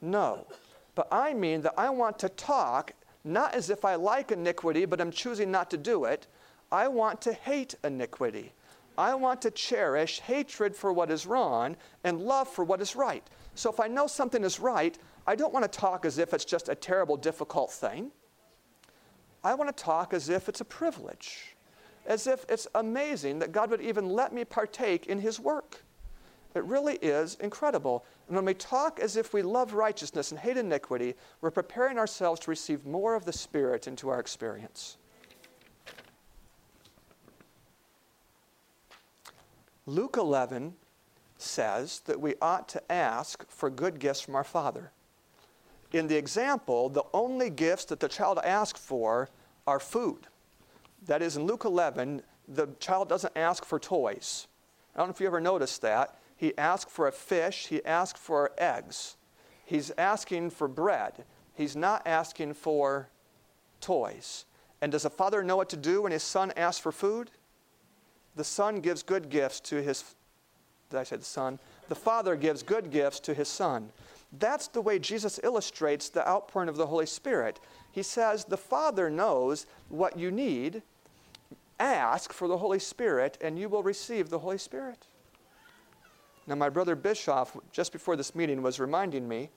No. 0.00 0.46
But 0.96 1.06
I 1.12 1.34
mean 1.34 1.60
that 1.60 1.74
I 1.78 1.90
want 1.90 2.18
to 2.20 2.28
talk 2.28 2.92
not 3.22 3.54
as 3.54 3.70
if 3.70 3.84
I 3.84 3.94
like 3.96 4.32
iniquity, 4.32 4.86
but 4.86 5.00
I'm 5.00 5.12
choosing 5.12 5.50
not 5.52 5.70
to 5.70 5.76
do 5.76 6.04
it. 6.04 6.26
I 6.72 6.88
want 6.88 7.20
to 7.22 7.32
hate 7.32 7.74
iniquity. 7.84 8.52
I 8.98 9.14
want 9.14 9.42
to 9.42 9.50
cherish 9.50 10.20
hatred 10.20 10.74
for 10.74 10.92
what 10.92 11.10
is 11.10 11.26
wrong 11.26 11.76
and 12.02 12.22
love 12.22 12.48
for 12.48 12.64
what 12.64 12.80
is 12.80 12.96
right. 12.96 13.22
So 13.54 13.70
if 13.70 13.78
I 13.78 13.88
know 13.88 14.06
something 14.06 14.42
is 14.42 14.58
right, 14.58 14.98
I 15.26 15.36
don't 15.36 15.52
want 15.52 15.70
to 15.70 15.78
talk 15.78 16.06
as 16.06 16.18
if 16.18 16.32
it's 16.32 16.44
just 16.46 16.68
a 16.68 16.74
terrible, 16.74 17.16
difficult 17.16 17.70
thing. 17.72 18.10
I 19.44 19.54
want 19.54 19.76
to 19.76 19.84
talk 19.84 20.14
as 20.14 20.28
if 20.30 20.48
it's 20.48 20.62
a 20.62 20.64
privilege, 20.64 21.56
as 22.06 22.26
if 22.26 22.46
it's 22.48 22.66
amazing 22.74 23.40
that 23.40 23.52
God 23.52 23.70
would 23.70 23.82
even 23.82 24.08
let 24.08 24.32
me 24.32 24.44
partake 24.44 25.06
in 25.06 25.20
His 25.20 25.38
work. 25.38 25.82
It 26.56 26.64
really 26.64 26.94
is 26.96 27.36
incredible. 27.40 28.04
And 28.26 28.34
when 28.34 28.46
we 28.46 28.54
talk 28.54 28.98
as 28.98 29.16
if 29.18 29.34
we 29.34 29.42
love 29.42 29.74
righteousness 29.74 30.30
and 30.30 30.40
hate 30.40 30.56
iniquity, 30.56 31.14
we're 31.42 31.50
preparing 31.50 31.98
ourselves 31.98 32.40
to 32.40 32.50
receive 32.50 32.86
more 32.86 33.14
of 33.14 33.26
the 33.26 33.32
Spirit 33.32 33.86
into 33.86 34.08
our 34.08 34.18
experience. 34.18 34.96
Luke 39.84 40.16
11 40.16 40.74
says 41.36 42.00
that 42.06 42.20
we 42.20 42.34
ought 42.40 42.68
to 42.70 42.90
ask 42.90 43.48
for 43.50 43.68
good 43.68 43.98
gifts 43.98 44.22
from 44.22 44.34
our 44.34 44.42
Father. 44.42 44.90
In 45.92 46.08
the 46.08 46.16
example, 46.16 46.88
the 46.88 47.04
only 47.12 47.50
gifts 47.50 47.84
that 47.84 48.00
the 48.00 48.08
child 48.08 48.40
asked 48.42 48.78
for 48.78 49.28
are 49.66 49.78
food. 49.78 50.26
That 51.04 51.20
is, 51.20 51.36
in 51.36 51.44
Luke 51.44 51.64
11, 51.66 52.22
the 52.48 52.68
child 52.80 53.10
doesn't 53.10 53.36
ask 53.36 53.64
for 53.64 53.78
toys. 53.78 54.48
I 54.94 54.98
don't 54.98 55.08
know 55.08 55.14
if 55.14 55.20
you 55.20 55.26
ever 55.26 55.40
noticed 55.40 55.82
that. 55.82 56.18
He 56.36 56.56
asked 56.58 56.90
for 56.90 57.08
a 57.08 57.12
fish, 57.12 57.68
he 57.68 57.84
asked 57.84 58.18
for 58.18 58.52
eggs. 58.58 59.16
He's 59.64 59.90
asking 59.96 60.50
for 60.50 60.68
bread. 60.68 61.24
He's 61.54 61.74
not 61.74 62.06
asking 62.06 62.54
for 62.54 63.08
toys. 63.80 64.44
And 64.80 64.92
does 64.92 65.04
a 65.04 65.10
father 65.10 65.42
know 65.42 65.56
what 65.56 65.70
to 65.70 65.76
do 65.76 66.02
when 66.02 66.12
his 66.12 66.22
son 66.22 66.52
asks 66.56 66.80
for 66.80 66.92
food? 66.92 67.30
the 68.36 68.44
son 68.44 68.80
gives 68.80 69.02
good 69.02 69.28
gifts 69.30 69.60
to 69.60 69.82
his 69.82 70.14
did 70.88 71.00
I 71.00 71.02
say 71.02 71.16
the 71.16 71.24
son? 71.24 71.58
The 71.88 71.96
father 71.96 72.36
gives 72.36 72.62
good 72.62 72.92
gifts 72.92 73.18
to 73.20 73.34
his 73.34 73.48
son. 73.48 73.90
That's 74.38 74.68
the 74.68 74.80
way 74.80 75.00
Jesus 75.00 75.40
illustrates 75.42 76.08
the 76.08 76.26
outpouring 76.28 76.68
of 76.68 76.76
the 76.76 76.86
Holy 76.86 77.06
Spirit. 77.06 77.58
He 77.90 78.04
says, 78.04 78.44
The 78.44 78.56
Father 78.56 79.10
knows 79.10 79.66
what 79.88 80.16
you 80.16 80.30
need. 80.30 80.82
Ask 81.80 82.32
for 82.32 82.46
the 82.46 82.58
Holy 82.58 82.78
Spirit, 82.78 83.36
and 83.40 83.58
you 83.58 83.68
will 83.68 83.82
receive 83.82 84.30
the 84.30 84.38
Holy 84.38 84.58
Spirit. 84.58 85.08
Now, 86.46 86.54
my 86.54 86.68
brother 86.68 86.94
Bischoff, 86.94 87.56
just 87.72 87.92
before 87.92 88.16
this 88.16 88.34
meeting, 88.34 88.62
was 88.62 88.78
reminding 88.78 89.26
me 89.26 89.50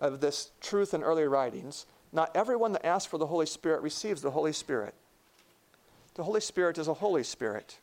of 0.00 0.20
this 0.20 0.52
truth 0.60 0.94
in 0.94 1.02
early 1.02 1.24
writings. 1.24 1.86
Not 2.12 2.30
everyone 2.34 2.72
that 2.72 2.86
asks 2.86 3.10
for 3.10 3.18
the 3.18 3.26
Holy 3.26 3.46
Spirit 3.46 3.82
receives 3.82 4.22
the 4.22 4.30
Holy 4.30 4.52
Spirit. 4.52 4.94
The 6.14 6.22
Holy 6.22 6.40
Spirit 6.40 6.78
is 6.78 6.88
a 6.88 6.94
Holy 6.94 7.24
Spirit. 7.24 7.78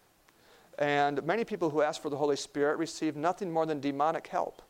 And 0.79 1.23
many 1.23 1.43
people 1.43 1.69
who 1.69 1.81
ask 1.81 2.01
for 2.01 2.09
the 2.09 2.17
Holy 2.17 2.35
Spirit 2.35 2.77
receive 2.77 3.15
nothing 3.15 3.51
more 3.51 3.65
than 3.65 3.79
demonic 3.79 4.27
help. 4.27 4.61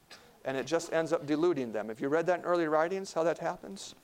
And 0.44 0.58
it 0.58 0.66
just 0.66 0.94
ends 0.94 1.14
up 1.14 1.26
deluding 1.26 1.72
them. 1.72 1.90
Have 1.90 2.00
you 2.00 2.10
read 2.10 2.26
that 2.28 2.40
in 2.40 2.46
early 2.46 2.68
writings, 2.68 3.14
how 3.14 3.24
that 3.24 3.40
happens? 3.40 3.96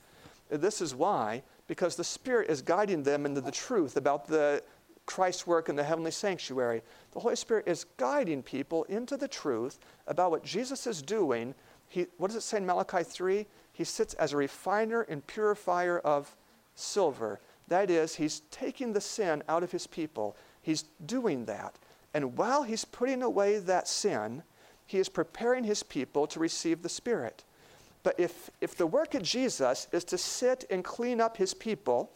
This 0.48 0.80
is 0.80 0.94
why, 0.94 1.42
because 1.68 1.96
the 1.96 2.04
Spirit 2.04 2.50
is 2.50 2.60
guiding 2.62 3.02
them 3.02 3.24
into 3.24 3.40
the 3.40 3.52
truth 3.52 3.96
about 3.96 4.26
the 4.26 4.62
Christ's 5.06 5.46
work 5.46 5.68
in 5.68 5.76
the 5.76 5.84
heavenly 5.84 6.10
sanctuary. 6.10 6.82
The 7.12 7.20
Holy 7.20 7.36
Spirit 7.36 7.66
is 7.66 7.84
guiding 7.96 8.42
people 8.42 8.84
into 8.84 9.16
the 9.16 9.28
truth 9.28 9.78
about 10.06 10.30
what 10.30 10.44
Jesus 10.44 10.86
is 10.86 11.02
doing. 11.02 11.54
He, 11.88 12.06
what 12.16 12.28
does 12.28 12.36
it 12.36 12.42
say 12.42 12.58
in 12.58 12.66
Malachi 12.66 13.02
3? 13.02 13.46
He 13.72 13.84
sits 13.84 14.14
as 14.14 14.32
a 14.32 14.36
refiner 14.36 15.02
and 15.02 15.26
purifier 15.26 15.98
of 15.98 16.34
silver. 16.74 17.40
That 17.68 17.90
is, 17.90 18.14
he's 18.14 18.40
taking 18.50 18.92
the 18.92 19.00
sin 19.00 19.42
out 19.48 19.62
of 19.62 19.72
his 19.72 19.86
people. 19.86 20.36
He's 20.60 20.84
doing 21.04 21.46
that. 21.46 21.74
And 22.14 22.36
while 22.36 22.62
he's 22.62 22.84
putting 22.84 23.22
away 23.22 23.58
that 23.58 23.88
sin, 23.88 24.42
he 24.86 24.98
is 24.98 25.08
preparing 25.08 25.64
his 25.64 25.82
people 25.82 26.26
to 26.26 26.40
receive 26.40 26.82
the 26.82 26.88
Spirit. 26.88 27.44
But 28.02 28.18
if, 28.18 28.50
if 28.60 28.76
the 28.76 28.86
work 28.86 29.14
of 29.14 29.22
Jesus 29.22 29.86
is 29.92 30.04
to 30.04 30.18
sit 30.18 30.64
and 30.70 30.84
clean 30.84 31.20
up 31.20 31.36
his 31.36 31.54
people, 31.54 32.10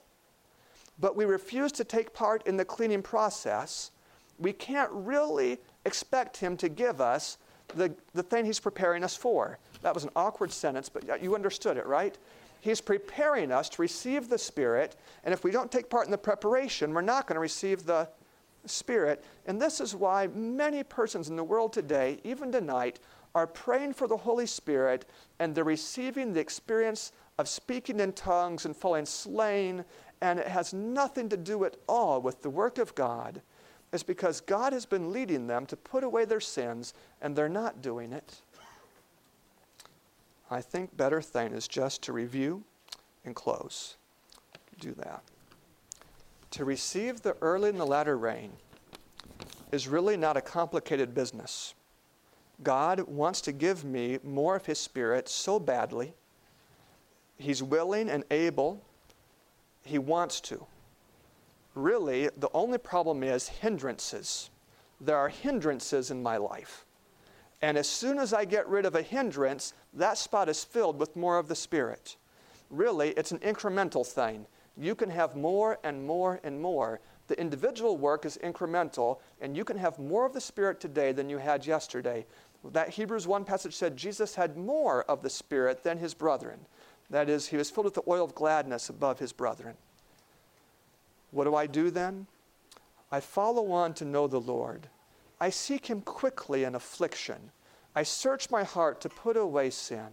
but 0.98 1.16
we 1.16 1.24
refuse 1.24 1.72
to 1.72 1.84
take 1.84 2.12
part 2.12 2.46
in 2.46 2.56
the 2.56 2.64
cleaning 2.64 3.02
process, 3.02 3.90
we 4.38 4.52
can't 4.52 4.90
really 4.92 5.58
expect 5.84 6.36
him 6.36 6.56
to 6.58 6.68
give 6.68 7.00
us 7.00 7.38
the, 7.68 7.94
the 8.14 8.22
thing 8.22 8.44
he's 8.44 8.60
preparing 8.60 9.02
us 9.02 9.16
for. 9.16 9.58
That 9.82 9.94
was 9.94 10.04
an 10.04 10.10
awkward 10.16 10.52
sentence, 10.52 10.88
but 10.88 11.22
you 11.22 11.34
understood 11.34 11.76
it, 11.76 11.86
right? 11.86 12.16
He's 12.60 12.80
preparing 12.80 13.52
us 13.52 13.68
to 13.70 13.82
receive 13.82 14.28
the 14.28 14.38
Spirit, 14.38 14.96
and 15.24 15.32
if 15.32 15.44
we 15.44 15.50
don't 15.50 15.70
take 15.70 15.90
part 15.90 16.06
in 16.06 16.10
the 16.10 16.18
preparation, 16.18 16.92
we're 16.92 17.00
not 17.02 17.26
going 17.26 17.36
to 17.36 17.40
receive 17.40 17.84
the 17.84 18.08
Spirit. 18.64 19.24
And 19.46 19.60
this 19.60 19.80
is 19.80 19.94
why 19.94 20.26
many 20.28 20.82
persons 20.82 21.28
in 21.28 21.36
the 21.36 21.44
world 21.44 21.72
today, 21.72 22.18
even 22.24 22.50
tonight, 22.50 22.98
are 23.34 23.46
praying 23.46 23.92
for 23.92 24.08
the 24.08 24.16
Holy 24.16 24.46
Spirit 24.46 25.04
and 25.38 25.54
they're 25.54 25.62
receiving 25.62 26.32
the 26.32 26.40
experience 26.40 27.12
of 27.38 27.46
speaking 27.48 28.00
in 28.00 28.12
tongues 28.14 28.64
and 28.64 28.74
falling 28.74 29.04
slain, 29.04 29.84
and 30.20 30.38
it 30.38 30.48
has 30.48 30.72
nothing 30.72 31.28
to 31.28 31.36
do 31.36 31.64
at 31.64 31.76
all 31.88 32.20
with 32.20 32.42
the 32.42 32.50
work 32.50 32.78
of 32.78 32.94
God. 32.94 33.42
It's 33.92 34.02
because 34.02 34.40
God 34.40 34.72
has 34.72 34.86
been 34.86 35.12
leading 35.12 35.46
them 35.46 35.66
to 35.66 35.76
put 35.76 36.04
away 36.04 36.24
their 36.24 36.40
sins 36.40 36.94
and 37.20 37.36
they're 37.36 37.48
not 37.48 37.82
doing 37.82 38.12
it. 38.12 38.40
I 40.50 40.60
think 40.60 40.96
better 40.96 41.20
thing 41.20 41.52
is 41.52 41.66
just 41.66 42.02
to 42.02 42.12
review 42.12 42.62
and 43.24 43.34
close. 43.34 43.96
Do 44.80 44.92
that. 44.94 45.22
To 46.52 46.64
receive 46.64 47.22
the 47.22 47.36
early 47.40 47.70
and 47.70 47.80
the 47.80 47.86
latter 47.86 48.16
rain 48.16 48.52
is 49.72 49.88
really 49.88 50.16
not 50.16 50.36
a 50.36 50.40
complicated 50.40 51.14
business. 51.14 51.74
God 52.62 53.00
wants 53.00 53.40
to 53.42 53.52
give 53.52 53.84
me 53.84 54.18
more 54.22 54.56
of 54.56 54.66
His 54.66 54.78
Spirit 54.78 55.28
so 55.28 55.58
badly. 55.58 56.14
He's 57.36 57.62
willing 57.62 58.08
and 58.08 58.24
able. 58.30 58.82
He 59.86 59.98
wants 59.98 60.40
to. 60.42 60.66
Really, 61.74 62.28
the 62.36 62.50
only 62.52 62.78
problem 62.78 63.22
is 63.22 63.48
hindrances. 63.48 64.50
There 65.00 65.16
are 65.16 65.28
hindrances 65.28 66.10
in 66.10 66.22
my 66.22 66.36
life. 66.38 66.84
And 67.62 67.78
as 67.78 67.88
soon 67.88 68.18
as 68.18 68.32
I 68.32 68.44
get 68.44 68.68
rid 68.68 68.84
of 68.84 68.94
a 68.94 69.02
hindrance, 69.02 69.72
that 69.94 70.18
spot 70.18 70.48
is 70.48 70.64
filled 70.64 70.98
with 70.98 71.16
more 71.16 71.38
of 71.38 71.48
the 71.48 71.54
Spirit. 71.54 72.16
Really, 72.70 73.10
it's 73.10 73.32
an 73.32 73.38
incremental 73.38 74.06
thing. 74.06 74.46
You 74.76 74.94
can 74.94 75.10
have 75.10 75.36
more 75.36 75.78
and 75.84 76.06
more 76.06 76.40
and 76.42 76.60
more. 76.60 77.00
The 77.28 77.40
individual 77.40 77.96
work 77.96 78.24
is 78.24 78.38
incremental, 78.42 79.20
and 79.40 79.56
you 79.56 79.64
can 79.64 79.78
have 79.78 79.98
more 79.98 80.26
of 80.26 80.32
the 80.32 80.40
Spirit 80.40 80.80
today 80.80 81.12
than 81.12 81.30
you 81.30 81.38
had 81.38 81.66
yesterday. 81.66 82.26
That 82.72 82.90
Hebrews 82.90 83.26
1 83.26 83.44
passage 83.44 83.74
said 83.74 83.96
Jesus 83.96 84.34
had 84.34 84.56
more 84.56 85.04
of 85.04 85.22
the 85.22 85.30
Spirit 85.30 85.82
than 85.82 85.98
his 85.98 86.14
brethren. 86.14 86.66
That 87.10 87.28
is, 87.28 87.48
he 87.48 87.56
was 87.56 87.70
filled 87.70 87.84
with 87.84 87.94
the 87.94 88.02
oil 88.08 88.24
of 88.24 88.34
gladness 88.34 88.88
above 88.88 89.18
his 89.18 89.32
brethren. 89.32 89.76
What 91.30 91.44
do 91.44 91.54
I 91.54 91.66
do 91.66 91.90
then? 91.90 92.26
I 93.10 93.20
follow 93.20 93.70
on 93.70 93.94
to 93.94 94.04
know 94.04 94.26
the 94.26 94.40
Lord. 94.40 94.88
I 95.40 95.50
seek 95.50 95.86
him 95.86 96.00
quickly 96.00 96.64
in 96.64 96.74
affliction. 96.74 97.50
I 97.94 98.02
search 98.02 98.50
my 98.50 98.64
heart 98.64 99.00
to 99.02 99.08
put 99.08 99.36
away 99.36 99.70
sin. 99.70 100.08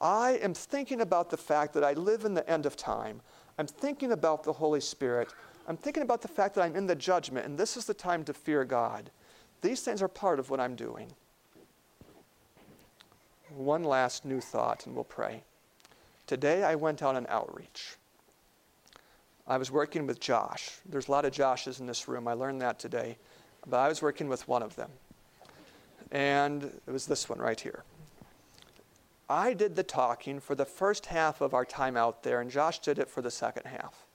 I 0.00 0.32
am 0.42 0.54
thinking 0.54 1.00
about 1.00 1.30
the 1.30 1.36
fact 1.36 1.72
that 1.74 1.84
I 1.84 1.92
live 1.92 2.24
in 2.24 2.34
the 2.34 2.48
end 2.48 2.66
of 2.66 2.76
time. 2.76 3.20
I'm 3.58 3.66
thinking 3.66 4.12
about 4.12 4.42
the 4.42 4.52
Holy 4.52 4.80
Spirit. 4.80 5.32
I'm 5.68 5.76
thinking 5.76 6.02
about 6.02 6.22
the 6.22 6.28
fact 6.28 6.54
that 6.54 6.62
I'm 6.62 6.76
in 6.76 6.86
the 6.86 6.94
judgment, 6.94 7.46
and 7.46 7.58
this 7.58 7.76
is 7.76 7.84
the 7.84 7.94
time 7.94 8.24
to 8.24 8.34
fear 8.34 8.64
God. 8.64 9.10
These 9.60 9.82
things 9.82 10.02
are 10.02 10.08
part 10.08 10.38
of 10.38 10.50
what 10.50 10.60
I'm 10.60 10.74
doing. 10.74 11.12
One 13.54 13.84
last 13.84 14.24
new 14.24 14.40
thought, 14.40 14.86
and 14.86 14.94
we'll 14.94 15.04
pray. 15.04 15.42
Today 16.30 16.62
I 16.62 16.76
went 16.76 17.02
on 17.02 17.26
outreach. 17.28 17.96
I 19.48 19.58
was 19.58 19.72
working 19.72 20.06
with 20.06 20.20
Josh. 20.20 20.70
There's 20.88 21.08
a 21.08 21.10
lot 21.10 21.24
of 21.24 21.32
Joshes 21.32 21.80
in 21.80 21.86
this 21.86 22.06
room. 22.06 22.28
I 22.28 22.34
learned 22.34 22.62
that 22.62 22.78
today. 22.78 23.18
But 23.66 23.78
I 23.78 23.88
was 23.88 24.00
working 24.00 24.28
with 24.28 24.46
one 24.46 24.62
of 24.62 24.76
them. 24.76 24.90
And 26.12 26.62
it 26.62 26.92
was 26.92 27.06
this 27.06 27.28
one 27.28 27.40
right 27.40 27.58
here. 27.58 27.82
I 29.28 29.54
did 29.54 29.74
the 29.74 29.82
talking 29.82 30.38
for 30.38 30.54
the 30.54 30.64
first 30.64 31.06
half 31.06 31.40
of 31.40 31.52
our 31.52 31.64
time 31.64 31.96
out 31.96 32.22
there, 32.22 32.40
and 32.40 32.48
Josh 32.48 32.78
did 32.78 33.00
it 33.00 33.10
for 33.10 33.22
the 33.22 33.30
second 33.32 33.66
half. 33.66 34.06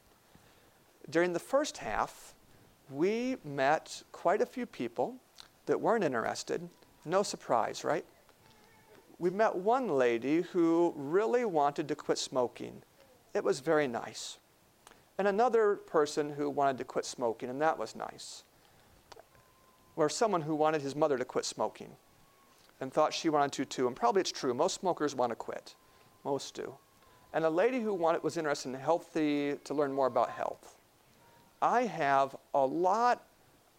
During 1.09 1.33
the 1.33 1.39
first 1.39 1.79
half, 1.79 2.33
we 2.89 3.35
met 3.43 4.03
quite 4.13 4.39
a 4.39 4.45
few 4.45 4.65
people 4.65 5.17
that 5.65 5.81
weren't 5.81 6.05
interested. 6.05 6.69
No 7.03 7.23
surprise, 7.23 7.83
right? 7.83 8.05
We 9.17 9.29
met 9.29 9.55
one 9.55 9.87
lady 9.87 10.41
who 10.41 10.93
really 10.95 11.45
wanted 11.45 11.87
to 11.87 11.95
quit 11.95 12.17
smoking. 12.17 12.83
It 13.33 13.43
was 13.43 13.59
very 13.59 13.87
nice 13.87 14.39
and 15.17 15.27
another 15.27 15.75
person 15.75 16.31
who 16.31 16.49
wanted 16.49 16.77
to 16.77 16.83
quit 16.83 17.05
smoking, 17.05 17.49
and 17.49 17.61
that 17.61 17.77
was 17.77 17.95
nice. 17.95 18.43
Or 19.95 20.09
someone 20.09 20.41
who 20.41 20.55
wanted 20.55 20.81
his 20.81 20.95
mother 20.95 21.17
to 21.17 21.25
quit 21.25 21.45
smoking 21.45 21.91
and 22.81 22.91
thought 22.91 23.13
she 23.13 23.29
wanted 23.29 23.53
to 23.53 23.65
too. 23.65 23.87
And 23.87 23.95
probably 23.95 24.21
it's 24.21 24.31
true. 24.31 24.53
Most 24.53 24.81
smokers 24.81 25.15
want 25.15 25.31
to 25.31 25.35
quit. 25.35 25.75
Most 26.25 26.53
do. 26.53 26.75
And 27.33 27.45
a 27.45 27.49
lady 27.49 27.79
who 27.79 27.93
wanted, 27.93 28.23
was 28.23 28.35
interested 28.35 28.69
in 28.69 28.75
healthy, 28.75 29.55
to 29.63 29.73
learn 29.73 29.93
more 29.93 30.07
about 30.07 30.29
health. 30.29 30.79
I 31.61 31.83
have 31.83 32.35
a 32.53 32.65
lot 32.65 33.25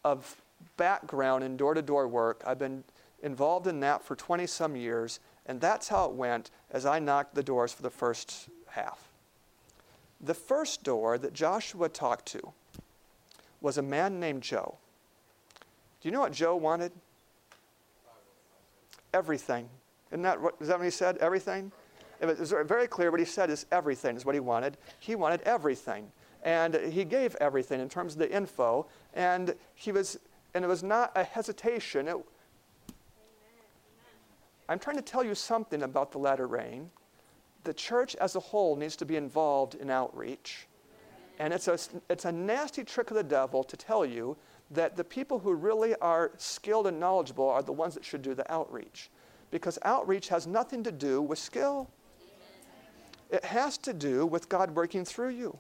of 0.04 0.42
background 0.78 1.44
in 1.44 1.56
door 1.58 1.74
to 1.74 1.82
door 1.82 2.08
work. 2.08 2.42
I've 2.46 2.58
been 2.58 2.82
involved 3.26 3.66
in 3.66 3.80
that 3.80 4.04
for 4.04 4.14
20 4.14 4.46
some 4.46 4.76
years, 4.76 5.18
and 5.46 5.60
that's 5.60 5.88
how 5.88 6.06
it 6.06 6.12
went 6.12 6.52
as 6.70 6.86
I 6.86 7.00
knocked 7.00 7.34
the 7.34 7.42
doors 7.42 7.72
for 7.72 7.82
the 7.82 7.90
first 7.90 8.48
half. 8.68 9.10
The 10.20 10.32
first 10.32 10.84
door 10.84 11.18
that 11.18 11.34
Joshua 11.34 11.88
talked 11.88 12.26
to 12.26 12.52
was 13.60 13.78
a 13.78 13.82
man 13.82 14.20
named 14.20 14.42
Joe. 14.42 14.76
Do 16.00 16.08
you 16.08 16.12
know 16.12 16.20
what 16.20 16.32
Joe 16.32 16.54
wanted? 16.54 16.92
Everything. 19.12 19.68
Isn't 20.10 20.22
that 20.22 20.40
what, 20.40 20.54
is 20.60 20.68
that 20.68 20.78
what 20.78 20.84
he 20.84 20.90
said? 20.90 21.16
Everything? 21.18 21.72
It 22.20 22.38
was 22.38 22.54
very 22.64 22.86
clear 22.86 23.10
what 23.10 23.20
he 23.20 23.26
said 23.26 23.50
is 23.50 23.66
everything 23.72 24.16
is 24.16 24.24
what 24.24 24.36
he 24.36 24.40
wanted. 24.40 24.78
He 25.00 25.16
wanted 25.16 25.42
everything. 25.42 26.10
And 26.44 26.74
he 26.74 27.04
gave 27.04 27.34
everything 27.40 27.80
in 27.80 27.88
terms 27.88 28.12
of 28.12 28.20
the 28.20 28.32
info. 28.32 28.86
And 29.14 29.54
he 29.74 29.90
was, 29.90 30.18
and 30.54 30.64
it 30.64 30.68
was 30.68 30.84
not 30.84 31.10
a 31.16 31.24
hesitation. 31.24 32.06
It, 32.06 32.16
I'm 34.68 34.78
trying 34.78 34.96
to 34.96 35.02
tell 35.02 35.24
you 35.24 35.34
something 35.34 35.82
about 35.82 36.12
the 36.12 36.18
latter 36.18 36.46
rain 36.46 36.90
the 37.66 37.74
church 37.74 38.16
as 38.16 38.36
a 38.36 38.40
whole 38.40 38.76
needs 38.76 38.96
to 38.96 39.04
be 39.04 39.16
involved 39.16 39.74
in 39.74 39.90
outreach. 39.90 40.68
And 41.38 41.52
it's 41.52 41.68
a, 41.68 41.78
it's 42.08 42.24
a 42.24 42.32
nasty 42.32 42.82
trick 42.82 43.10
of 43.10 43.16
the 43.16 43.22
devil 43.22 43.62
to 43.64 43.76
tell 43.76 44.06
you 44.06 44.36
that 44.70 44.96
the 44.96 45.04
people 45.04 45.38
who 45.38 45.52
really 45.52 45.94
are 45.96 46.32
skilled 46.38 46.86
and 46.86 46.98
knowledgeable 46.98 47.48
are 47.48 47.62
the 47.62 47.72
ones 47.72 47.94
that 47.94 48.04
should 48.04 48.22
do 48.22 48.34
the 48.34 48.50
outreach. 48.50 49.10
Because 49.50 49.78
outreach 49.82 50.28
has 50.28 50.46
nothing 50.46 50.82
to 50.84 50.92
do 50.92 51.20
with 51.20 51.38
skill, 51.38 51.90
it 53.30 53.44
has 53.44 53.76
to 53.78 53.92
do 53.92 54.24
with 54.24 54.48
God 54.48 54.70
working 54.70 55.04
through 55.04 55.30
you. 55.30 55.58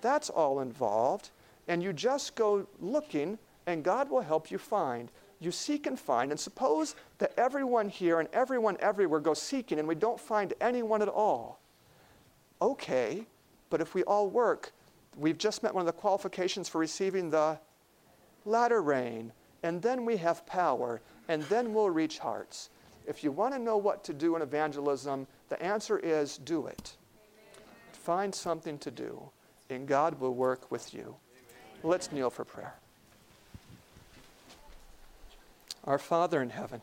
That's 0.00 0.28
all 0.28 0.60
involved. 0.60 1.30
And 1.68 1.82
you 1.82 1.92
just 1.92 2.34
go 2.34 2.66
looking, 2.80 3.38
and 3.66 3.82
God 3.82 4.10
will 4.10 4.20
help 4.20 4.50
you 4.50 4.58
find 4.58 5.10
you 5.40 5.52
seek 5.52 5.86
and 5.86 5.98
find, 5.98 6.30
and 6.30 6.40
suppose 6.40 6.94
that 7.18 7.32
everyone 7.36 7.88
here 7.88 8.20
and 8.20 8.28
everyone 8.32 8.76
everywhere 8.80 9.20
goes 9.20 9.40
seeking 9.40 9.78
and 9.78 9.86
we 9.86 9.94
don't 9.94 10.18
find 10.18 10.54
anyone 10.60 11.02
at 11.02 11.08
all. 11.08 11.60
Okay, 12.60 13.26
but 13.70 13.80
if 13.80 13.94
we 13.94 14.02
all 14.04 14.28
work, 14.28 14.72
we've 15.16 15.38
just 15.38 15.62
met 15.62 15.74
one 15.74 15.82
of 15.82 15.86
the 15.86 15.92
qualifications 15.92 16.68
for 16.68 16.78
receiving 16.78 17.30
the 17.30 17.58
latter 18.44 18.82
rain, 18.82 19.32
and 19.62 19.80
then 19.82 20.04
we 20.04 20.16
have 20.16 20.46
power, 20.46 21.00
and 21.28 21.42
then 21.44 21.72
we'll 21.72 21.90
reach 21.90 22.18
hearts. 22.18 22.70
If 23.06 23.22
you 23.22 23.30
want 23.30 23.54
to 23.54 23.60
know 23.60 23.76
what 23.76 24.04
to 24.04 24.12
do 24.12 24.36
in 24.36 24.42
evangelism, 24.42 25.26
the 25.48 25.62
answer 25.62 25.98
is 25.98 26.38
do 26.38 26.66
it. 26.66 26.96
Find 27.92 28.34
something 28.34 28.78
to 28.78 28.90
do, 28.90 29.30
and 29.70 29.86
God 29.86 30.18
will 30.20 30.34
work 30.34 30.70
with 30.70 30.92
you. 30.94 31.14
Let's 31.82 32.10
kneel 32.10 32.30
for 32.30 32.44
prayer. 32.44 32.74
Our 35.88 35.98
Father 35.98 36.42
in 36.42 36.50
heaven, 36.50 36.82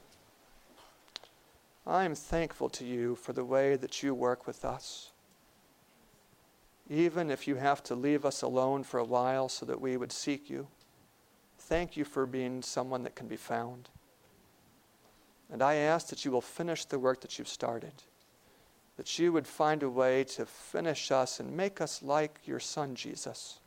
I 1.85 2.05
am 2.05 2.15
thankful 2.15 2.69
to 2.69 2.83
you 2.83 3.13
for 3.13 3.33
the 3.33 3.45
way 3.45 3.75
that 3.75 4.01
you 4.01 4.15
work 4.15 4.47
with 4.47 4.65
us. 4.65 5.11
Even 6.89 7.29
if 7.29 7.47
you 7.47 7.53
have 7.53 7.83
to 7.83 7.93
leave 7.93 8.25
us 8.25 8.41
alone 8.41 8.83
for 8.83 8.99
a 8.99 9.05
while 9.05 9.47
so 9.47 9.63
that 9.67 9.79
we 9.79 9.95
would 9.95 10.11
seek 10.11 10.49
you, 10.49 10.65
thank 11.59 11.95
you 11.95 12.03
for 12.03 12.25
being 12.25 12.63
someone 12.63 13.03
that 13.03 13.13
can 13.13 13.27
be 13.27 13.35
found. 13.35 13.89
And 15.51 15.61
I 15.61 15.75
ask 15.75 16.07
that 16.07 16.25
you 16.25 16.31
will 16.31 16.41
finish 16.41 16.85
the 16.85 16.97
work 16.97 17.21
that 17.21 17.37
you've 17.37 17.47
started, 17.47 17.93
that 18.97 19.19
you 19.19 19.31
would 19.31 19.45
find 19.45 19.83
a 19.83 19.89
way 19.89 20.23
to 20.23 20.47
finish 20.47 21.11
us 21.11 21.39
and 21.39 21.55
make 21.55 21.79
us 21.79 22.01
like 22.01 22.39
your 22.43 22.59
Son, 22.59 22.95
Jesus. 22.95 23.59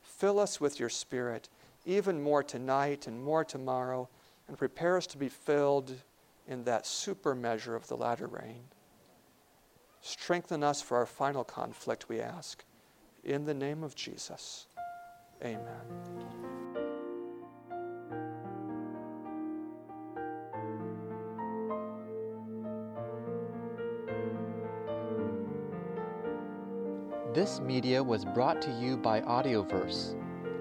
Fill 0.00 0.40
us 0.40 0.62
with 0.62 0.80
your 0.80 0.88
Spirit, 0.88 1.50
even 1.84 2.22
more 2.22 2.42
tonight 2.42 3.06
and 3.06 3.22
more 3.22 3.44
tomorrow, 3.44 4.08
and 4.48 4.56
prepare 4.56 4.96
us 4.96 5.06
to 5.08 5.18
be 5.18 5.28
filled 5.28 5.94
in 6.48 6.64
that 6.64 6.86
super 6.86 7.34
measure 7.34 7.74
of 7.74 7.86
the 7.88 7.96
latter 7.96 8.26
rain. 8.26 8.64
Strengthen 10.00 10.62
us 10.62 10.80
for 10.80 10.96
our 10.98 11.06
final 11.06 11.42
conflict, 11.42 12.08
we 12.08 12.20
ask. 12.20 12.64
In 13.24 13.44
the 13.44 13.54
name 13.54 13.82
of 13.82 13.94
Jesus. 13.96 14.66
Amen. 15.42 15.64
This 27.34 27.60
media 27.60 28.02
was 28.02 28.24
brought 28.24 28.62
to 28.62 28.70
you 28.80 28.96
by 28.96 29.20
Audioverse, 29.20 30.14